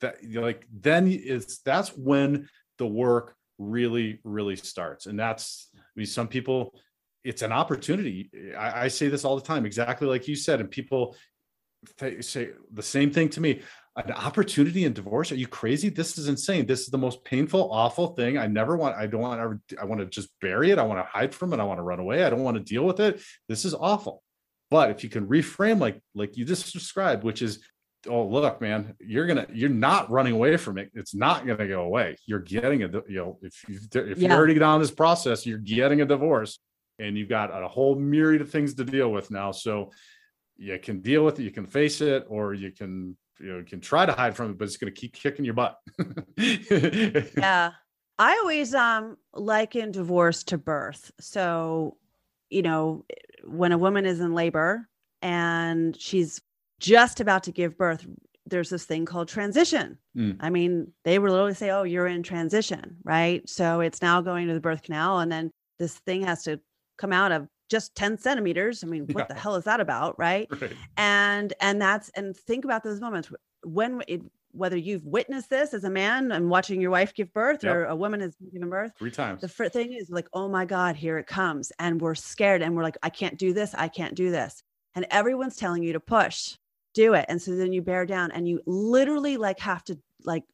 that 0.00 0.16
like 0.32 0.66
then 0.72 1.06
it's 1.06 1.58
that's 1.58 1.90
when 1.90 2.48
the 2.78 2.86
work 2.86 3.36
really 3.58 4.20
really 4.24 4.56
starts. 4.56 5.06
And 5.06 5.18
that's 5.18 5.68
I 5.74 5.78
mean 5.94 6.06
some 6.06 6.28
people 6.28 6.74
it's 7.24 7.42
an 7.42 7.52
opportunity. 7.52 8.30
I, 8.58 8.84
I, 8.84 8.88
say 8.88 9.06
this 9.06 9.24
all 9.24 9.36
the 9.36 9.46
time, 9.46 9.64
exactly 9.64 10.08
like 10.08 10.26
you 10.26 10.34
said, 10.34 10.58
and 10.58 10.68
people 10.68 11.14
say 12.20 12.50
the 12.72 12.82
same 12.82 13.12
thing 13.12 13.28
to 13.30 13.40
me. 13.40 13.62
An 13.96 14.10
opportunity 14.12 14.84
in 14.84 14.94
divorce? 14.94 15.32
Are 15.32 15.36
you 15.36 15.46
crazy? 15.46 15.90
This 15.90 16.16
is 16.16 16.26
insane. 16.26 16.64
This 16.64 16.80
is 16.80 16.86
the 16.86 16.98
most 16.98 17.22
painful, 17.24 17.70
awful 17.70 18.08
thing. 18.14 18.38
I 18.38 18.46
never 18.46 18.76
want. 18.76 18.96
I 18.96 19.06
don't 19.06 19.20
want 19.20 19.40
ever. 19.40 19.60
I 19.80 19.84
want 19.84 20.00
to 20.00 20.06
just 20.06 20.30
bury 20.40 20.70
it. 20.70 20.78
I 20.78 20.82
want 20.82 20.98
to 20.98 21.10
hide 21.10 21.34
from 21.34 21.52
it. 21.52 21.60
I 21.60 21.64
want 21.64 21.78
to 21.78 21.82
run 21.82 21.98
away. 22.00 22.24
I 22.24 22.30
don't 22.30 22.42
want 22.42 22.56
to 22.56 22.62
deal 22.62 22.84
with 22.84 23.00
it. 23.00 23.22
This 23.48 23.66
is 23.66 23.74
awful. 23.74 24.22
But 24.70 24.90
if 24.90 25.04
you 25.04 25.10
can 25.10 25.26
reframe, 25.26 25.78
like 25.78 26.00
like 26.14 26.38
you 26.38 26.46
just 26.46 26.72
described, 26.72 27.22
which 27.22 27.42
is 27.42 27.60
oh 28.08 28.26
look 28.26 28.60
man 28.60 28.96
you're 28.98 29.28
gonna 29.28 29.46
you're 29.52 29.70
not 29.70 30.10
running 30.10 30.32
away 30.32 30.56
from 30.56 30.76
it 30.76 30.90
it's 30.92 31.14
not 31.14 31.46
gonna 31.46 31.68
go 31.68 31.82
away 31.82 32.16
you're 32.26 32.40
getting 32.40 32.82
a 32.82 32.88
you 33.06 33.14
know 33.14 33.38
if 33.42 33.62
you 33.68 33.78
if 33.94 34.18
yeah. 34.18 34.26
you're 34.26 34.36
already 34.36 34.58
down 34.58 34.80
this 34.80 34.90
process 34.90 35.46
you're 35.46 35.56
getting 35.56 36.00
a 36.00 36.04
divorce 36.04 36.58
and 36.98 37.16
you've 37.16 37.28
got 37.28 37.50
a 37.50 37.68
whole 37.68 37.94
myriad 37.94 38.40
of 38.40 38.50
things 38.50 38.74
to 38.74 38.84
deal 38.84 39.10
with 39.10 39.30
now. 39.30 39.52
So 39.52 39.90
you 40.56 40.78
can 40.78 41.00
deal 41.00 41.24
with 41.24 41.40
it, 41.40 41.42
you 41.42 41.50
can 41.50 41.66
face 41.66 42.00
it, 42.00 42.24
or 42.28 42.54
you 42.54 42.70
can 42.70 43.16
you 43.42 43.52
know 43.52 43.64
can 43.66 43.80
try 43.80 44.06
to 44.06 44.12
hide 44.12 44.36
from 44.36 44.50
it, 44.50 44.58
but 44.58 44.64
it's 44.64 44.76
going 44.76 44.92
to 44.92 45.00
keep 45.00 45.14
kicking 45.14 45.44
your 45.44 45.54
butt. 45.54 45.78
yeah, 46.36 47.72
I 48.18 48.38
always 48.38 48.74
um 48.74 49.16
liken 49.34 49.90
divorce 49.90 50.44
to 50.44 50.58
birth. 50.58 51.10
So 51.20 51.96
you 52.50 52.62
know 52.62 53.04
when 53.44 53.72
a 53.72 53.78
woman 53.78 54.06
is 54.06 54.20
in 54.20 54.34
labor 54.34 54.88
and 55.20 56.00
she's 56.00 56.40
just 56.78 57.20
about 57.20 57.44
to 57.44 57.52
give 57.52 57.76
birth 57.76 58.06
there's 58.46 58.70
this 58.70 58.84
thing 58.84 59.06
called 59.06 59.28
transition. 59.28 59.98
Mm. 60.16 60.36
I 60.40 60.50
mean, 60.50 60.92
they 61.04 61.18
will 61.18 61.30
literally 61.30 61.54
say, 61.54 61.70
"Oh, 61.70 61.84
you're 61.84 62.08
in 62.08 62.22
transition," 62.22 62.96
right? 63.04 63.48
So 63.48 63.80
it's 63.80 64.02
now 64.02 64.20
going 64.20 64.48
to 64.48 64.54
the 64.54 64.60
birth 64.60 64.82
canal, 64.82 65.20
and 65.20 65.30
then 65.30 65.50
this 65.78 65.94
thing 66.00 66.22
has 66.24 66.42
to 66.44 66.60
come 66.98 67.12
out 67.12 67.32
of 67.32 67.48
just 67.72 67.96
10 67.96 68.18
centimeters. 68.18 68.84
I 68.84 68.86
mean, 68.86 69.06
what 69.10 69.22
yeah. 69.22 69.34
the 69.34 69.40
hell 69.40 69.56
is 69.56 69.64
that 69.64 69.80
about? 69.80 70.18
Right? 70.18 70.46
right. 70.60 70.72
And, 70.96 71.52
and 71.60 71.80
that's, 71.80 72.10
and 72.10 72.36
think 72.36 72.64
about 72.64 72.84
those 72.84 73.00
moments 73.00 73.32
when 73.64 74.02
it, 74.06 74.20
whether 74.52 74.76
you've 74.76 75.06
witnessed 75.06 75.48
this 75.48 75.72
as 75.72 75.84
a 75.84 75.90
man 75.90 76.30
and 76.30 76.50
watching 76.50 76.80
your 76.80 76.90
wife 76.90 77.14
give 77.14 77.32
birth 77.32 77.64
yep. 77.64 77.74
or 77.74 77.84
a 77.86 77.96
woman 77.96 78.20
has 78.20 78.36
given 78.52 78.68
birth 78.68 78.92
three 78.98 79.10
times 79.10 79.40
the 79.40 79.48
first 79.48 79.72
thing 79.72 79.94
is 79.94 80.10
like 80.10 80.28
oh 80.34 80.46
my 80.46 80.66
god 80.66 80.94
here 80.94 81.16
it 81.16 81.26
comes 81.26 81.72
and 81.78 82.00
we're 82.02 82.14
scared 82.14 82.60
and 82.60 82.76
we're 82.76 82.82
like 82.82 82.98
i 83.02 83.08
can't 83.08 83.38
do 83.38 83.54
this 83.54 83.74
i 83.78 83.88
can't 83.88 84.14
do 84.14 84.30
this 84.30 84.62
and 84.94 85.06
everyone's 85.10 85.56
telling 85.56 85.82
you 85.82 85.94
to 85.94 86.00
push 86.00 86.56
do 86.92 87.14
it 87.14 87.24
and 87.28 87.40
so 87.40 87.56
then 87.56 87.72
you 87.72 87.80
bear 87.80 88.04
down 88.04 88.30
and 88.32 88.46
you 88.46 88.60
literally 88.66 89.38
like 89.38 89.58
have 89.58 89.82
to 89.82 89.98
like 90.24 90.44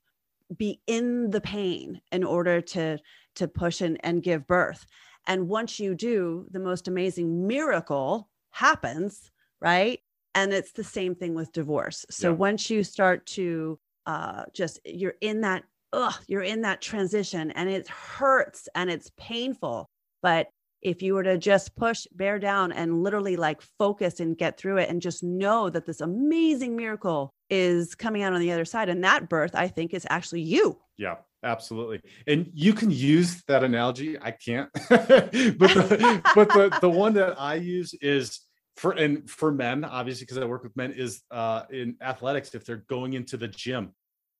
be 0.57 0.81
in 0.87 1.31
the 1.31 1.41
pain 1.41 2.01
in 2.13 2.25
order 2.25 2.61
to 2.61 2.99
to 3.35 3.49
push 3.49 3.81
and, 3.81 3.99
and 4.05 4.23
give 4.23 4.47
birth 4.47 4.87
and 5.29 5.47
once 5.47 5.79
you 5.79 5.95
do, 5.95 6.47
the 6.51 6.59
most 6.59 6.89
amazing 6.89 7.47
miracle 7.47 8.31
happens, 8.51 9.31
right? 9.61 10.01
And 10.35 10.55
it's 10.55 10.73
the 10.73 10.83
same 10.83 11.15
thing 11.15 11.35
with 11.35 11.53
divorce. 11.53 12.07
So 12.11 12.31
yeah. 12.31 12.37
once 12.37 12.71
you 12.71 12.83
start 12.83 13.27
to 13.27 13.79
uh, 14.07 14.45
just, 14.55 14.81
you're 14.87 15.17
in 15.21 15.43
that, 15.43 15.65
ugh, 15.93 16.15
you're 16.29 16.43
in 16.43 16.63
that 16.63 16.81
transition 16.81 17.51
and 17.51 17.69
it 17.69 17.89
hurts 17.89 18.69
and 18.75 18.89
it's 18.91 19.13
painful. 19.19 19.91
But 20.23 20.49
if 20.81 21.03
you 21.03 21.13
were 21.13 21.25
to 21.25 21.37
just 21.37 21.77
push, 21.77 22.07
bear 22.13 22.39
down, 22.39 22.73
and 22.73 23.03
literally 23.03 23.37
like 23.37 23.61
focus 23.61 24.21
and 24.21 24.39
get 24.39 24.57
through 24.57 24.79
it 24.79 24.89
and 24.89 25.03
just 25.03 25.23
know 25.23 25.69
that 25.69 25.85
this 25.85 26.01
amazing 26.01 26.75
miracle 26.75 27.35
is 27.51 27.95
coming 27.95 28.23
out 28.23 28.33
on 28.33 28.41
the 28.41 28.53
other 28.53 28.65
side. 28.65 28.89
And 28.89 29.05
that 29.05 29.29
birth, 29.29 29.55
I 29.55 29.69
think, 29.69 29.93
is 29.93 30.07
actually 30.09 30.43
you. 30.43 30.79
Yeah 30.97 31.17
absolutely 31.45 32.01
and 32.27 32.51
you 32.53 32.73
can 32.73 32.91
use 32.91 33.43
that 33.47 33.63
analogy 33.63 34.17
i 34.21 34.31
can't 34.31 34.69
but 34.89 35.09
the, 35.09 36.23
but 36.35 36.49
the, 36.49 36.79
the 36.81 36.91
one 36.91 37.15
that 37.15 37.41
i 37.41 37.55
use 37.55 37.95
is 38.01 38.41
for 38.79 38.93
and 38.93 39.29
for 39.29 39.51
men, 39.51 39.85
obviously, 39.85 40.25
because 40.25 40.39
I 40.39 40.45
work 40.45 40.63
with 40.63 40.77
men, 40.77 40.93
is 40.93 41.23
uh, 41.33 41.63
in 41.71 41.97
athletics 42.01 42.55
if 42.55 42.65
they're 42.65 42.85
going 42.89 43.15
into 43.15 43.37
the 43.37 43.49
gym 43.49 43.93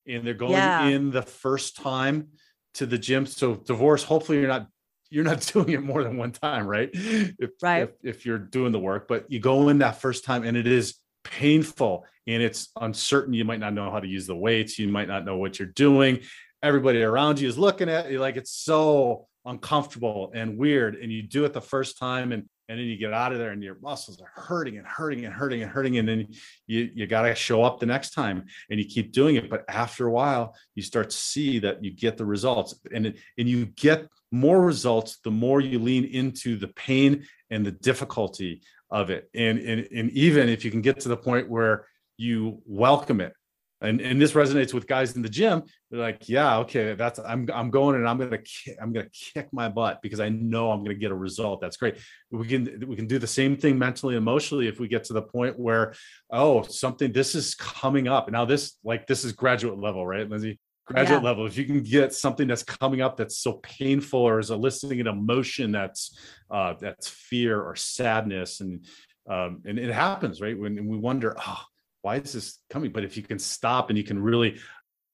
and 0.07 0.25
they're 0.25 0.33
going 0.33 0.53
yeah. 0.53 0.85
in 0.85 1.11
the 1.11 1.21
first 1.21 1.75
time 1.75 2.29
to 2.75 2.85
the 2.85 2.97
gym. 2.97 3.25
So 3.25 3.55
divorce, 3.55 4.03
hopefully, 4.03 4.39
you're 4.39 4.47
not 4.47 4.67
you're 5.11 5.25
not 5.25 5.41
doing 5.53 5.71
it 5.71 5.83
more 5.83 6.03
than 6.03 6.15
one 6.15 6.31
time, 6.31 6.65
right? 6.67 6.89
If, 6.93 7.51
right. 7.61 7.83
If, 7.83 8.17
if 8.17 8.25
you're 8.25 8.37
doing 8.37 8.71
the 8.71 8.79
work, 8.79 9.07
but 9.09 9.29
you 9.29 9.39
go 9.39 9.67
in 9.67 9.79
that 9.79 9.99
first 9.99 10.23
time 10.23 10.43
and 10.43 10.55
it 10.55 10.67
is 10.67 10.95
painful 11.25 12.05
and 12.25 12.41
it's 12.41 12.69
uncertain. 12.79 13.33
You 13.33 13.43
might 13.43 13.59
not 13.59 13.73
know 13.73 13.91
how 13.91 13.99
to 13.99 14.07
use 14.07 14.25
the 14.25 14.35
weights. 14.35 14.79
You 14.79 14.87
might 14.87 15.09
not 15.09 15.25
know 15.25 15.35
what 15.35 15.59
you're 15.59 15.67
doing. 15.67 16.21
Everybody 16.61 17.01
around 17.01 17.39
you 17.39 17.47
is 17.47 17.57
looking 17.57 17.89
at 17.89 18.11
you 18.11 18.19
like 18.19 18.35
it's 18.35 18.51
so 18.51 19.27
uncomfortable 19.45 20.31
and 20.33 20.57
weird. 20.57 20.95
And 20.95 21.11
you 21.11 21.23
do 21.23 21.45
it 21.45 21.53
the 21.53 21.61
first 21.61 21.97
time 21.97 22.31
and 22.31 22.45
and 22.69 22.77
then 22.77 22.85
you 22.85 22.97
get 22.97 23.13
out 23.13 23.31
of 23.33 23.39
there 23.39 23.49
and 23.49 23.63
your 23.63 23.77
muscles 23.81 24.21
are 24.21 24.31
hurting 24.35 24.77
and 24.77 24.85
hurting 24.85 25.25
and 25.25 25.33
hurting 25.33 25.63
and 25.63 25.71
hurting 25.71 25.97
and 25.97 26.07
then 26.07 26.27
you 26.67 26.89
you 26.93 27.07
got 27.07 27.23
to 27.23 27.33
show 27.33 27.63
up 27.63 27.79
the 27.79 27.85
next 27.85 28.11
time 28.11 28.45
and 28.69 28.79
you 28.79 28.85
keep 28.85 29.11
doing 29.11 29.35
it 29.35 29.49
but 29.49 29.65
after 29.67 30.05
a 30.05 30.11
while 30.11 30.55
you 30.75 30.83
start 30.83 31.09
to 31.09 31.17
see 31.17 31.59
that 31.59 31.83
you 31.83 31.91
get 31.91 32.15
the 32.15 32.25
results 32.25 32.79
and 32.93 33.07
it, 33.07 33.17
and 33.37 33.49
you 33.49 33.65
get 33.65 34.07
more 34.31 34.61
results 34.61 35.17
the 35.23 35.31
more 35.31 35.59
you 35.59 35.79
lean 35.79 36.05
into 36.05 36.57
the 36.57 36.67
pain 36.67 37.25
and 37.49 37.65
the 37.65 37.71
difficulty 37.71 38.61
of 38.91 39.09
it 39.09 39.29
and 39.33 39.57
and, 39.59 39.87
and 39.93 40.11
even 40.11 40.47
if 40.47 40.63
you 40.63 40.69
can 40.69 40.81
get 40.81 40.99
to 40.99 41.09
the 41.09 41.17
point 41.17 41.49
where 41.49 41.87
you 42.17 42.61
welcome 42.67 43.19
it 43.19 43.33
and 43.81 44.01
and 44.01 44.21
this 44.21 44.33
resonates 44.33 44.73
with 44.73 44.87
guys 44.87 45.15
in 45.15 45.21
the 45.21 45.29
gym. 45.29 45.63
They're 45.89 45.99
like 45.99 46.27
yeah 46.27 46.57
okay 46.59 46.93
that's 46.93 47.19
i'm 47.19 47.49
i'm 47.53 47.69
going 47.69 47.95
and 47.95 48.07
i'm 48.07 48.17
gonna 48.17 48.39
i'm 48.81 48.93
gonna 48.93 49.09
kick 49.09 49.47
my 49.51 49.69
butt 49.69 50.01
because 50.01 50.19
i 50.19 50.29
know 50.29 50.71
i'm 50.71 50.83
gonna 50.83 50.95
get 50.95 51.11
a 51.11 51.15
result. 51.15 51.61
That's 51.61 51.77
great. 51.77 51.97
We 52.31 52.47
can 52.47 52.83
we 52.87 52.95
can 52.95 53.07
do 53.07 53.19
the 53.19 53.27
same 53.27 53.55
thing 53.55 53.77
mentally 53.77 54.15
emotionally 54.15 54.67
if 54.67 54.79
we 54.79 54.87
get 54.87 55.05
to 55.05 55.13
the 55.13 55.21
point 55.21 55.57
where 55.57 55.93
oh 56.31 56.63
something 56.63 57.11
this 57.11 57.35
is 57.35 57.55
coming 57.55 58.07
up. 58.07 58.29
Now 58.29 58.45
this 58.45 58.77
like 58.83 59.07
this 59.07 59.23
is 59.23 59.31
graduate 59.31 59.79
level 59.79 60.05
right 60.05 60.29
lindsay? 60.29 60.59
Graduate 60.85 61.21
yeah. 61.21 61.29
level. 61.29 61.45
If 61.45 61.55
you 61.55 61.65
can 61.65 61.83
get 61.83 62.13
something 62.13 62.47
that's 62.47 62.63
coming 62.63 63.01
up 63.01 63.15
that's 63.15 63.37
so 63.37 63.53
painful 63.53 64.21
or 64.21 64.39
is 64.39 64.49
eliciting 64.49 64.99
an 64.99 65.07
emotion 65.07 65.71
that's 65.71 66.17
uh 66.51 66.73
that's 66.79 67.07
fear 67.07 67.61
or 67.61 67.75
sadness 67.75 68.59
and 68.59 68.85
um 69.29 69.61
and 69.65 69.77
it 69.79 69.93
happens 69.93 70.41
right 70.41 70.57
when 70.57 70.87
we 70.87 70.97
wonder 70.97 71.35
oh 71.39 71.63
why 72.01 72.15
is 72.17 72.33
this 72.33 72.59
coming? 72.69 72.91
But 72.91 73.03
if 73.03 73.17
you 73.17 73.23
can 73.23 73.39
stop 73.39 73.89
and 73.89 73.97
you 73.97 74.03
can 74.03 74.21
really 74.21 74.59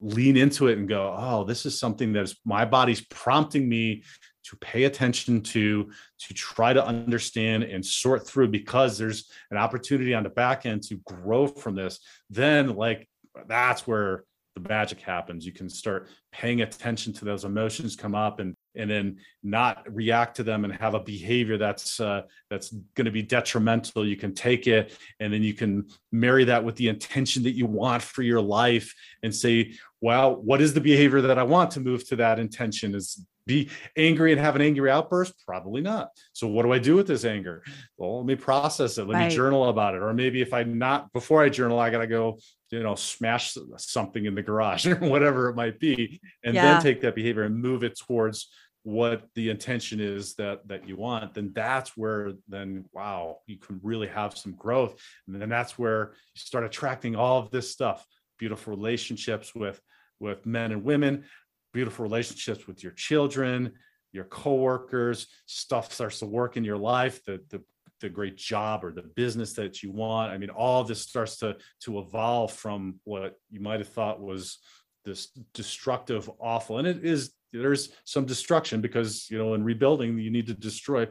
lean 0.00 0.36
into 0.36 0.68
it 0.68 0.78
and 0.78 0.88
go, 0.88 1.14
oh, 1.18 1.44
this 1.44 1.66
is 1.66 1.78
something 1.78 2.12
that 2.12 2.22
is 2.24 2.36
my 2.44 2.64
body's 2.64 3.04
prompting 3.06 3.68
me 3.68 4.02
to 4.44 4.56
pay 4.56 4.84
attention 4.84 5.40
to, 5.40 5.90
to 6.20 6.34
try 6.34 6.72
to 6.72 6.84
understand 6.84 7.64
and 7.64 7.84
sort 7.84 8.26
through 8.26 8.48
because 8.48 8.96
there's 8.96 9.30
an 9.50 9.56
opportunity 9.56 10.14
on 10.14 10.22
the 10.22 10.28
back 10.28 10.66
end 10.66 10.82
to 10.84 10.96
grow 11.04 11.46
from 11.46 11.74
this, 11.74 11.98
then 12.30 12.76
like 12.76 13.08
that's 13.48 13.86
where 13.86 14.24
the 14.54 14.68
magic 14.68 15.00
happens. 15.00 15.44
You 15.44 15.52
can 15.52 15.68
start 15.68 16.08
paying 16.32 16.62
attention 16.62 17.12
to 17.14 17.24
those 17.24 17.44
emotions 17.44 17.96
come 17.96 18.14
up 18.14 18.38
and 18.38 18.54
and 18.76 18.90
then 18.90 19.18
not 19.42 19.84
react 19.92 20.36
to 20.36 20.42
them 20.42 20.64
and 20.64 20.72
have 20.74 20.94
a 20.94 21.00
behavior 21.00 21.58
that's 21.58 22.00
uh, 22.00 22.22
that's 22.50 22.70
going 22.94 23.04
to 23.04 23.10
be 23.10 23.22
detrimental. 23.22 24.06
You 24.06 24.16
can 24.16 24.34
take 24.34 24.66
it 24.66 24.92
and 25.20 25.32
then 25.32 25.42
you 25.42 25.54
can 25.54 25.88
marry 26.12 26.44
that 26.44 26.64
with 26.64 26.76
the 26.76 26.88
intention 26.88 27.42
that 27.44 27.52
you 27.52 27.66
want 27.66 28.02
for 28.02 28.22
your 28.22 28.40
life 28.40 28.94
and 29.22 29.34
say 29.34 29.74
well 30.00 30.36
what 30.36 30.60
is 30.60 30.74
the 30.74 30.80
behavior 30.80 31.22
that 31.22 31.38
i 31.38 31.42
want 31.42 31.70
to 31.72 31.80
move 31.80 32.06
to 32.08 32.16
that 32.16 32.38
intention? 32.38 32.94
Is 32.94 33.24
be 33.46 33.70
angry 33.96 34.32
and 34.32 34.40
have 34.40 34.56
an 34.56 34.62
angry 34.62 34.90
outburst? 34.90 35.32
Probably 35.46 35.80
not. 35.80 36.08
So 36.32 36.48
what 36.48 36.64
do 36.64 36.72
i 36.72 36.78
do 36.78 36.96
with 36.96 37.06
this 37.06 37.24
anger? 37.24 37.62
Well 37.96 38.18
let 38.18 38.26
me 38.26 38.34
process 38.34 38.98
it. 38.98 39.06
Let 39.06 39.14
right. 39.14 39.28
me 39.28 39.34
journal 39.34 39.68
about 39.68 39.94
it. 39.94 40.02
Or 40.02 40.12
maybe 40.12 40.42
if 40.42 40.52
i'm 40.52 40.78
not 40.78 41.12
before 41.12 41.42
i 41.42 41.48
journal 41.48 41.78
i 41.78 41.90
got 41.90 42.00
to 42.00 42.06
go 42.06 42.38
you 42.70 42.82
know 42.82 42.94
smash 42.94 43.56
something 43.76 44.24
in 44.24 44.34
the 44.34 44.42
garage 44.42 44.86
or 44.86 44.96
whatever 44.96 45.48
it 45.48 45.56
might 45.56 45.78
be 45.78 46.20
and 46.44 46.54
yeah. 46.54 46.74
then 46.74 46.82
take 46.82 47.00
that 47.00 47.14
behavior 47.14 47.44
and 47.44 47.56
move 47.56 47.84
it 47.84 47.98
towards 47.98 48.48
what 48.86 49.28
the 49.34 49.50
intention 49.50 49.98
is 49.98 50.34
that 50.34 50.60
that 50.68 50.88
you 50.88 50.94
want 50.94 51.34
then 51.34 51.50
that's 51.52 51.96
where 51.96 52.34
then 52.46 52.84
wow 52.92 53.38
you 53.46 53.58
can 53.58 53.80
really 53.82 54.06
have 54.06 54.38
some 54.38 54.52
growth. 54.52 54.94
And 55.26 55.42
then 55.42 55.48
that's 55.48 55.76
where 55.76 56.12
you 56.12 56.38
start 56.38 56.64
attracting 56.64 57.16
all 57.16 57.40
of 57.40 57.50
this 57.50 57.68
stuff. 57.68 58.06
Beautiful 58.38 58.72
relationships 58.72 59.56
with 59.56 59.80
with 60.20 60.46
men 60.46 60.70
and 60.70 60.84
women 60.84 61.24
beautiful 61.72 62.04
relationships 62.04 62.68
with 62.68 62.84
your 62.84 62.92
children 62.92 63.72
your 64.12 64.24
coworkers 64.24 65.26
stuff 65.46 65.92
starts 65.92 66.20
to 66.20 66.26
work 66.26 66.56
in 66.56 66.62
your 66.62 66.78
life 66.78 67.24
the 67.24 67.40
the 67.50 67.60
the 68.00 68.08
great 68.08 68.36
job 68.36 68.84
or 68.84 68.92
the 68.92 69.02
business 69.02 69.54
that 69.54 69.82
you 69.82 69.90
want. 69.90 70.30
I 70.30 70.38
mean 70.38 70.50
all 70.50 70.84
this 70.84 71.02
starts 71.02 71.38
to 71.38 71.56
to 71.80 71.98
evolve 71.98 72.52
from 72.52 73.00
what 73.04 73.34
you 73.50 73.60
might 73.60 73.80
have 73.80 73.88
thought 73.88 74.20
was 74.20 74.58
this 75.04 75.28
destructive 75.54 76.30
awful 76.40 76.78
and 76.78 76.86
it 76.86 77.04
is 77.04 77.32
there's 77.60 77.90
some 78.04 78.24
destruction 78.24 78.80
because 78.80 79.30
you 79.30 79.38
know 79.38 79.54
in 79.54 79.64
rebuilding 79.64 80.18
you 80.18 80.30
need 80.30 80.46
to 80.46 80.54
destroy 80.54 81.06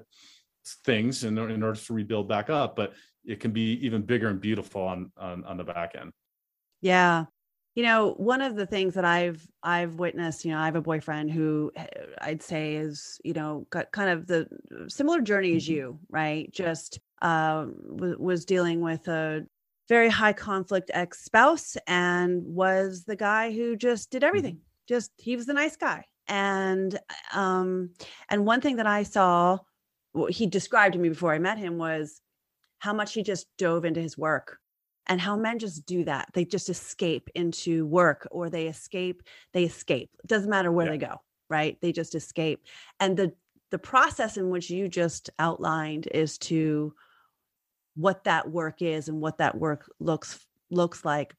things 0.84 1.24
in, 1.24 1.38
in 1.38 1.62
order 1.62 1.80
to 1.80 1.94
rebuild 1.94 2.28
back 2.28 2.50
up 2.50 2.76
but 2.76 2.94
it 3.26 3.40
can 3.40 3.52
be 3.52 3.74
even 3.86 4.02
bigger 4.02 4.28
and 4.28 4.40
beautiful 4.40 4.82
on, 4.82 5.12
on 5.18 5.44
on 5.46 5.58
the 5.58 5.64
back 5.64 5.96
end. 6.00 6.12
Yeah. 6.82 7.26
You 7.76 7.84
know 7.84 8.14
one 8.14 8.42
of 8.42 8.56
the 8.56 8.66
things 8.66 8.94
that 8.94 9.04
i've 9.04 9.46
i've 9.62 9.96
witnessed 9.96 10.46
you 10.46 10.52
know 10.52 10.60
i 10.60 10.66
have 10.66 10.78
a 10.78 10.82
boyfriend 10.82 11.30
who 11.30 11.74
eh, 11.76 11.86
i'd 12.22 12.42
say 12.42 12.76
is 12.76 13.20
you 13.26 13.34
know 13.34 13.68
got 13.70 13.92
kind 13.92 14.10
of 14.10 14.28
the 14.28 14.48
similar 14.88 15.20
journey 15.20 15.58
as 15.58 15.64
mm-hmm. 15.64 15.74
you 15.74 16.00
right? 16.10 16.50
Just 16.54 17.00
uh, 17.22 17.66
w- 17.96 18.16
was 18.18 18.46
dealing 18.46 18.80
with 18.80 19.10
a 19.10 19.46
very 19.90 20.08
high 20.08 20.32
conflict 20.32 20.90
ex 20.94 21.26
spouse 21.26 21.76
and 21.86 22.44
was 22.46 23.04
the 23.04 23.16
guy 23.16 23.52
who 23.52 23.76
just 23.76 24.10
did 24.10 24.24
everything. 24.24 24.56
Mm-hmm. 24.56 24.88
just 24.88 25.12
he 25.18 25.36
was 25.36 25.46
the 25.46 25.54
nice 25.54 25.76
guy 25.76 26.06
and 26.28 27.00
um 27.34 27.90
and 28.30 28.46
one 28.46 28.62
thing 28.62 28.78
that 28.78 28.88
i 28.88 29.04
saw 29.04 29.58
what 30.14 30.32
he 30.32 30.48
described 30.48 30.94
to 30.94 31.00
me 31.00 31.10
before 31.10 31.34
i 31.34 31.40
met 31.40 31.58
him 31.58 31.78
was 31.78 32.22
how 32.80 32.94
much 32.94 33.14
he 33.14 33.24
just 33.24 33.48
dove 33.58 33.86
into 33.86 34.02
his 34.02 34.18
work 34.18 34.60
and 35.08 35.22
how 35.22 35.36
men 35.36 35.60
just 35.60 35.86
do 35.86 36.04
that. 36.04 36.28
They 36.34 36.46
just 36.46 36.68
escape 36.68 37.30
into 37.36 37.86
work 37.86 38.28
or 38.32 38.50
they 38.50 38.66
escape 38.66 39.22
they 39.54 39.64
escape. 39.64 40.10
It 40.24 40.28
doesn't 40.28 40.50
matter 40.50 40.72
where 40.72 40.88
yeah. 40.88 40.92
they 40.94 40.98
go 40.98 41.22
right? 41.50 41.80
They 41.82 41.92
just 41.92 42.16
escape. 42.16 42.64
And 43.00 43.18
the 43.18 43.34
the 43.72 43.80
process 43.80 44.38
in 44.38 44.50
which 44.50 44.70
you 44.70 44.88
just 44.88 45.30
outlined 45.40 46.08
is 46.14 46.38
to 46.38 46.94
what 47.96 48.24
that 48.26 48.50
work 48.50 48.82
is 48.82 49.10
and 49.10 49.20
what 49.20 49.40
that 49.40 49.58
work 49.58 49.90
looks 50.00 50.46
looks 50.70 51.04
like 51.04 51.36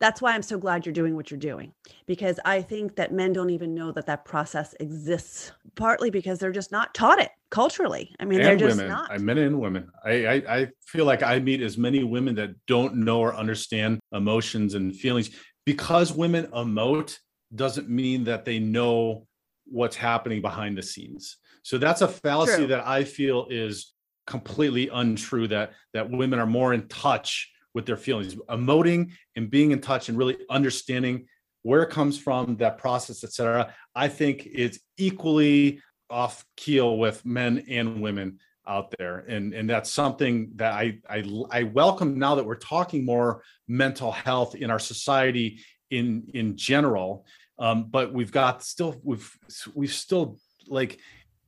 that's 0.00 0.22
why 0.22 0.34
I'm 0.34 0.42
so 0.42 0.58
glad 0.58 0.86
you're 0.86 0.92
doing 0.92 1.16
what 1.16 1.30
you're 1.30 1.40
doing 1.40 1.72
because 2.06 2.38
I 2.44 2.62
think 2.62 2.96
that 2.96 3.12
men 3.12 3.32
don't 3.32 3.50
even 3.50 3.74
know 3.74 3.90
that 3.92 4.06
that 4.06 4.24
process 4.24 4.74
exists. 4.78 5.52
Partly 5.74 6.10
because 6.10 6.38
they're 6.38 6.52
just 6.52 6.72
not 6.72 6.94
taught 6.94 7.20
it 7.20 7.30
culturally. 7.50 8.14
I 8.20 8.24
mean, 8.24 8.40
and 8.40 8.46
they're 8.46 8.68
just 8.68 8.76
women. 8.76 8.90
not. 8.90 9.10
I 9.10 9.18
men 9.18 9.38
and 9.38 9.60
women. 9.60 9.90
I, 10.04 10.26
I 10.26 10.34
I 10.56 10.68
feel 10.86 11.04
like 11.04 11.22
I 11.22 11.38
meet 11.38 11.62
as 11.62 11.76
many 11.78 12.04
women 12.04 12.34
that 12.36 12.50
don't 12.66 12.96
know 12.96 13.20
or 13.20 13.34
understand 13.34 14.00
emotions 14.12 14.74
and 14.74 14.94
feelings 14.94 15.30
because 15.64 16.12
women 16.12 16.46
emote 16.48 17.18
doesn't 17.54 17.88
mean 17.88 18.24
that 18.24 18.44
they 18.44 18.58
know 18.58 19.26
what's 19.66 19.96
happening 19.96 20.40
behind 20.40 20.76
the 20.76 20.82
scenes. 20.82 21.36
So 21.62 21.78
that's 21.78 22.00
a 22.00 22.08
fallacy 22.08 22.56
True. 22.56 22.66
that 22.68 22.86
I 22.86 23.04
feel 23.04 23.46
is 23.50 23.92
completely 24.26 24.88
untrue. 24.88 25.48
That 25.48 25.72
that 25.92 26.10
women 26.10 26.38
are 26.38 26.46
more 26.46 26.72
in 26.72 26.88
touch 26.88 27.50
with 27.74 27.86
their 27.86 27.96
feelings, 27.96 28.34
emoting 28.48 29.12
and 29.36 29.50
being 29.50 29.70
in 29.70 29.80
touch 29.80 30.08
and 30.08 30.18
really 30.18 30.36
understanding 30.50 31.26
where 31.62 31.82
it 31.82 31.90
comes 31.90 32.18
from, 32.18 32.56
that 32.56 32.78
process, 32.78 33.24
etc. 33.24 33.74
I 33.94 34.08
think 34.08 34.46
it's 34.50 34.78
equally 34.96 35.80
off 36.10 36.44
keel 36.56 36.96
with 36.96 37.24
men 37.24 37.64
and 37.68 38.00
women 38.00 38.38
out 38.66 38.94
there 38.98 39.24
and 39.28 39.54
and 39.54 39.68
that's 39.68 39.90
something 39.90 40.50
that 40.56 40.74
I, 40.74 40.98
I 41.08 41.24
i 41.50 41.62
welcome 41.62 42.18
now 42.18 42.34
that 42.34 42.44
we're 42.44 42.56
talking 42.56 43.04
more 43.04 43.42
mental 43.66 44.12
health 44.12 44.54
in 44.54 44.70
our 44.70 44.78
society 44.78 45.60
in 45.90 46.30
in 46.34 46.56
general 46.56 47.24
um, 47.58 47.88
but 47.90 48.12
we've 48.12 48.30
got 48.30 48.62
still 48.62 48.96
we've 49.02 49.30
we've 49.74 49.92
still 49.92 50.38
like 50.68 51.00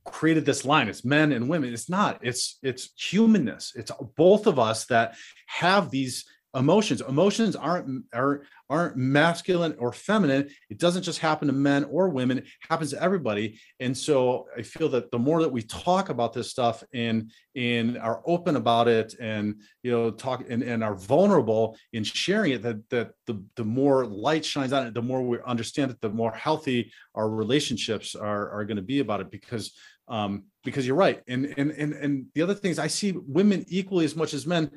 created 0.05 0.45
this 0.45 0.65
line. 0.65 0.87
It's 0.87 1.05
men 1.05 1.31
and 1.31 1.49
women. 1.49 1.73
It's 1.73 1.89
not. 1.89 2.19
It's 2.21 2.57
it's 2.63 2.91
humanness. 2.97 3.73
It's 3.75 3.91
both 4.15 4.47
of 4.47 4.59
us 4.59 4.85
that 4.87 5.15
have 5.47 5.91
these 5.91 6.25
emotions. 6.55 7.01
Emotions 7.01 7.55
aren't 7.55 8.05
are, 8.13 8.43
aren't 8.69 8.97
masculine 8.97 9.75
or 9.79 9.93
feminine. 9.93 10.49
It 10.69 10.79
doesn't 10.79 11.03
just 11.03 11.19
happen 11.19 11.47
to 11.47 11.53
men 11.53 11.85
or 11.85 12.09
women. 12.09 12.39
It 12.39 12.45
happens 12.67 12.91
to 12.91 13.01
everybody. 13.01 13.59
And 13.79 13.97
so 13.97 14.47
I 14.57 14.61
feel 14.61 14.89
that 14.89 15.11
the 15.11 15.19
more 15.19 15.41
that 15.41 15.51
we 15.51 15.61
talk 15.61 16.09
about 16.09 16.33
this 16.33 16.49
stuff 16.49 16.83
and 16.93 17.31
and 17.55 17.97
are 17.97 18.21
open 18.25 18.55
about 18.55 18.87
it 18.87 19.15
and 19.19 19.61
you 19.83 19.91
know 19.91 20.11
talk 20.11 20.43
and, 20.49 20.63
and 20.63 20.83
are 20.83 20.95
vulnerable 20.95 21.77
in 21.93 22.03
sharing 22.03 22.51
it, 22.51 22.61
that 22.63 22.89
that 22.89 23.11
the 23.27 23.43
the 23.55 23.65
more 23.65 24.05
light 24.05 24.43
shines 24.43 24.73
on 24.73 24.87
it, 24.87 24.93
the 24.93 25.01
more 25.01 25.21
we 25.21 25.37
understand 25.45 25.91
it, 25.91 26.01
the 26.01 26.09
more 26.09 26.31
healthy 26.31 26.91
our 27.15 27.29
relationships 27.29 28.15
are 28.15 28.49
are 28.51 28.65
going 28.65 28.77
to 28.77 28.83
be 28.83 28.99
about 28.99 29.21
it 29.21 29.31
because 29.31 29.73
um, 30.07 30.43
because 30.63 30.85
you're 30.85 30.95
right. 30.95 31.21
And 31.27 31.53
and 31.57 31.71
and 31.71 31.93
and 31.93 32.25
the 32.35 32.41
other 32.41 32.53
things 32.53 32.77
I 32.77 32.87
see 32.87 33.13
women 33.13 33.65
equally 33.69 34.05
as 34.05 34.15
much 34.15 34.33
as 34.33 34.45
men 34.45 34.69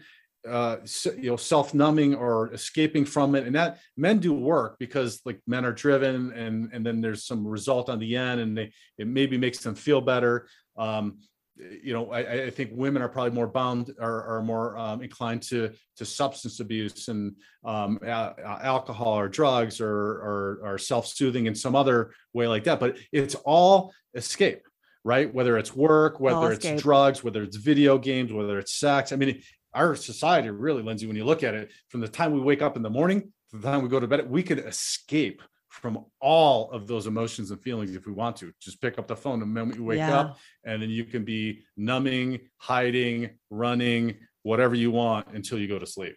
uh 0.48 0.76
you 1.16 1.30
know 1.30 1.36
self-numbing 1.36 2.14
or 2.14 2.52
escaping 2.52 3.04
from 3.04 3.34
it. 3.34 3.46
And 3.46 3.54
that 3.56 3.78
men 3.96 4.18
do 4.18 4.32
work 4.32 4.76
because 4.78 5.20
like 5.24 5.40
men 5.46 5.64
are 5.64 5.72
driven 5.72 6.32
and 6.32 6.70
and 6.72 6.84
then 6.84 7.00
there's 7.00 7.26
some 7.26 7.46
result 7.46 7.88
on 7.88 7.98
the 7.98 8.16
end 8.16 8.40
and 8.40 8.56
they 8.56 8.72
it 8.98 9.06
maybe 9.06 9.38
makes 9.38 9.58
them 9.58 9.74
feel 9.74 10.00
better. 10.00 10.48
Um 10.76 11.18
you 11.56 11.92
know 11.92 12.10
i, 12.10 12.46
I 12.46 12.50
think 12.50 12.70
women 12.72 13.00
are 13.00 13.08
probably 13.08 13.30
more 13.30 13.46
bound 13.46 13.94
or 14.00 14.24
are 14.24 14.42
more 14.42 14.76
um, 14.76 15.02
inclined 15.02 15.40
to 15.42 15.70
to 15.96 16.04
substance 16.04 16.58
abuse 16.58 17.06
and 17.06 17.36
um, 17.64 18.00
a- 18.02 18.34
alcohol 18.62 19.16
or 19.16 19.28
drugs 19.28 19.80
or, 19.80 19.88
or 19.88 20.60
or 20.64 20.78
self-soothing 20.78 21.46
in 21.46 21.54
some 21.54 21.76
other 21.76 22.12
way 22.32 22.48
like 22.48 22.64
that. 22.64 22.80
But 22.80 22.98
it's 23.12 23.36
all 23.36 23.92
escape 24.14 24.62
right? 25.04 25.32
Whether 25.32 25.58
it's 25.58 25.76
work 25.76 26.18
whether 26.18 26.50
it's 26.50 26.82
drugs 26.82 27.22
whether 27.22 27.42
it's 27.42 27.56
video 27.56 27.98
games 27.98 28.32
whether 28.32 28.58
it's 28.58 28.74
sex. 28.74 29.12
I 29.12 29.16
mean 29.16 29.42
our 29.74 29.94
society 29.94 30.50
really, 30.50 30.82
Lindsay, 30.82 31.06
when 31.06 31.16
you 31.16 31.24
look 31.24 31.42
at 31.42 31.54
it, 31.54 31.70
from 31.88 32.00
the 32.00 32.08
time 32.08 32.32
we 32.32 32.40
wake 32.40 32.62
up 32.62 32.76
in 32.76 32.82
the 32.82 32.90
morning 32.90 33.32
to 33.50 33.56
the 33.56 33.62
time 33.62 33.82
we 33.82 33.88
go 33.88 34.00
to 34.00 34.06
bed, 34.06 34.28
we 34.30 34.42
could 34.42 34.58
escape 34.60 35.42
from 35.68 36.04
all 36.20 36.70
of 36.70 36.86
those 36.86 37.06
emotions 37.06 37.50
and 37.50 37.60
feelings 37.60 37.96
if 37.96 38.06
we 38.06 38.12
want 38.12 38.36
to. 38.36 38.52
Just 38.60 38.80
pick 38.80 38.98
up 38.98 39.08
the 39.08 39.16
phone 39.16 39.40
the 39.40 39.46
moment 39.46 39.76
you 39.76 39.84
wake 39.84 39.98
yeah. 39.98 40.18
up, 40.18 40.38
and 40.64 40.80
then 40.80 40.90
you 40.90 41.04
can 41.04 41.24
be 41.24 41.64
numbing, 41.76 42.40
hiding, 42.58 43.30
running, 43.50 44.14
whatever 44.44 44.74
you 44.74 44.90
want 44.90 45.26
until 45.34 45.58
you 45.58 45.66
go 45.66 45.78
to 45.78 45.86
sleep. 45.86 46.16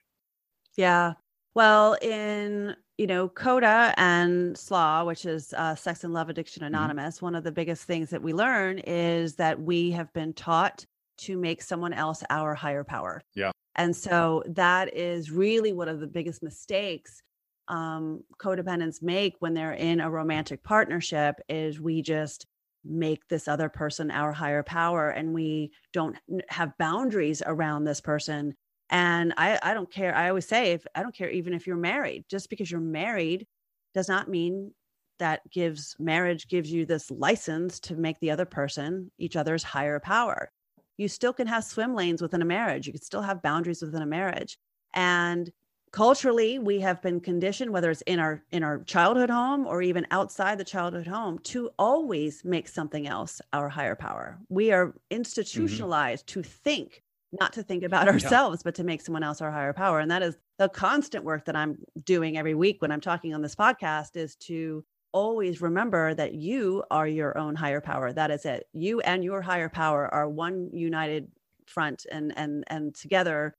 Yeah. 0.76 1.14
Well, 1.56 1.98
in 2.02 2.76
you 3.00 3.08
know 3.08 3.30
CODA 3.30 3.96
and 3.98 4.56
SLAA, 4.56 5.06
which 5.08 5.26
is 5.26 5.54
uh, 5.58 5.74
Sex 5.74 6.04
and 6.04 6.14
Love 6.14 6.30
Addiction 6.30 6.62
mm-hmm. 6.62 6.76
Anonymous, 6.76 7.18
mm-hmm. 7.18 7.26
one 7.26 7.36
of 7.36 7.44
the 7.44 7.52
biggest 7.52 7.84
things 7.86 8.12
that 8.12 8.22
we 8.22 8.34
learn 8.34 8.78
is 8.80 9.36
that 9.36 9.60
we 9.60 9.92
have 9.92 10.14
been 10.14 10.34
taught 10.34 10.86
to 11.20 11.38
make 11.38 11.62
someone 11.62 11.94
else 11.94 12.24
our 12.30 12.56
higher 12.56 12.84
power. 12.84 13.22
Yeah. 13.36 13.52
And 13.76 13.96
so 13.96 14.44
that 14.48 14.96
is 14.96 15.32
really 15.32 15.74
one 15.74 15.88
of 15.88 16.00
the 16.00 16.08
biggest 16.08 16.42
mistakes 16.42 17.22
um, 17.68 18.24
codependents 18.40 19.02
make 19.02 19.36
when 19.40 19.54
they're 19.54 19.74
in 19.74 20.00
a 20.00 20.10
romantic 20.10 20.64
partnership 20.64 21.36
is 21.50 21.80
we 21.80 22.02
just 22.02 22.46
make 22.86 23.28
this 23.28 23.48
other 23.48 23.70
person 23.70 24.10
our 24.12 24.32
higher 24.32 24.64
power 24.64 25.10
and 25.10 25.34
we 25.34 25.72
don't 25.92 26.18
have 26.48 26.78
boundaries 26.78 27.42
around 27.46 27.84
this 27.84 28.00
person 28.00 28.56
and 28.90 29.34
I, 29.36 29.60
I 29.62 29.74
don't 29.74 29.92
care 29.92 30.16
i 30.16 30.30
always 30.30 30.48
say 30.48 30.72
if 30.72 30.86
i 30.96 31.02
don't 31.02 31.14
care 31.14 31.30
even 31.30 31.54
if 31.54 31.68
you're 31.68 31.76
married 31.76 32.24
just 32.30 32.50
because 32.50 32.72
you're 32.72 32.80
married 32.80 33.46
does 33.94 34.08
not 34.08 34.30
mean 34.30 34.72
that 35.20 35.42
gives 35.52 35.98
marriage 36.00 36.48
gives 36.48 36.72
you 36.72 36.86
this 36.86 37.12
license 37.12 37.82
to 37.82 37.96
make 37.96 38.20
the 38.22 38.32
other 38.32 38.46
person 38.46 39.12
each 39.18 39.36
other's 39.36 39.64
higher 39.64 40.00
power 40.00 40.50
you 40.98 41.08
still 41.08 41.34
can 41.34 41.48
have 41.48 41.64
swim 41.64 41.94
lanes 41.94 42.22
within 42.22 42.42
a 42.42 42.46
marriage. 42.46 42.88
You 42.88 42.94
can 42.94 43.02
still 43.02 43.22
have 43.22 43.42
boundaries 43.42 43.82
within 43.82 44.02
a 44.02 44.06
marriage. 44.08 44.58
And 44.94 45.52
culturally, 45.92 46.60
we 46.60 46.80
have 46.80 47.02
been 47.02 47.20
conditioned, 47.20 47.72
whether 47.72 47.92
it's 47.92 48.02
in 48.02 48.20
our 48.20 48.44
in 48.52 48.64
our 48.64 48.84
childhood 48.84 49.30
home 49.30 49.66
or 49.66 49.82
even 49.82 50.08
outside 50.12 50.58
the 50.58 50.64
childhood 50.64 51.08
home, 51.08 51.40
to 51.40 51.70
always 51.78 52.44
make 52.44 52.68
something 52.68 53.08
else 53.08 53.42
our 53.54 53.70
higher 53.70 53.96
power. 53.96 54.40
We 54.50 54.72
are 54.72 54.88
mm-hmm. 54.88 54.98
institutionalized 55.12 56.28
mm-hmm. 56.28 56.42
to 56.42 56.48
think, 56.48 57.04
not 57.32 57.54
to 57.54 57.64
think 57.64 57.84
about 57.84 58.08
ourselves, 58.08 58.60
yeah. 58.60 58.64
but 58.66 58.76
to 58.76 58.84
make 58.84 59.02
someone 59.02 59.24
else 59.24 59.42
our 59.42 59.52
higher 59.52 59.74
power. 59.74 60.00
And 60.00 60.12
that 60.12 60.24
is 60.24 60.38
the 60.58 60.70
constant 60.70 61.24
work 61.24 61.46
that 61.46 61.56
I'm 61.56 61.78
doing 62.04 62.38
every 62.38 62.56
week 62.56 62.82
when 62.82 62.92
I'm 62.92 63.02
talking 63.02 63.34
on 63.34 63.42
this 63.42 63.56
podcast 63.56 64.16
is 64.16 64.36
to 64.48 64.84
always 65.12 65.62
remember 65.62 66.14
that 66.14 66.34
you 66.34 66.84
are 66.92 67.08
your 67.08 67.38
own 67.38 67.56
higher 67.56 67.82
power. 67.82 68.12
That 68.12 68.32
is 68.32 68.46
it. 68.46 68.68
You 68.74 69.00
and 69.02 69.24
your 69.24 69.42
higher 69.42 69.70
power 69.70 70.14
are 70.14 70.30
one 70.30 70.70
united 70.74 71.32
front, 71.66 72.06
and 72.12 72.34
and 72.38 72.64
and 72.68 72.96
together, 72.96 73.56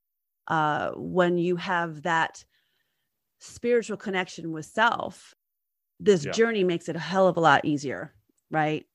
uh, 0.47 0.91
when 0.95 1.37
you 1.37 1.55
have 1.55 2.03
that 2.03 2.43
spiritual 3.39 3.97
connection 3.97 4.51
with 4.51 4.65
self, 4.65 5.33
this 5.99 6.25
yeah. 6.25 6.31
journey 6.31 6.63
makes 6.63 6.89
it 6.89 6.95
a 6.95 6.99
hell 6.99 7.27
of 7.27 7.37
a 7.37 7.41
lot 7.41 7.65
easier, 7.65 8.13
right? 8.49 8.85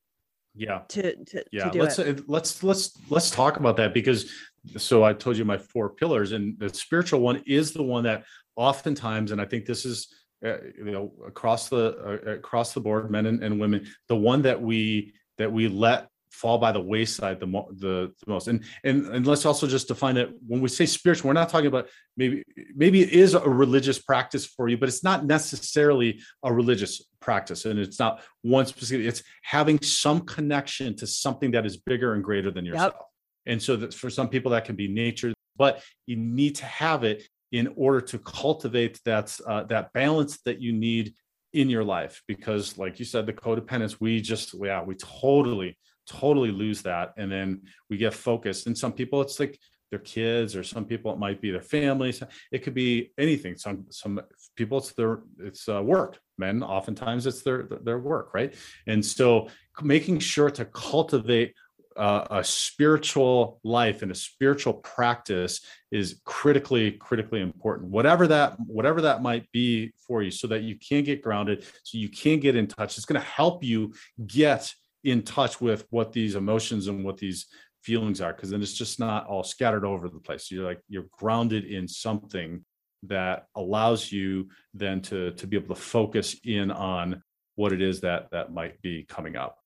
Yeah. 0.55 0.81
To 0.89 1.15
to, 1.25 1.43
yeah. 1.51 1.69
To 1.69 1.81
let's 1.81 1.99
it. 1.99 2.29
let's 2.29 2.63
let's 2.63 2.97
let's 3.09 3.29
talk 3.29 3.57
about 3.57 3.77
that 3.77 3.93
because 3.93 4.31
so 4.77 5.03
I 5.03 5.13
told 5.13 5.37
you 5.37 5.45
my 5.45 5.57
four 5.57 5.89
pillars, 5.89 6.31
and 6.31 6.57
the 6.57 6.69
spiritual 6.69 7.19
one 7.19 7.43
is 7.45 7.73
the 7.73 7.83
one 7.83 8.03
that 8.05 8.23
oftentimes, 8.55 9.31
and 9.31 9.41
I 9.41 9.45
think 9.45 9.65
this 9.65 9.85
is 9.85 10.07
uh, 10.43 10.57
you 10.77 10.91
know 10.91 11.11
across 11.25 11.69
the 11.69 12.21
uh, 12.27 12.31
across 12.31 12.73
the 12.73 12.79
board 12.79 13.09
men 13.11 13.25
and, 13.25 13.43
and, 13.43 13.59
women 13.59 13.87
the 14.07 14.15
one 14.15 14.41
that 14.41 14.61
we 14.61 15.13
that 15.37 15.51
we 15.51 15.67
let 15.67 16.09
fall 16.29 16.57
by 16.57 16.71
the 16.71 16.81
wayside 16.81 17.39
the, 17.39 17.47
mo- 17.47 17.69
the, 17.71 18.11
the 18.19 18.31
most. 18.31 18.49
And, 18.49 18.63
and 18.83 19.05
and 19.07 19.25
let's 19.25 19.45
also 19.45 19.67
just 19.67 19.87
define 19.87 20.17
it. 20.17 20.29
When 20.45 20.59
we 20.59 20.67
say 20.67 20.85
spiritual 20.85 21.29
we're 21.29 21.33
not 21.33 21.49
talking 21.49 21.67
about 21.67 21.87
maybe 22.17 22.43
maybe 22.75 23.01
it 23.01 23.09
is 23.09 23.33
a 23.33 23.39
religious 23.39 23.99
practice 23.99 24.45
for 24.45 24.67
you 24.67 24.77
but 24.77 24.89
it's 24.89 25.03
not 25.03 25.25
necessarily 25.25 26.19
a 26.43 26.53
religious 26.53 27.01
practice. 27.21 27.65
And 27.65 27.79
it's 27.79 27.99
not 27.99 28.21
one 28.41 28.65
specific 28.65 29.05
it's 29.05 29.23
having 29.41 29.79
some 29.81 30.21
connection 30.21 30.95
to 30.97 31.07
something 31.07 31.51
that 31.51 31.65
is 31.65 31.77
bigger 31.77 32.13
and 32.13 32.23
greater 32.23 32.51
than 32.51 32.65
yourself. 32.65 32.93
Yep. 32.93 33.53
and 33.53 33.61
so 33.61 33.75
that 33.77 33.93
for 33.93 34.09
some 34.09 34.27
people 34.27 34.51
that 34.51 34.65
can 34.65 34.75
be 34.75 34.87
nature 34.87 35.33
but 35.57 35.81
you 36.05 36.17
need 36.17 36.55
to 36.55 36.65
have 36.65 37.03
it 37.03 37.27
in 37.55 37.71
order 37.77 38.01
to 38.01 38.19
cultivate 38.19 38.99
that 39.05 39.27
uh, 39.47 39.63
that 39.63 39.93
balance 39.93 40.41
that 40.41 40.59
you 40.59 40.73
need 40.73 41.13
in 41.53 41.69
your 41.69 41.85
life. 41.85 42.21
Because 42.27 42.77
like 42.77 42.99
you 42.99 43.05
said 43.05 43.25
the 43.25 43.33
codependence 43.33 43.95
we 44.01 44.19
just 44.19 44.53
yeah 44.69 44.83
we 44.83 44.95
totally 44.95 45.77
totally 46.05 46.51
lose 46.51 46.81
that 46.81 47.13
and 47.17 47.31
then 47.31 47.61
we 47.89 47.95
get 47.95 48.13
focused. 48.13 48.67
And 48.67 48.77
some 48.77 48.91
people 48.91 49.21
it's 49.21 49.39
like 49.39 49.57
their 49.89 49.99
kids 49.99 50.53
or 50.57 50.63
some 50.63 50.83
people 50.83 51.13
it 51.13 51.19
might 51.19 51.39
be 51.39 51.51
their 51.51 51.61
families 51.61 52.21
it 52.51 52.59
could 52.63 52.73
be 52.73 53.13
anything. 53.17 53.55
Some 53.55 53.85
some 53.89 54.19
people 54.57 54.79
it's 54.79 54.91
their 54.91 55.23
it's 55.39 55.69
uh, 55.69 55.81
work. 55.81 56.19
Men 56.37 56.61
oftentimes 56.61 57.25
it's 57.25 57.41
their 57.41 57.69
their 57.87 57.99
work 57.99 58.33
right? 58.33 58.53
And 58.85 59.03
so 59.03 59.47
making 59.81 60.19
sure 60.19 60.51
to 60.51 60.65
cultivate 60.65 61.53
uh, 61.97 62.27
a 62.29 62.43
spiritual 62.43 63.59
life 63.63 64.01
and 64.01 64.11
a 64.11 64.15
spiritual 64.15 64.73
practice 64.73 65.61
is 65.91 66.21
critically 66.25 66.91
critically 66.91 67.41
important. 67.41 67.89
Whatever 67.89 68.27
that 68.27 68.59
whatever 68.59 69.01
that 69.01 69.21
might 69.21 69.49
be 69.51 69.93
for 70.05 70.21
you 70.21 70.31
so 70.31 70.47
that 70.47 70.63
you 70.63 70.77
can 70.77 71.03
get 71.03 71.21
grounded 71.21 71.63
so 71.83 71.97
you 71.97 72.09
can 72.09 72.39
get 72.39 72.55
in 72.55 72.67
touch. 72.67 72.97
It's 72.97 73.05
going 73.05 73.21
to 73.21 73.27
help 73.27 73.63
you 73.63 73.93
get 74.27 74.73
in 75.03 75.21
touch 75.21 75.61
with 75.61 75.85
what 75.89 76.11
these 76.11 76.35
emotions 76.35 76.87
and 76.87 77.05
what 77.05 77.17
these 77.17 77.45
feelings 77.81 78.19
are 78.19 78.33
because 78.33 78.49
then 78.49 78.61
it's 78.61 78.73
just 78.73 78.99
not 78.99 79.27
all 79.27 79.43
scattered 79.43 79.85
over 79.85 80.09
the 80.09 80.19
place. 80.19 80.51
You're 80.51 80.65
like 80.65 80.81
you're 80.89 81.07
grounded 81.11 81.65
in 81.65 81.87
something 81.87 82.65
that 83.03 83.45
allows 83.55 84.11
you 84.11 84.49
then 84.73 85.01
to 85.03 85.31
to 85.31 85.47
be 85.47 85.55
able 85.55 85.75
to 85.75 85.81
focus 85.81 86.35
in 86.43 86.71
on 86.71 87.21
what 87.55 87.71
it 87.71 87.81
is 87.81 88.01
that 88.01 88.31
that 88.31 88.53
might 88.53 88.81
be 88.81 89.03
coming 89.03 89.37
up. 89.37 89.59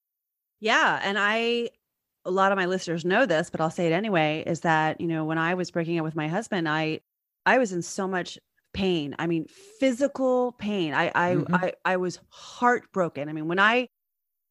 Yeah 0.60 1.00
and 1.02 1.18
i 1.18 1.70
a 2.30 2.32
lot 2.32 2.52
of 2.52 2.58
my 2.58 2.68
listeners 2.68 3.04
know 3.04 3.26
this, 3.26 3.50
but 3.50 3.60
I'll 3.60 3.72
say 3.72 3.88
it 3.88 3.92
anyway, 3.92 4.44
is 4.46 4.62
that, 4.62 5.02
you 5.02 5.08
know, 5.08 5.26
when 5.26 5.40
I 5.40 5.56
was 5.56 5.72
breaking 5.72 5.98
up 5.98 6.06
with 6.06 6.16
my 6.16 6.28
husband, 6.28 6.70
I 6.70 7.02
I 7.46 7.58
was 7.58 7.74
in 7.74 7.82
so 7.82 8.08
much 8.08 8.38
pain. 8.72 9.16
I 9.18 9.26
mean, 9.26 9.48
physical 9.80 10.52
pain. 10.54 10.94
I 10.94 11.12
I 11.16 11.36
mm-hmm. 11.36 11.56
I, 11.56 11.74
I 11.84 11.98
was 11.98 12.20
heartbroken. 12.30 13.30
I 13.30 13.34
mean, 13.34 13.48
when 13.48 13.60
I 13.60 13.90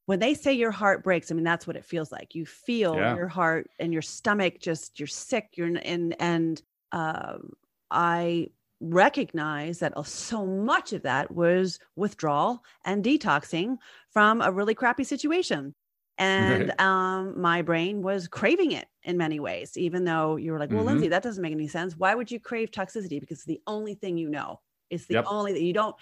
when 0.07 0.19
they 0.19 0.35
say 0.35 0.53
your 0.55 0.73
heart 0.73 1.05
breaks, 1.05 1.31
I 1.31 1.35
mean 1.35 1.45
that's 1.45 1.69
what 1.69 1.77
it 1.77 1.85
feels 1.85 2.11
like. 2.11 2.35
You 2.35 2.45
feel 2.47 2.97
yeah. 2.97 3.15
your 3.15 3.29
heart 3.29 3.71
and 3.79 3.93
your 3.93 4.03
stomach 4.03 4.59
just 4.61 4.99
you're 4.99 5.07
sick. 5.07 5.51
You're 5.55 5.69
in 5.69 6.15
and 6.15 6.61
um, 6.91 7.53
I 7.93 8.49
recognize 8.81 9.79
that 9.79 9.93
so 10.07 10.47
much 10.47 10.93
of 10.93 11.03
that 11.03 11.33
was 11.33 11.79
withdrawal 11.97 12.65
and 12.85 13.05
detoxing 13.05 13.77
from 14.11 14.41
a 14.41 14.53
really 14.53 14.75
crappy 14.75 15.05
situation 15.05 15.75
and 16.19 16.69
right. 16.69 16.81
um, 16.81 17.41
my 17.41 17.63
brain 17.63 18.03
was 18.03 18.27
craving 18.27 18.73
it 18.73 18.87
in 19.05 19.17
many 19.17 19.41
ways 19.41 19.77
even 19.77 20.05
though 20.05 20.37
you 20.37 20.53
were 20.53 20.59
like 20.59 20.71
well 20.71 20.81
mm-hmm. 20.81 20.89
lindsay 20.89 21.09
that 21.09 21.23
doesn't 21.23 21.43
make 21.43 21.53
any 21.53 21.69
sense 21.69 21.97
why 21.97 22.15
would 22.15 22.31
you 22.31 22.39
crave 22.39 22.71
toxicity 22.71 23.21
because 23.21 23.39
it's 23.39 23.47
the 23.47 23.61
only 23.67 23.95
thing 23.95 24.19
you 24.19 24.29
know 24.29 24.61
it's 24.91 25.07
the 25.07 25.15
yep. 25.15 25.25
only 25.29 25.53
that 25.53 25.63
you 25.63 25.73
don't 25.73 25.97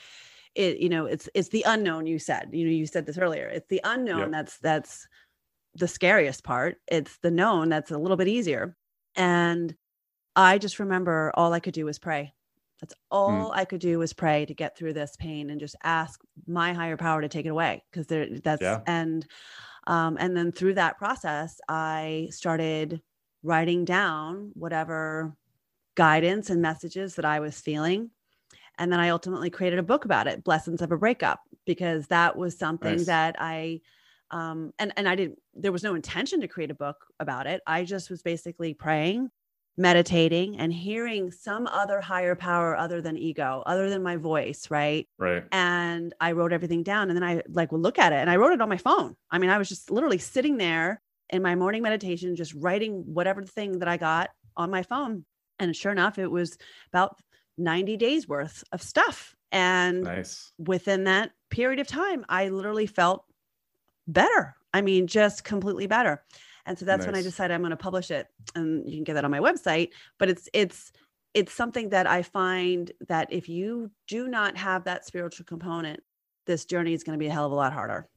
it 0.55 0.79
you 0.79 0.89
know 0.89 1.07
it's 1.07 1.29
it's 1.35 1.51
the 1.51 1.64
unknown 1.67 2.07
you 2.07 2.19
said 2.19 2.49
you 2.53 2.64
know 2.64 2.71
you 2.71 2.87
said 2.87 3.07
this 3.07 3.19
earlier 3.19 3.47
it's 3.49 3.69
the 3.69 3.81
unknown 3.85 4.21
yep. 4.21 4.31
that's 4.31 4.59
that's 4.59 5.07
the 5.75 5.89
scariest 5.89 6.43
part 6.43 6.77
it's 6.89 7.19
the 7.19 7.31
known 7.31 7.69
that's 7.69 7.91
a 7.91 7.99
little 7.99 8.17
bit 8.17 8.29
easier 8.29 8.75
and 9.14 9.75
i 10.35 10.57
just 10.57 10.79
remember 10.79 11.31
all 11.35 11.53
i 11.53 11.61
could 11.61 11.75
do 11.75 11.85
was 11.85 11.99
pray 11.99 12.33
That's 12.81 12.95
all 13.11 13.53
I 13.53 13.64
could 13.64 13.81
do 13.81 13.99
was 13.99 14.12
pray 14.12 14.45
to 14.47 14.55
get 14.55 14.77
through 14.77 14.93
this 14.93 15.17
pain 15.19 15.51
and 15.51 15.61
just 15.61 15.77
ask 15.83 16.21
my 16.47 16.75
higher 16.75 16.97
power 16.97 17.23
to 17.23 17.29
take 17.29 17.47
it 17.47 17.51
away. 17.51 17.83
Cause 17.93 18.07
there 18.07 18.27
that's 18.43 18.61
Yeah. 18.61 18.81
and 18.87 19.27
um 19.87 20.16
and 20.20 20.37
then 20.37 20.53
through 20.53 20.74
that 20.74 20.99
process, 20.99 21.61
I 21.68 22.28
started 22.30 23.01
writing 23.43 23.84
down 23.84 24.51
whatever 24.55 25.34
guidance 25.97 26.51
and 26.51 26.61
messages 26.62 27.14
that 27.16 27.24
I 27.24 27.41
was 27.41 27.61
feeling. 27.61 28.11
And 28.78 28.93
then 28.93 29.01
I 29.01 29.09
ultimately 29.11 29.51
created 29.51 29.78
a 29.78 29.82
book 29.84 30.05
about 30.05 30.26
it, 30.26 30.45
Blessings 30.45 30.82
of 30.82 30.93
a 30.93 30.99
Breakup, 30.99 31.41
because 31.64 32.09
that 32.09 32.37
was 32.37 32.59
something 32.59 32.97
Nice. 32.99 33.07
that 33.07 33.37
I 33.39 33.80
um 34.30 34.72
and 34.78 34.93
and 34.97 35.09
I 35.09 35.14
didn't 35.14 35.39
there 35.55 35.72
was 35.72 35.84
no 35.84 35.95
intention 35.95 36.41
to 36.41 36.49
create 36.49 36.70
a 36.70 36.74
book 36.74 36.97
about 37.20 37.47
it. 37.47 37.62
I 37.66 37.84
just 37.84 38.11
was 38.11 38.22
basically 38.22 38.74
praying, 38.74 39.30
meditating 39.77 40.57
and 40.59 40.72
hearing 40.72 41.31
some 41.31 41.66
other 41.66 42.01
higher 42.01 42.35
power 42.35 42.77
other 42.77 43.01
than 43.03 43.16
ego, 43.16 43.62
other 43.66 43.91
than 43.91 44.03
my 44.03 44.16
voice, 44.16 44.70
right? 44.70 45.07
Right. 45.18 45.45
and 45.53 46.14
I 46.20 46.33
wrote 46.33 46.53
everything 46.53 46.83
down. 46.83 47.11
And 47.11 47.16
then 47.16 47.24
I 47.24 47.43
like 47.49 47.72
would 47.72 47.83
look 47.83 47.99
at 47.99 48.12
it 48.12 48.16
and 48.16 48.31
I 48.31 48.37
wrote 48.37 48.53
it 48.53 48.61
on 48.61 48.68
my 48.68 48.79
phone. 48.79 49.16
I 49.31 49.39
mean, 49.39 49.51
I 49.51 49.59
was 49.59 49.68
just 49.68 49.91
literally 49.91 50.18
sitting 50.18 50.57
there 50.57 51.01
in 51.31 51.43
my 51.43 51.55
morning 51.55 51.83
meditation, 51.83 52.37
just 52.37 52.55
writing 52.55 53.03
whatever 53.07 53.43
thing 53.43 53.81
that 53.81 53.89
I 53.89 53.97
got 53.97 54.31
on 54.57 54.70
my 54.70 54.83
phone. 54.83 55.24
And 55.59 55.74
sure 55.74 55.93
enough, 55.93 56.18
it 56.18 56.31
was 56.31 56.57
about 56.93 57.16
90 57.59 57.97
days 57.97 58.29
worth 58.29 58.62
of 58.72 58.81
stuff. 58.83 59.35
And 59.53 60.03
Nice. 60.05 60.53
within 60.59 61.05
that 61.05 61.33
period 61.51 61.81
of 61.81 61.87
time, 61.87 62.24
I 62.29 62.49
literally 62.49 62.87
felt 62.87 63.24
better. 64.07 64.55
I 64.72 64.83
mean, 64.83 65.07
just 65.07 65.45
completely 65.45 65.87
better. 65.87 66.22
And 66.67 66.79
so 66.79 66.85
that's 66.85 67.07
when 67.07 67.14
I 67.14 67.19
Nice. 67.19 67.25
decided 67.25 67.55
I'm 67.55 67.61
going 67.61 67.71
to 67.71 67.77
publish 67.77 68.11
it, 68.11 68.27
and 68.55 68.85
you 68.89 68.97
can 68.97 69.05
get 69.05 69.14
that 69.14 69.25
on 69.25 69.31
my 69.31 69.39
website. 69.41 69.91
But 70.19 70.29
it's 70.29 70.49
it's 70.53 70.93
it's 71.33 71.53
something 71.53 71.91
that 71.91 72.07
I 72.07 72.23
find 72.23 72.91
that 73.09 73.33
if 73.33 73.49
you 73.49 73.91
do 74.09 74.27
not 74.29 74.57
have 74.57 74.85
that 74.85 75.05
spiritual 75.07 75.45
component, 75.45 76.01
this 76.47 76.64
journey 76.64 76.93
is 76.93 77.05
going 77.05 77.19
to 77.19 77.23
be 77.23 77.29
a 77.29 77.33
hell 77.33 77.47
of 77.47 77.53
a 77.53 77.55
lot 77.55 77.73
harder. 77.73 78.09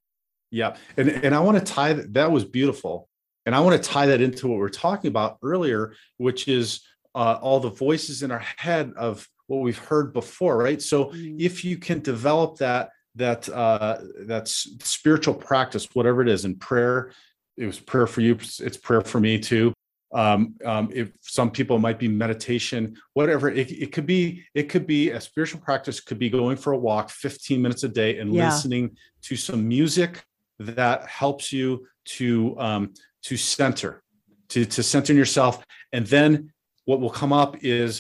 Yeah. 0.52 0.76
And 0.98 1.10
and 1.10 1.36
I 1.36 1.40
want 1.40 1.58
to 1.60 1.74
tie 1.74 1.94
that 1.94 2.14
that 2.14 2.32
was 2.32 2.44
beautiful. 2.46 3.08
And 3.46 3.56
I 3.56 3.60
want 3.62 3.82
to 3.82 3.90
tie 3.90 4.08
that 4.08 4.22
into 4.22 4.48
what 4.48 4.58
we 4.60 4.66
are 4.66 4.70
talking 4.70 5.08
about 5.10 5.38
earlier, 5.44 5.94
which 6.18 6.48
is 6.48 6.82
uh, 7.16 7.40
all 7.42 7.60
the 7.60 7.70
voices 7.70 8.22
in 8.24 8.32
our 8.32 8.44
head 8.58 8.94
of 8.98 9.28
what 9.48 9.62
we've 9.62 9.78
heard 9.78 10.14
before, 10.14 10.58
right? 10.58 10.80
So 10.82 11.06
Mhm. 11.06 11.40
if 11.40 11.64
you 11.66 11.78
can 11.78 12.00
develop 12.02 12.58
that 12.60 12.90
that 13.16 13.50
uh 13.50 13.98
that 14.28 14.48
spiritual 14.48 15.34
practice 15.34 15.88
whatever 15.94 16.22
it 16.22 16.30
is 16.30 16.46
in 16.46 16.56
prayer 16.56 17.12
it 17.60 17.66
was 17.66 17.80
prayer 17.80 18.08
for 18.08 18.22
you 18.22 18.34
it's 18.68 18.78
prayer 18.78 19.02
for 19.02 19.20
me 19.20 19.38
too. 19.38 19.74
Um 20.22 20.56
um 20.66 20.86
if 21.02 21.08
some 21.22 21.52
people 21.52 21.78
might 21.78 22.00
be 22.00 22.08
meditation 22.08 22.82
whatever 23.14 23.46
it, 23.50 23.70
it 23.72 23.92
could 23.94 24.08
be 24.16 24.44
it 24.56 24.66
could 24.72 24.88
be 24.88 25.12
a 25.12 25.22
spiritual 25.22 25.62
practice 25.62 26.00
could 26.08 26.18
be 26.26 26.30
going 26.30 26.58
for 26.58 26.72
a 26.74 26.78
walk 26.90 27.10
15 27.12 27.62
minutes 27.62 27.84
a 27.84 27.90
day 27.90 28.12
and 28.20 28.34
Yeah. 28.34 28.46
listening 28.46 28.98
to 29.28 29.36
some 29.36 29.68
music 29.68 30.24
that 30.58 31.06
helps 31.22 31.54
you 31.54 31.86
to 32.18 32.56
um 32.60 32.84
to 33.28 33.38
center 33.38 34.02
to 34.50 34.66
to 34.66 34.82
center 34.82 35.14
in 35.14 35.18
yourself. 35.18 35.64
And 35.94 36.06
then 36.08 36.52
what 36.86 37.00
will 37.02 37.16
come 37.22 37.34
up 37.44 37.52
is 37.64 37.92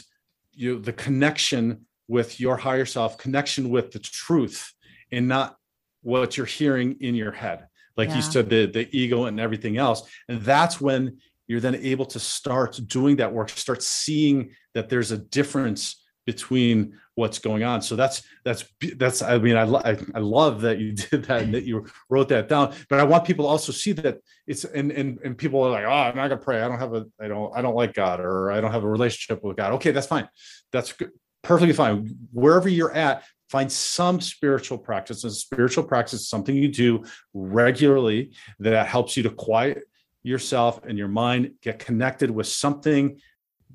you 0.53 0.79
the 0.79 0.93
connection 0.93 1.85
with 2.07 2.39
your 2.39 2.57
higher 2.57 2.85
self 2.85 3.17
connection 3.17 3.69
with 3.69 3.91
the 3.91 3.99
truth 3.99 4.73
and 5.11 5.27
not 5.27 5.57
what 6.01 6.37
you're 6.37 6.45
hearing 6.59 6.89
in 7.01 7.13
your 7.13 7.31
head 7.43 7.67
like 7.99 8.09
Yeah. 8.09 8.15
you 8.17 8.21
said 8.33 8.45
the 8.53 8.61
the 8.77 8.83
ego 9.01 9.19
and 9.29 9.39
everything 9.39 9.75
else. 9.77 9.99
And 10.29 10.37
that's 10.51 10.75
when 10.87 11.01
you're 11.47 11.59
then 11.67 11.75
able 11.75 12.05
to 12.15 12.19
start 12.37 12.71
doing 12.97 13.15
that 13.17 13.31
work 13.33 13.49
start 13.49 13.81
seeing 13.83 14.37
that 14.75 14.85
there's 14.89 15.11
a 15.11 15.17
difference 15.39 15.83
between 16.25 16.75
what's 17.19 17.39
going 17.47 17.63
on. 17.71 17.81
So 17.81 17.93
that's 18.01 18.17
that's 18.45 18.61
that's 19.01 19.19
i 19.21 19.37
mean 19.45 19.57
i 19.57 19.65
lo- 19.73 19.81
i, 19.91 19.93
I 20.19 20.21
love 20.39 20.61
that 20.65 20.77
you 20.81 20.89
did 21.03 21.19
that 21.25 21.41
and 21.43 21.53
that 21.55 21.65
you 21.69 21.75
wrote 22.09 22.29
that 22.29 22.47
down. 22.53 22.65
But 22.89 22.99
i 22.99 23.03
want 23.11 23.25
people 23.29 23.43
to 23.45 23.49
also 23.49 23.71
see 23.83 23.93
that 23.93 24.15
it's 24.51 24.63
and 24.63 24.87
and, 24.99 25.19
and 25.25 25.37
people 25.43 25.59
are 25.65 25.71
like 25.77 25.85
oh 25.85 26.01
i'm 26.05 26.15
not 26.15 26.27
gonna 26.29 26.41
pray. 26.49 26.57
I 26.63 26.67
don't 26.69 26.79
have 26.85 26.93
a 26.99 27.03
i 27.23 27.27
don't 27.27 27.49
i 27.57 27.61
don't 27.63 27.75
like 27.81 27.93
god 28.03 28.17
or 28.27 28.51
i 28.55 28.57
don't 28.61 28.71
have 28.77 28.85
a 28.89 28.93
relationship 28.97 29.43
with 29.43 29.57
god. 29.57 29.73
Okay 29.77 29.91
that's 29.95 30.07
fine. 30.15 30.27
That's 30.71 30.91
good 30.93 31.11
perfectly 31.41 31.73
fine. 31.83 31.97
Wherever 32.31 32.69
you're 32.77 32.95
at 33.07 33.23
find 33.49 33.71
some 33.71 34.21
spiritual 34.21 34.77
practice 34.77 35.23
and 35.23 35.33
spiritual 35.33 35.83
practice 35.83 36.21
is 36.21 36.29
something 36.29 36.55
you 36.55 36.67
do 36.67 37.03
regularly 37.33 38.31
that 38.59 38.87
helps 38.87 39.17
you 39.17 39.23
to 39.23 39.29
quiet 39.29 39.83
yourself 40.23 40.85
and 40.85 40.97
your 40.97 41.07
mind 41.07 41.51
get 41.61 41.79
connected 41.79 42.29
with 42.29 42.47
something 42.47 43.19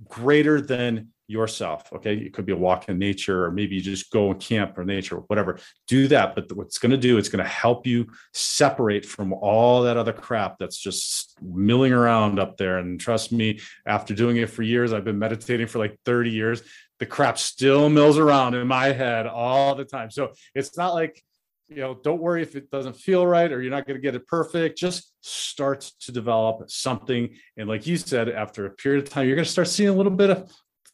greater 0.09 0.61
than 0.61 1.09
yourself 1.27 1.91
okay? 1.93 2.15
It 2.15 2.35
could 2.35 2.45
be 2.45 2.53
a 2.53 2.57
walk 2.57 2.89
in 2.89 2.99
nature 2.99 3.47
or 3.47 3.51
maybe 3.51 3.77
you 3.77 3.81
just 3.81 4.11
go 4.11 4.31
and 4.31 4.39
camp 4.39 4.77
or 4.77 4.85
nature 4.85 5.17
or 5.17 5.21
whatever. 5.23 5.59
Do 5.89 6.07
that 6.09 6.35
but 6.35 6.53
what's 6.53 6.79
going 6.79 6.93
to 6.93 6.99
do 6.99 7.17
it's 7.17 7.31
going 7.31 7.43
to 7.43 7.51
help 7.51 7.87
you 7.87 8.07
separate 8.33 9.07
from 9.07 9.33
all 9.33 9.83
that 9.83 9.97
other 9.97 10.13
crap 10.13 10.59
that's 10.59 10.79
just 10.79 11.35
milling 11.43 11.93
around 11.93 12.39
up 12.39 12.59
there. 12.59 12.79
And 12.79 13.01
trust 13.01 13.33
me 13.33 13.61
after 13.87 14.15
doing 14.15 14.37
it 14.37 14.51
for 14.51 14.63
years 14.63 14.93
i've 14.93 15.05
been 15.05 15.19
meditating 15.19 15.67
for 15.67 15.79
like 15.79 15.99
30 16.05 16.31
years 16.31 16.63
the 17.05 17.11
crap 17.11 17.37
still 17.39 17.91
mills 17.91 18.17
around 18.19 18.55
in 18.55 18.67
my 18.67 18.87
head 18.87 19.27
all 19.27 19.75
the 19.75 19.85
time 19.85 20.11
so 20.11 20.33
it's 20.55 20.75
not 20.77 20.95
like 20.95 21.23
you 21.69 21.77
know 21.77 21.93
don't 22.03 22.21
worry 22.21 22.41
if 22.41 22.57
it 22.57 22.71
doesn't 22.71 22.97
feel 22.97 23.27
right 23.27 23.53
or 23.53 23.61
you're 23.61 23.71
not 23.71 23.87
going 23.87 23.97
to 23.97 24.01
get 24.01 24.15
it 24.15 24.27
perfect 24.27 24.79
just 24.79 25.13
start 25.21 25.81
to 26.01 26.13
develop 26.13 26.71
something 26.71 27.23
and 27.59 27.69
like 27.69 27.87
you 27.87 27.97
said 27.99 28.31
after 28.31 28.65
a 28.65 28.71
period 28.71 29.03
of 29.05 29.11
time 29.11 29.27
you're 29.27 29.37
going 29.37 29.45
to 29.45 29.51
start 29.51 29.69
seeing 29.69 29.91
a 29.91 29.93
little 29.93 30.13
bit 30.13 30.31
of 30.31 30.51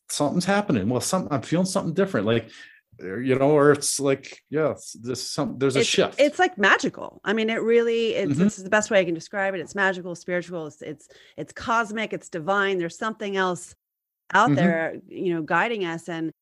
something's 0.08 0.44
happening 0.44 0.88
well 0.88 1.00
something 1.00 1.32
i'm 1.32 1.42
feeling 1.42 1.66
something 1.66 1.94
different 1.94 2.26
like 2.26 2.50
you 3.00 3.34
know 3.38 3.50
or 3.52 3.70
it's 3.72 3.98
like 4.00 4.40
yeah 4.50 4.74
this 5.00 5.30
some 5.30 5.56
there's 5.58 5.76
a 5.76 5.80
it's, 5.80 5.88
shift 5.88 6.20
It's 6.20 6.38
like 6.38 6.58
magical. 6.58 7.20
I 7.24 7.32
mean, 7.32 7.48
it 7.48 7.62
really 7.62 8.14
it's 8.14 8.34
Mhm. 8.34 8.36
this 8.44 8.58
is 8.58 8.64
the 8.64 8.68
best 8.70 8.90
way 8.90 9.00
I 9.00 9.06
can 9.06 9.14
describe 9.14 9.54
it. 9.54 9.61
It's 9.61 9.74
magical, 9.74 10.14
spiritual, 10.14 10.66
it's 10.66 10.82
it's 10.82 11.08
it's 11.38 11.52
cosmic, 11.54 12.12
it's 12.12 12.28
divine. 12.28 12.76
There's 12.76 12.98
something 12.98 13.36
else 13.38 13.74
out 14.35 14.55
Mhm. 14.55 14.55
there, 14.55 14.97
you 15.09 15.35
know, 15.35 15.43
guiding 15.43 15.85
us. 15.85 16.09
And 16.09 16.33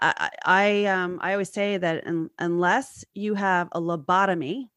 I 0.00 0.30
I 0.44 0.84
I, 0.84 0.84
um 0.86 1.18
I 1.22 1.32
always 1.32 1.52
say 1.52 1.78
that 1.78 2.06
un, 2.06 2.30
unless 2.38 3.04
you 3.14 3.34
have 3.34 3.68
a 3.72 3.80
lobotomy 3.80 4.68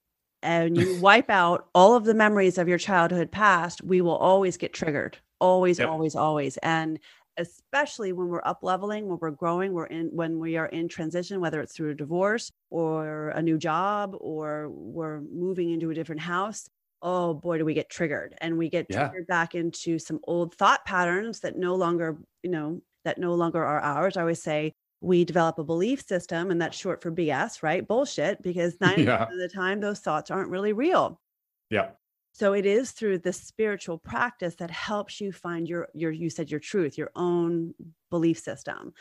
and 0.41 0.77
you 0.77 0.93
wipe 0.95 1.29
out 1.29 1.69
all 1.75 1.95
of 1.95 2.05
the 2.05 2.13
memories 2.13 2.57
of 2.57 2.67
your 2.67 2.77
childhood 2.77 3.31
past, 3.31 3.83
we 3.83 4.01
will 4.01 4.15
always 4.17 4.57
get 4.57 4.73
triggered. 4.73 5.17
Always, 5.41 5.79
Yep. 5.79 5.91
always, 5.91 6.15
always. 6.15 6.57
And 6.57 6.99
especially 7.37 8.11
when 8.13 8.27
we're 8.27 8.41
up 8.45 8.59
leveling, 8.63 9.07
when 9.07 9.17
we're 9.21 9.31
growing, 9.31 9.73
we're 9.73 9.85
in 9.85 10.07
when 10.15 10.39
we 10.39 10.57
are 10.57 10.65
in 10.67 10.87
transition, 10.89 11.39
whether 11.41 11.61
it's 11.61 11.75
through 11.75 11.91
a 11.91 11.95
divorce 11.95 12.51
or 12.69 13.29
a 13.29 13.41
new 13.41 13.57
job 13.57 14.15
or 14.19 14.69
we're 14.69 15.21
moving 15.21 15.71
into 15.71 15.89
a 15.89 15.93
different 15.95 16.21
house. 16.21 16.69
Oh 17.01 17.33
boy, 17.35 17.57
do 17.57 17.65
we 17.65 17.73
get 17.73 17.89
triggered 17.89 18.35
and 18.41 18.57
we 18.57 18.69
get 18.69 18.89
Yeah. 18.89 19.11
triggered 19.11 19.27
back 19.27 19.55
into 19.55 19.99
some 19.99 20.19
old 20.25 20.55
thought 20.55 20.83
patterns 20.85 21.39
that 21.41 21.57
no 21.57 21.75
longer, 21.75 22.17
you 22.43 22.49
know, 22.51 22.81
that 23.05 23.17
no 23.17 23.33
longer 23.35 23.63
are 23.63 23.79
ours. 23.79 24.17
I 24.17 24.21
always 24.21 24.41
say 24.43 24.73
we 25.01 25.23
develop 25.23 25.57
a 25.59 25.63
belief 25.63 26.01
system, 26.05 26.51
and 26.51 26.61
that's 26.61 26.77
short 26.77 27.01
for 27.01 27.09
BS, 27.11 27.63
right? 27.63 27.87
Bullshit, 27.87 28.41
because 28.43 28.79
90% 28.81 29.31
Yeah. 29.31 29.33
of 29.33 29.39
the 29.39 29.49
time 29.49 29.79
those 29.79 30.01
thoughts 30.01 30.29
aren't 30.31 30.49
really 30.49 30.73
real. 30.73 31.21
yeah 31.69 31.91
So 32.33 32.53
it 32.53 32.65
is 32.65 32.91
through 32.91 33.19
the 33.19 33.33
spiritual 33.33 33.97
practice 33.97 34.55
that 34.55 34.71
helps 34.71 35.19
you 35.19 35.31
find 35.31 35.67
your 35.67 35.89
your 35.93 36.11
you 36.11 36.29
said 36.29 36.49
your 36.51 36.59
truth, 36.59 36.97
your 36.97 37.11
own 37.15 37.73
belief 38.09 38.39
system, 38.39 38.93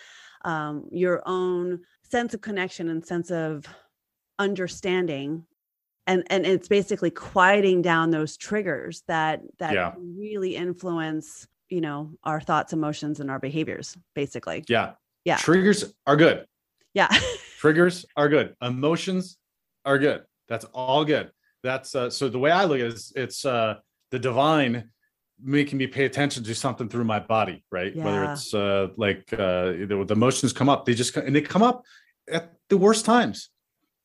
um, 0.44 0.88
your 0.90 1.22
own 1.26 1.84
sense 2.02 2.34
of 2.34 2.40
connection 2.40 2.88
and 2.88 3.04
sense 3.06 3.30
of 3.30 3.66
understanding. 4.38 5.46
And, 6.08 6.24
and 6.30 6.46
it's 6.46 6.68
basically 6.68 7.10
quieting 7.10 7.82
down 7.82 8.10
those 8.10 8.36
triggers 8.38 9.02
that 9.08 9.42
that 9.58 9.74
Yeah. 9.74 9.92
really 9.98 10.56
influence 10.56 11.46
you 11.68 11.82
know 11.82 12.10
our 12.24 12.40
thoughts 12.40 12.72
emotions 12.72 13.20
and 13.20 13.30
our 13.30 13.38
behaviors 13.38 13.96
basically. 14.14 14.64
Yeah. 14.68 14.92
Yeah. 15.24 15.36
triggers 15.36 15.92
are 16.06 16.16
good. 16.16 16.46
Yeah. 16.94 17.08
Triggers 17.58 18.06
are 18.16 18.28
good. 18.28 18.54
Emotions 18.62 19.36
are 19.84 19.98
good. 19.98 20.22
That's 20.48 20.64
all 20.72 21.04
good. 21.04 21.30
That's 21.62 21.94
uh, 21.94 22.08
so 22.08 22.28
the 22.28 22.38
way 22.38 22.50
i 22.52 22.64
look 22.64 22.80
at 22.80 22.86
it 22.86 22.94
is 22.94 23.12
it's 23.14 23.44
uh 23.44 23.74
the 24.10 24.18
divine 24.18 24.90
making 25.42 25.76
me 25.78 25.86
pay 25.86 26.04
attention 26.06 26.42
to 26.44 26.54
something 26.54 26.88
through 26.88 27.04
my 27.04 27.20
body 27.20 27.64
right? 27.70 27.94
Whether 27.94 28.24
it's 28.32 28.54
uh 28.54 28.88
like 28.96 29.30
uh 29.32 29.72
the, 29.90 30.04
the 30.08 30.14
emotions 30.14 30.52
come 30.54 30.68
up 30.70 30.86
they 30.86 30.94
just 30.94 31.14
and 31.16 31.36
they 31.36 31.42
come 31.42 31.62
up 31.62 31.84
at 32.30 32.54
the 32.70 32.78
worst 32.78 33.04
times 33.04 33.50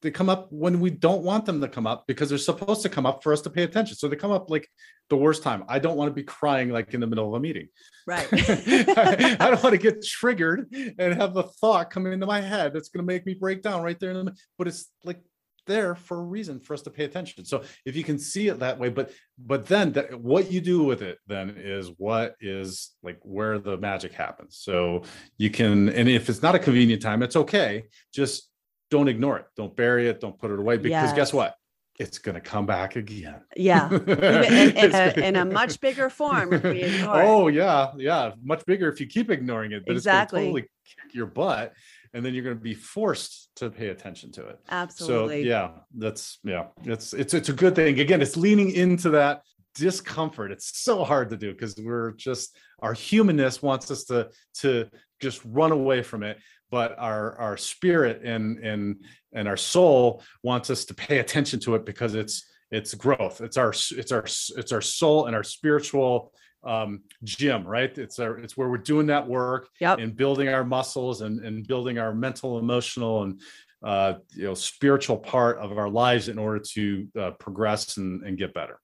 they 0.03 0.11
come 0.11 0.29
up 0.29 0.47
when 0.51 0.79
we 0.79 0.91
don't 0.91 1.23
want 1.23 1.45
them 1.45 1.59
to 1.61 1.67
come 1.67 1.87
up 1.87 2.05
because 2.07 2.29
they're 2.29 2.37
supposed 2.37 2.83
to 2.83 2.89
come 2.89 3.05
up 3.05 3.23
for 3.23 3.33
us 3.33 3.41
to 3.41 3.49
pay 3.49 3.63
attention 3.63 3.95
so 3.95 4.07
they 4.07 4.15
come 4.15 4.31
up 4.31 4.51
like 4.51 4.69
the 5.09 5.17
worst 5.17 5.41
time 5.41 5.63
i 5.67 5.79
don't 5.79 5.97
want 5.97 6.09
to 6.09 6.13
be 6.13 6.23
crying 6.23 6.69
like 6.69 6.93
in 6.93 6.99
the 6.99 7.07
middle 7.07 7.27
of 7.27 7.33
a 7.33 7.39
meeting 7.39 7.67
right 8.05 8.27
I, 8.31 9.37
I 9.39 9.49
don't 9.49 9.63
want 9.63 9.73
to 9.73 9.81
get 9.81 10.05
triggered 10.05 10.67
and 10.99 11.13
have 11.15 11.35
a 11.37 11.43
thought 11.43 11.89
come 11.89 12.05
into 12.05 12.27
my 12.27 12.41
head 12.41 12.73
that's 12.73 12.89
going 12.89 13.05
to 13.05 13.11
make 13.11 13.25
me 13.25 13.33
break 13.33 13.63
down 13.63 13.81
right 13.81 13.99
there 13.99 14.11
in 14.11 14.25
the 14.25 14.35
but 14.57 14.67
it's 14.67 14.91
like 15.03 15.21
there 15.65 15.95
for 15.95 16.19
a 16.19 16.23
reason 16.23 16.59
for 16.59 16.73
us 16.73 16.81
to 16.81 16.89
pay 16.89 17.05
attention. 17.05 17.45
So 17.45 17.63
if 17.85 17.95
you 17.95 18.03
can 18.03 18.19
see 18.19 18.47
it 18.47 18.59
that 18.59 18.79
way, 18.79 18.89
but 18.89 19.11
but 19.37 19.65
then 19.65 19.93
that, 19.93 20.19
what 20.19 20.51
you 20.51 20.61
do 20.61 20.83
with 20.83 21.01
it 21.01 21.19
then 21.27 21.55
is 21.57 21.91
what 21.97 22.35
is 22.41 22.91
like 23.01 23.19
where 23.21 23.59
the 23.59 23.77
magic 23.77 24.13
happens. 24.13 24.57
So 24.57 25.03
you 25.37 25.49
can, 25.49 25.89
and 25.89 26.09
if 26.09 26.29
it's 26.29 26.41
not 26.41 26.55
a 26.55 26.59
convenient 26.59 27.01
time, 27.01 27.23
it's 27.23 27.35
okay. 27.35 27.85
Just 28.13 28.49
don't 28.93 29.07
ignore 29.07 29.39
it. 29.39 29.47
Don't 29.57 29.75
bury 29.75 30.07
it. 30.07 30.21
Don't 30.21 30.37
put 30.37 30.51
it 30.51 30.59
away 30.59 30.77
because 30.77 30.91
yes. 30.91 31.13
guess 31.13 31.33
what? 31.33 31.55
It's 31.99 32.19
going 32.19 32.35
to 32.35 32.41
come 32.41 32.67
back 32.67 32.95
again. 32.95 33.41
Yeah, 33.55 33.89
in, 33.91 34.77
in, 34.77 34.95
a, 34.95 35.13
in, 35.17 35.35
a, 35.35 35.45
much 35.59 35.79
bigger 35.79 36.11
form. 36.11 36.61
oh 37.07 37.47
yeah, 37.47 37.91
yeah, 37.97 38.33
much 38.43 38.63
bigger 38.67 38.87
if 38.89 38.99
you 38.99 39.07
keep 39.07 39.31
ignoring 39.31 39.71
it. 39.71 39.83
But 39.85 39.95
exactly. 39.95 40.41
it's 40.41 40.53
going 40.53 40.63
to 40.63 40.67
totally 40.67 41.05
kick 41.07 41.15
your 41.15 41.25
butt 41.25 41.73
and 42.13 42.23
then 42.23 42.35
you're 42.35 42.43
going 42.43 42.55
to 42.55 42.61
be 42.61 42.75
forced 42.75 43.49
to 43.55 43.71
pay 43.71 43.87
attention 43.87 44.31
to 44.33 44.45
it. 44.45 44.59
Absolutely. 44.69 45.43
So 45.43 45.49
yeah, 45.49 45.69
that's 45.95 46.37
yeah, 46.43 46.65
it's 46.83 47.13
it's 47.13 47.33
it's 47.33 47.49
a 47.49 47.53
good 47.53 47.75
thing. 47.75 47.99
Again, 47.99 48.21
it's 48.21 48.37
leaning 48.37 48.71
into 48.71 49.09
that 49.11 49.41
discomfort. 49.73 50.51
It's 50.51 50.79
so 50.79 51.03
hard 51.03 51.31
to 51.31 51.37
do 51.37 51.51
because 51.51 51.75
we're 51.77 52.11
just 52.11 52.55
our 52.79 52.93
humanness 52.93 53.61
wants 53.61 53.89
us 53.89 54.03
to 54.05 54.29
to 54.59 54.89
just 55.19 55.41
run 55.45 55.71
away 55.71 56.03
from 56.03 56.21
it, 56.21 56.37
but 56.73 56.97
our 56.97 57.37
our 57.37 57.55
spirit 57.55 58.23
and 58.23 58.57
and 58.57 58.95
and 59.31 59.47
our 59.47 59.55
soul 59.55 60.23
wants 60.41 60.71
us 60.71 60.85
to 60.85 60.95
pay 60.95 61.19
attention 61.19 61.59
to 61.59 61.75
it 61.75 61.85
because 61.85 62.15
it's 62.15 62.49
it's 62.71 62.95
growth. 62.95 63.41
It's 63.41 63.57
our 63.57 63.69
it's 63.69 64.11
our 64.11 64.23
it's 64.23 64.71
our 64.71 64.81
soul 64.81 65.27
and 65.27 65.35
our 65.35 65.43
spiritual 65.43 66.33
um, 66.63 67.03
gym, 67.23 67.63
right? 67.67 67.95
It's 67.95 68.17
our, 68.17 68.39
it's 68.39 68.57
where 68.57 68.69
we're 68.69 68.79
doing 68.79 69.05
that 69.07 69.27
work 69.27 69.69
yep. 69.79 69.99
and 69.99 70.15
building 70.15 70.47
our 70.47 70.63
muscles 70.63 71.21
and, 71.21 71.45
and 71.45 71.67
building 71.67 71.99
our 71.99 72.15
mental, 72.15 72.57
emotional, 72.57 73.21
and 73.21 73.39
uh, 73.83 74.13
you 74.35 74.45
know 74.45 74.55
spiritual 74.55 75.17
part 75.17 75.59
of 75.59 75.77
our 75.77 75.89
lives 75.89 76.27
in 76.27 76.39
order 76.39 76.63
to 76.73 77.07
uh, 77.19 77.31
progress 77.31 77.97
and, 77.97 78.23
and 78.23 78.39
get 78.39 78.51
better. 78.55 78.79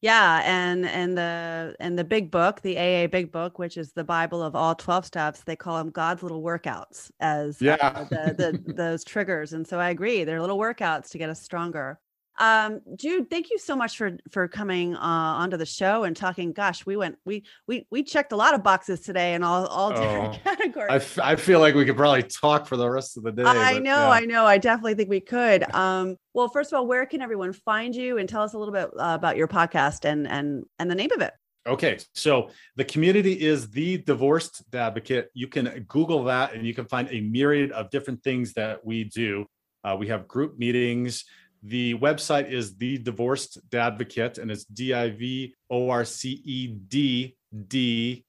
Yeah, 0.00 0.42
and 0.44 0.86
and 0.86 1.18
the 1.18 1.74
and 1.80 1.98
the 1.98 2.04
big 2.04 2.30
book, 2.30 2.60
the 2.62 2.78
AA 2.78 3.08
Big 3.08 3.32
Book, 3.32 3.58
which 3.58 3.76
is 3.76 3.92
the 3.92 4.04
Bible 4.04 4.42
of 4.42 4.54
all 4.54 4.74
twelve 4.76 5.04
steps, 5.04 5.42
they 5.42 5.56
call 5.56 5.76
them 5.76 5.90
God's 5.90 6.22
little 6.22 6.42
workouts 6.42 7.10
as 7.18 7.60
yeah 7.60 7.76
uh, 7.82 8.04
the, 8.04 8.62
the 8.66 8.72
those 8.74 9.04
triggers. 9.04 9.52
And 9.52 9.66
so 9.66 9.80
I 9.80 9.90
agree, 9.90 10.22
they're 10.22 10.40
little 10.40 10.58
workouts 10.58 11.10
to 11.10 11.18
get 11.18 11.30
us 11.30 11.42
stronger. 11.42 11.98
Um, 12.38 12.80
Jude, 12.94 13.28
thank 13.28 13.50
you 13.50 13.58
so 13.58 13.74
much 13.74 13.96
for 13.96 14.16
for 14.30 14.46
coming 14.48 14.94
uh, 14.94 14.98
onto 15.00 15.56
the 15.56 15.66
show 15.66 16.04
and 16.04 16.16
talking. 16.16 16.52
Gosh, 16.52 16.86
we 16.86 16.96
went 16.96 17.18
we 17.24 17.44
we 17.66 17.86
we 17.90 18.02
checked 18.02 18.32
a 18.32 18.36
lot 18.36 18.54
of 18.54 18.62
boxes 18.62 19.00
today 19.00 19.34
in 19.34 19.42
all 19.42 19.66
all 19.66 19.90
different 19.90 20.34
oh, 20.34 20.38
categories. 20.44 20.90
I, 20.90 20.96
f- 20.96 21.18
I 21.18 21.36
feel 21.36 21.60
like 21.60 21.74
we 21.74 21.84
could 21.84 21.96
probably 21.96 22.22
talk 22.22 22.66
for 22.66 22.76
the 22.76 22.88
rest 22.88 23.16
of 23.16 23.24
the 23.24 23.32
day. 23.32 23.42
I 23.42 23.74
but, 23.74 23.82
know, 23.82 23.90
yeah. 23.90 24.10
I 24.10 24.20
know. 24.20 24.46
I 24.46 24.58
definitely 24.58 24.94
think 24.94 25.10
we 25.10 25.20
could. 25.20 25.68
Um, 25.74 26.16
well, 26.32 26.48
first 26.48 26.72
of 26.72 26.78
all, 26.78 26.86
where 26.86 27.06
can 27.06 27.20
everyone 27.20 27.52
find 27.52 27.94
you 27.94 28.18
and 28.18 28.28
tell 28.28 28.42
us 28.42 28.54
a 28.54 28.58
little 28.58 28.74
bit 28.74 28.88
uh, 28.98 29.14
about 29.14 29.36
your 29.36 29.48
podcast 29.48 30.04
and 30.04 30.28
and 30.28 30.64
and 30.78 30.90
the 30.90 30.94
name 30.94 31.10
of 31.12 31.20
it? 31.20 31.32
Okay, 31.66 31.98
so 32.14 32.48
the 32.76 32.84
community 32.84 33.32
is 33.34 33.68
the 33.70 33.98
Divorced 33.98 34.70
Dadvocate. 34.70 35.26
You 35.34 35.48
can 35.48 35.84
Google 35.86 36.24
that 36.24 36.54
and 36.54 36.66
you 36.66 36.72
can 36.72 36.86
find 36.86 37.08
a 37.10 37.20
myriad 37.20 37.72
of 37.72 37.90
different 37.90 38.22
things 38.22 38.54
that 38.54 38.86
we 38.86 39.04
do. 39.04 39.44
Uh, 39.84 39.94
we 39.98 40.08
have 40.08 40.26
group 40.26 40.58
meetings. 40.58 41.24
The 41.62 41.94
website 41.94 42.50
is 42.50 42.76
the 42.76 42.98
Divorced 42.98 43.58
Dadvocate, 43.70 44.38
and 44.38 44.50
it's 44.50 44.64
D 44.64 44.94
I 44.94 45.10
V 45.10 45.54
O 45.70 45.90
R 45.90 46.04
C 46.04 46.40
E 46.44 46.68
D 46.68 47.36
D 47.66 48.24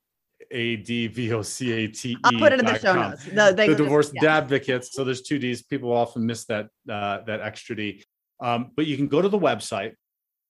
A 0.51 0.75
D 0.77 1.07
V 1.07 1.33
O 1.33 1.41
C 1.41 1.71
A 1.71 1.87
T 1.87 2.11
E. 2.11 2.17
I'll 2.23 2.39
put 2.39 2.53
it 2.53 2.59
in 2.59 2.65
the 2.65 2.79
show 2.79 2.93
notes. 2.93 3.25
The, 3.25 3.53
the 3.55 3.75
Divorced 3.75 4.13
yeah. 4.15 4.41
Dadvocates. 4.41 4.87
So 4.91 5.03
there's 5.03 5.21
two 5.21 5.37
D's. 5.37 5.61
People 5.61 5.91
often 5.91 6.25
miss 6.25 6.45
that 6.45 6.67
uh, 6.89 7.19
that 7.27 7.41
extra 7.41 7.75
D. 7.75 8.03
Um, 8.39 8.71
but 8.75 8.85
you 8.87 8.97
can 8.97 9.07
go 9.07 9.21
to 9.21 9.29
the 9.29 9.39
website. 9.39 9.93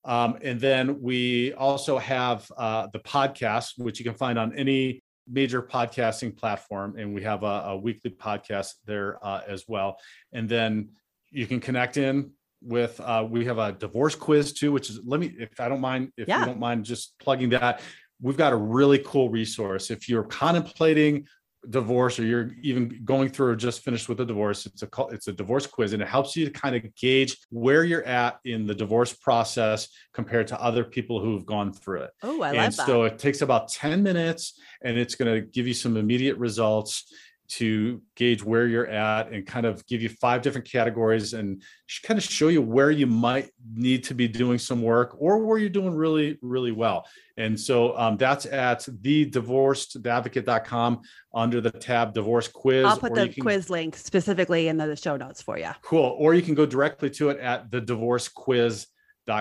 Um, 0.06 0.38
and 0.42 0.62
then 0.62 1.02
we 1.02 1.54
also 1.54 1.98
have 1.98 2.50
uh, 2.58 2.88
the 2.94 3.00
podcast, 3.00 3.74
which 3.78 4.00
you 4.00 4.06
can 4.06 4.14
find 4.14 4.40
on 4.40 4.56
any 4.56 5.02
major 5.28 5.62
podcasting 5.62 6.36
platform. 6.36 6.96
And 6.98 7.14
we 7.14 7.24
have 7.24 7.44
a, 7.44 7.64
a 7.68 7.78
weekly 7.78 8.12
podcast 8.12 8.76
there 8.86 9.18
uh, 9.22 9.42
as 9.48 9.66
well. 9.68 10.00
And 10.32 10.48
then 10.48 10.92
you 11.32 11.46
can 11.46 11.60
connect 11.60 11.98
in 11.98 12.32
with 12.62 13.00
uh, 13.00 13.26
we 13.30 13.46
have 13.46 13.58
a 13.58 13.72
divorce 13.72 14.16
quiz 14.16 14.54
too, 14.54 14.72
which 14.72 14.90
is 14.90 15.00
let 15.06 15.20
me 15.20 15.34
if 15.40 15.60
I 15.60 15.70
don't 15.70 15.82
mind 15.82 16.12
if 16.18 16.28
yeah. 16.28 16.42
you 16.42 16.46
don't 16.46 16.60
mind 16.60 16.86
just 16.86 17.18
plugging 17.20 17.50
that. 17.50 17.82
We've 18.22 18.38
got 18.38 18.52
a 18.52 18.58
really 18.58 19.00
cool 19.00 19.30
resource. 19.30 19.92
If 19.92 20.10
you're 20.10 20.24
contemplating 20.24 21.26
divorce 21.70 22.18
or 22.20 22.24
you're 22.24 22.52
even 22.62 23.02
going 23.04 23.30
through 23.30 23.48
or 23.48 23.56
just 23.56 23.84
finished 23.84 24.08
with 24.08 24.22
a 24.22 24.26
divorce 24.26 24.66
it's 24.66 24.82
a 24.82 24.88
it's 25.12 25.28
a 25.28 25.34
divorce 25.34 25.68
quiz 25.68 25.92
and 25.92 26.02
it 26.02 26.08
helps 26.08 26.36
you 26.36 26.46
to 26.46 26.52
kind 26.52 26.74
of 26.74 26.96
gauge 26.96 27.38
where 27.50 27.84
you're 27.84 28.06
at 28.06 28.40
in 28.46 28.66
the 28.66 28.74
divorce 28.74 29.12
process 29.14 29.90
compared 30.14 30.48
to 30.48 30.62
other 30.62 30.86
people 30.86 31.20
who've 31.20 31.46
gone 31.46 31.74
through 31.74 32.02
it 32.02 32.12
oh 32.24 32.42
i 32.42 32.50
and 32.50 32.58
like 32.58 32.76
that 32.76 32.86
so 32.86 33.04
it 33.04 33.20
takes 33.20 33.42
about 33.42 33.68
10 33.68 34.02
minutes 34.02 34.58
and 34.84 34.98
it's 34.98 35.16
going 35.16 35.34
to 35.34 35.42
give 35.42 35.68
you 35.68 35.74
some 35.74 35.98
immediate 35.98 36.38
results 36.38 37.14
to 37.50 38.02
gauge 38.16 38.44
where 38.44 38.68
you're 38.68 38.88
at 38.88 39.32
and 39.32 39.46
kind 39.46 39.66
of 39.66 39.86
give 39.88 40.02
you 40.02 40.10
five 40.10 40.42
different 40.42 40.70
categories 40.70 41.34
and 41.34 41.62
kind 42.04 42.18
of 42.18 42.24
show 42.24 42.48
you 42.48 42.62
where 42.62 42.92
you 42.92 43.08
might 43.08 43.50
need 43.74 44.04
to 44.04 44.14
be 44.14 44.28
doing 44.28 44.60
some 44.60 44.82
work 44.82 45.16
or 45.18 45.40
where 45.40 45.58
you're 45.58 45.70
doing 45.70 45.94
really, 45.94 46.38
really 46.42 46.72
well. 46.72 47.08
And 47.38 47.60
so 47.60 47.98
um, 47.98 48.18
that's 48.18 48.46
at 48.46 48.88
the 49.02 49.30
thedivorceddadvocate.com 49.32 51.02
under 51.34 51.62
the 51.62 51.72
tab 51.72 52.14
divorce 52.14 52.48
quiz. 52.48 52.86
I'll 52.86 52.98
put 52.98 53.16
the 53.16 53.30
can, 53.30 53.42
quiz 53.42 53.70
link 53.70 53.96
specifically 53.96 54.68
in 54.68 54.78
the 54.78 54.96
show 54.96 55.18
notes 55.18 55.42
for 55.42 55.58
you. 55.58 55.72
Cool. 55.82 56.16
Or 56.20 56.36
you 56.36 56.42
can 56.42 56.54
go 56.54 56.66
directly 56.66 57.10
to 57.12 57.30
it 57.30 57.40
at 57.40 57.72
the 57.72 57.82
divorce 57.82 58.28
quiz 58.28 58.86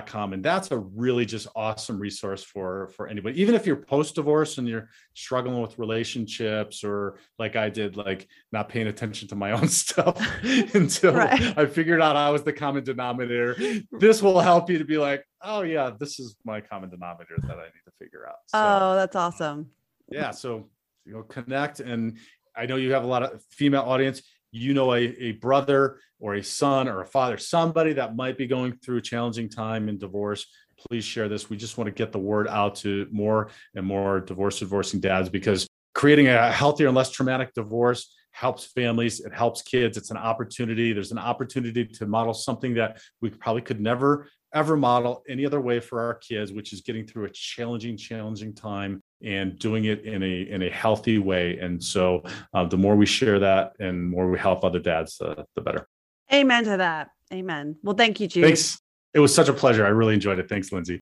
com 0.07 0.33
and 0.33 0.45
that's 0.45 0.71
a 0.71 0.79
really 0.79 1.25
just 1.25 1.49
awesome 1.57 1.99
resource 1.99 2.45
for 2.45 2.89
for 2.97 3.09
anybody. 3.09 3.41
Even 3.41 3.55
if 3.55 3.67
you're 3.67 3.77
post 3.77 4.15
divorce 4.15 4.59
and 4.59 4.69
you're 4.69 4.89
struggling 5.15 5.61
with 5.63 5.79
relationships 5.79 6.85
or 6.85 7.19
like 7.39 7.57
i 7.57 7.69
did 7.69 7.97
like 7.97 8.29
not 8.53 8.69
paying 8.69 8.87
attention 8.87 9.27
to 9.29 9.35
my 9.35 9.53
own 9.59 9.69
stuff 9.69 10.17
until 10.75 11.15
right. 11.15 11.59
i 11.59 11.67
figured 11.67 12.01
out 12.01 12.17
i 12.17 12.31
was 12.31 12.43
the 12.43 12.53
common 12.53 12.85
denominator 12.85 13.57
this 13.93 14.23
will 14.23 14.41
help 14.41 14.69
you 14.71 14.79
to 14.79 14.85
be 14.85 14.99
like 14.99 15.25
oh 15.43 15.63
yeah 15.63 15.91
this 15.99 16.21
is 16.21 16.37
my 16.45 16.61
common 16.61 16.91
denominator 16.91 17.37
that 17.43 17.59
i 17.59 17.65
need 17.65 17.85
to 17.85 17.93
figure 17.99 18.29
out. 18.29 18.37
So, 18.47 18.59
oh 18.59 18.95
that's 18.95 19.17
awesome. 19.17 19.71
yeah 20.11 20.31
so 20.31 20.69
you 21.05 21.15
know 21.15 21.23
connect 21.23 21.81
and 21.81 22.19
i 22.57 22.67
know 22.67 22.77
you 22.77 22.93
have 22.93 23.05
a 23.05 23.07
lot 23.07 23.23
of 23.23 23.43
female 23.51 23.83
audience 23.83 24.23
you 24.51 24.75
know 24.75 24.95
a, 24.95 25.01
a 25.01 25.33
brother 25.33 25.99
or 26.21 26.35
a 26.35 26.43
son 26.43 26.89
or 26.89 27.01
a 27.01 27.07
father 27.07 27.39
somebody 27.39 27.93
that 27.93 28.17
might 28.17 28.37
be 28.37 28.47
going 28.47 28.73
through 28.79 28.99
a 28.99 29.03
challenging 29.03 29.49
time 29.49 29.89
in 29.89 29.99
divorce 29.99 30.47
please 30.89 31.05
share 31.05 31.29
this. 31.29 31.51
We 31.51 31.57
just 31.57 31.77
want 31.77 31.87
to 31.89 31.93
get 31.93 32.13
the 32.13 32.19
word 32.19 32.49
out 32.49 32.77
to 32.77 33.07
more 33.11 33.51
and 33.75 33.85
more 33.85 34.21
divorce 34.21 34.61
divorcing 34.61 35.01
dads 35.01 35.29
because 35.29 35.67
creating 35.95 36.29
a 36.29 36.51
healthier 36.53 36.89
and 36.89 36.97
less 36.97 37.11
traumatic 37.11 37.53
divorce 37.55 38.15
helps 38.31 38.67
families 38.67 39.21
it 39.21 39.33
helps 39.35 39.63
kids 39.63 39.97
it's 39.97 40.13
an 40.13 40.17
opportunity 40.17 40.93
there's 40.93 41.11
an 41.11 41.19
opportunity 41.19 41.85
to 41.85 42.07
model 42.07 42.33
something 42.33 42.75
that 42.75 43.01
we 43.21 43.31
probably 43.31 43.63
could 43.63 43.81
never 43.81 44.29
ever 44.55 44.77
model 44.77 45.25
any 45.29 45.45
other 45.45 45.61
way 45.61 45.81
for 45.81 46.01
our 46.03 46.15
kids 46.15 46.53
which 46.53 46.73
is 46.73 46.83
getting 46.83 47.05
through 47.05 47.25
a 47.25 47.31
challenging 47.31 47.97
challenging 47.97 48.55
time 48.55 49.03
and 49.23 49.59
doing 49.59 49.85
it 49.85 50.05
in 50.05 50.23
a 50.23 50.43
in 50.43 50.63
a 50.63 50.71
healthy 50.71 51.19
way. 51.19 51.59
And 51.59 51.83
so, 51.83 52.23
uh, 52.55 52.65
the 52.65 52.77
more 52.77 52.97
we 52.97 53.07
share 53.07 53.39
that 53.41 53.75
and 53.81 54.09
more 54.09 54.31
we 54.31 54.39
help 54.39 54.65
other 54.65 54.79
dads, 54.79 55.21
uh, 55.21 55.45
the 55.55 55.61
better. 55.61 55.89
Amen 56.33 56.65
to 56.65 56.77
that. 56.77 57.11
Amen. 57.33 57.77
Well, 57.83 57.97
thank 57.97 58.21
you, 58.21 58.29
Jude. 58.29 58.45
Thanks. 58.45 58.81
It 59.15 59.21
was 59.21 59.35
such 59.35 59.49
a 59.49 59.53
pleasure. 59.53 59.85
I 59.87 59.91
really 59.91 60.15
enjoyed 60.15 60.39
it. 60.39 60.49
Thanks, 60.49 60.71
Lindsay. 60.71 61.01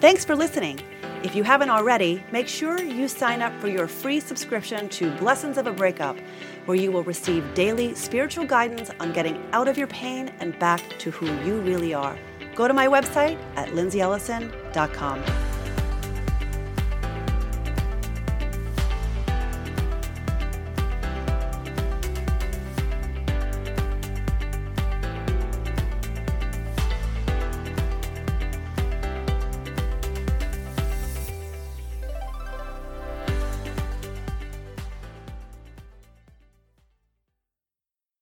Thanks 0.00 0.24
for 0.24 0.36
listening. 0.36 0.80
If 1.22 1.34
you 1.34 1.42
haven't 1.42 1.70
already, 1.70 2.22
make 2.30 2.48
sure 2.48 2.78
you 2.78 3.08
sign 3.08 3.40
up 3.40 3.58
for 3.58 3.68
your 3.68 3.88
free 3.88 4.20
subscription 4.20 4.88
to 4.90 5.10
Blessings 5.16 5.56
of 5.56 5.66
a 5.66 5.72
Breakup, 5.72 6.16
where 6.66 6.76
you 6.76 6.92
will 6.92 7.04
receive 7.04 7.42
daily 7.54 7.94
spiritual 7.94 8.44
guidance 8.44 8.90
on 9.00 9.12
getting 9.12 9.42
out 9.52 9.66
of 9.66 9.78
your 9.78 9.86
pain 9.86 10.28
and 10.40 10.58
back 10.58 10.82
to 10.98 11.10
who 11.10 11.26
you 11.46 11.60
really 11.60 11.94
are. 11.94 12.18
Go 12.54 12.68
to 12.68 12.74
my 12.74 12.86
website 12.86 13.38
at 13.56 13.70
lindsayellison.com 13.70 14.63
com. 14.74 15.53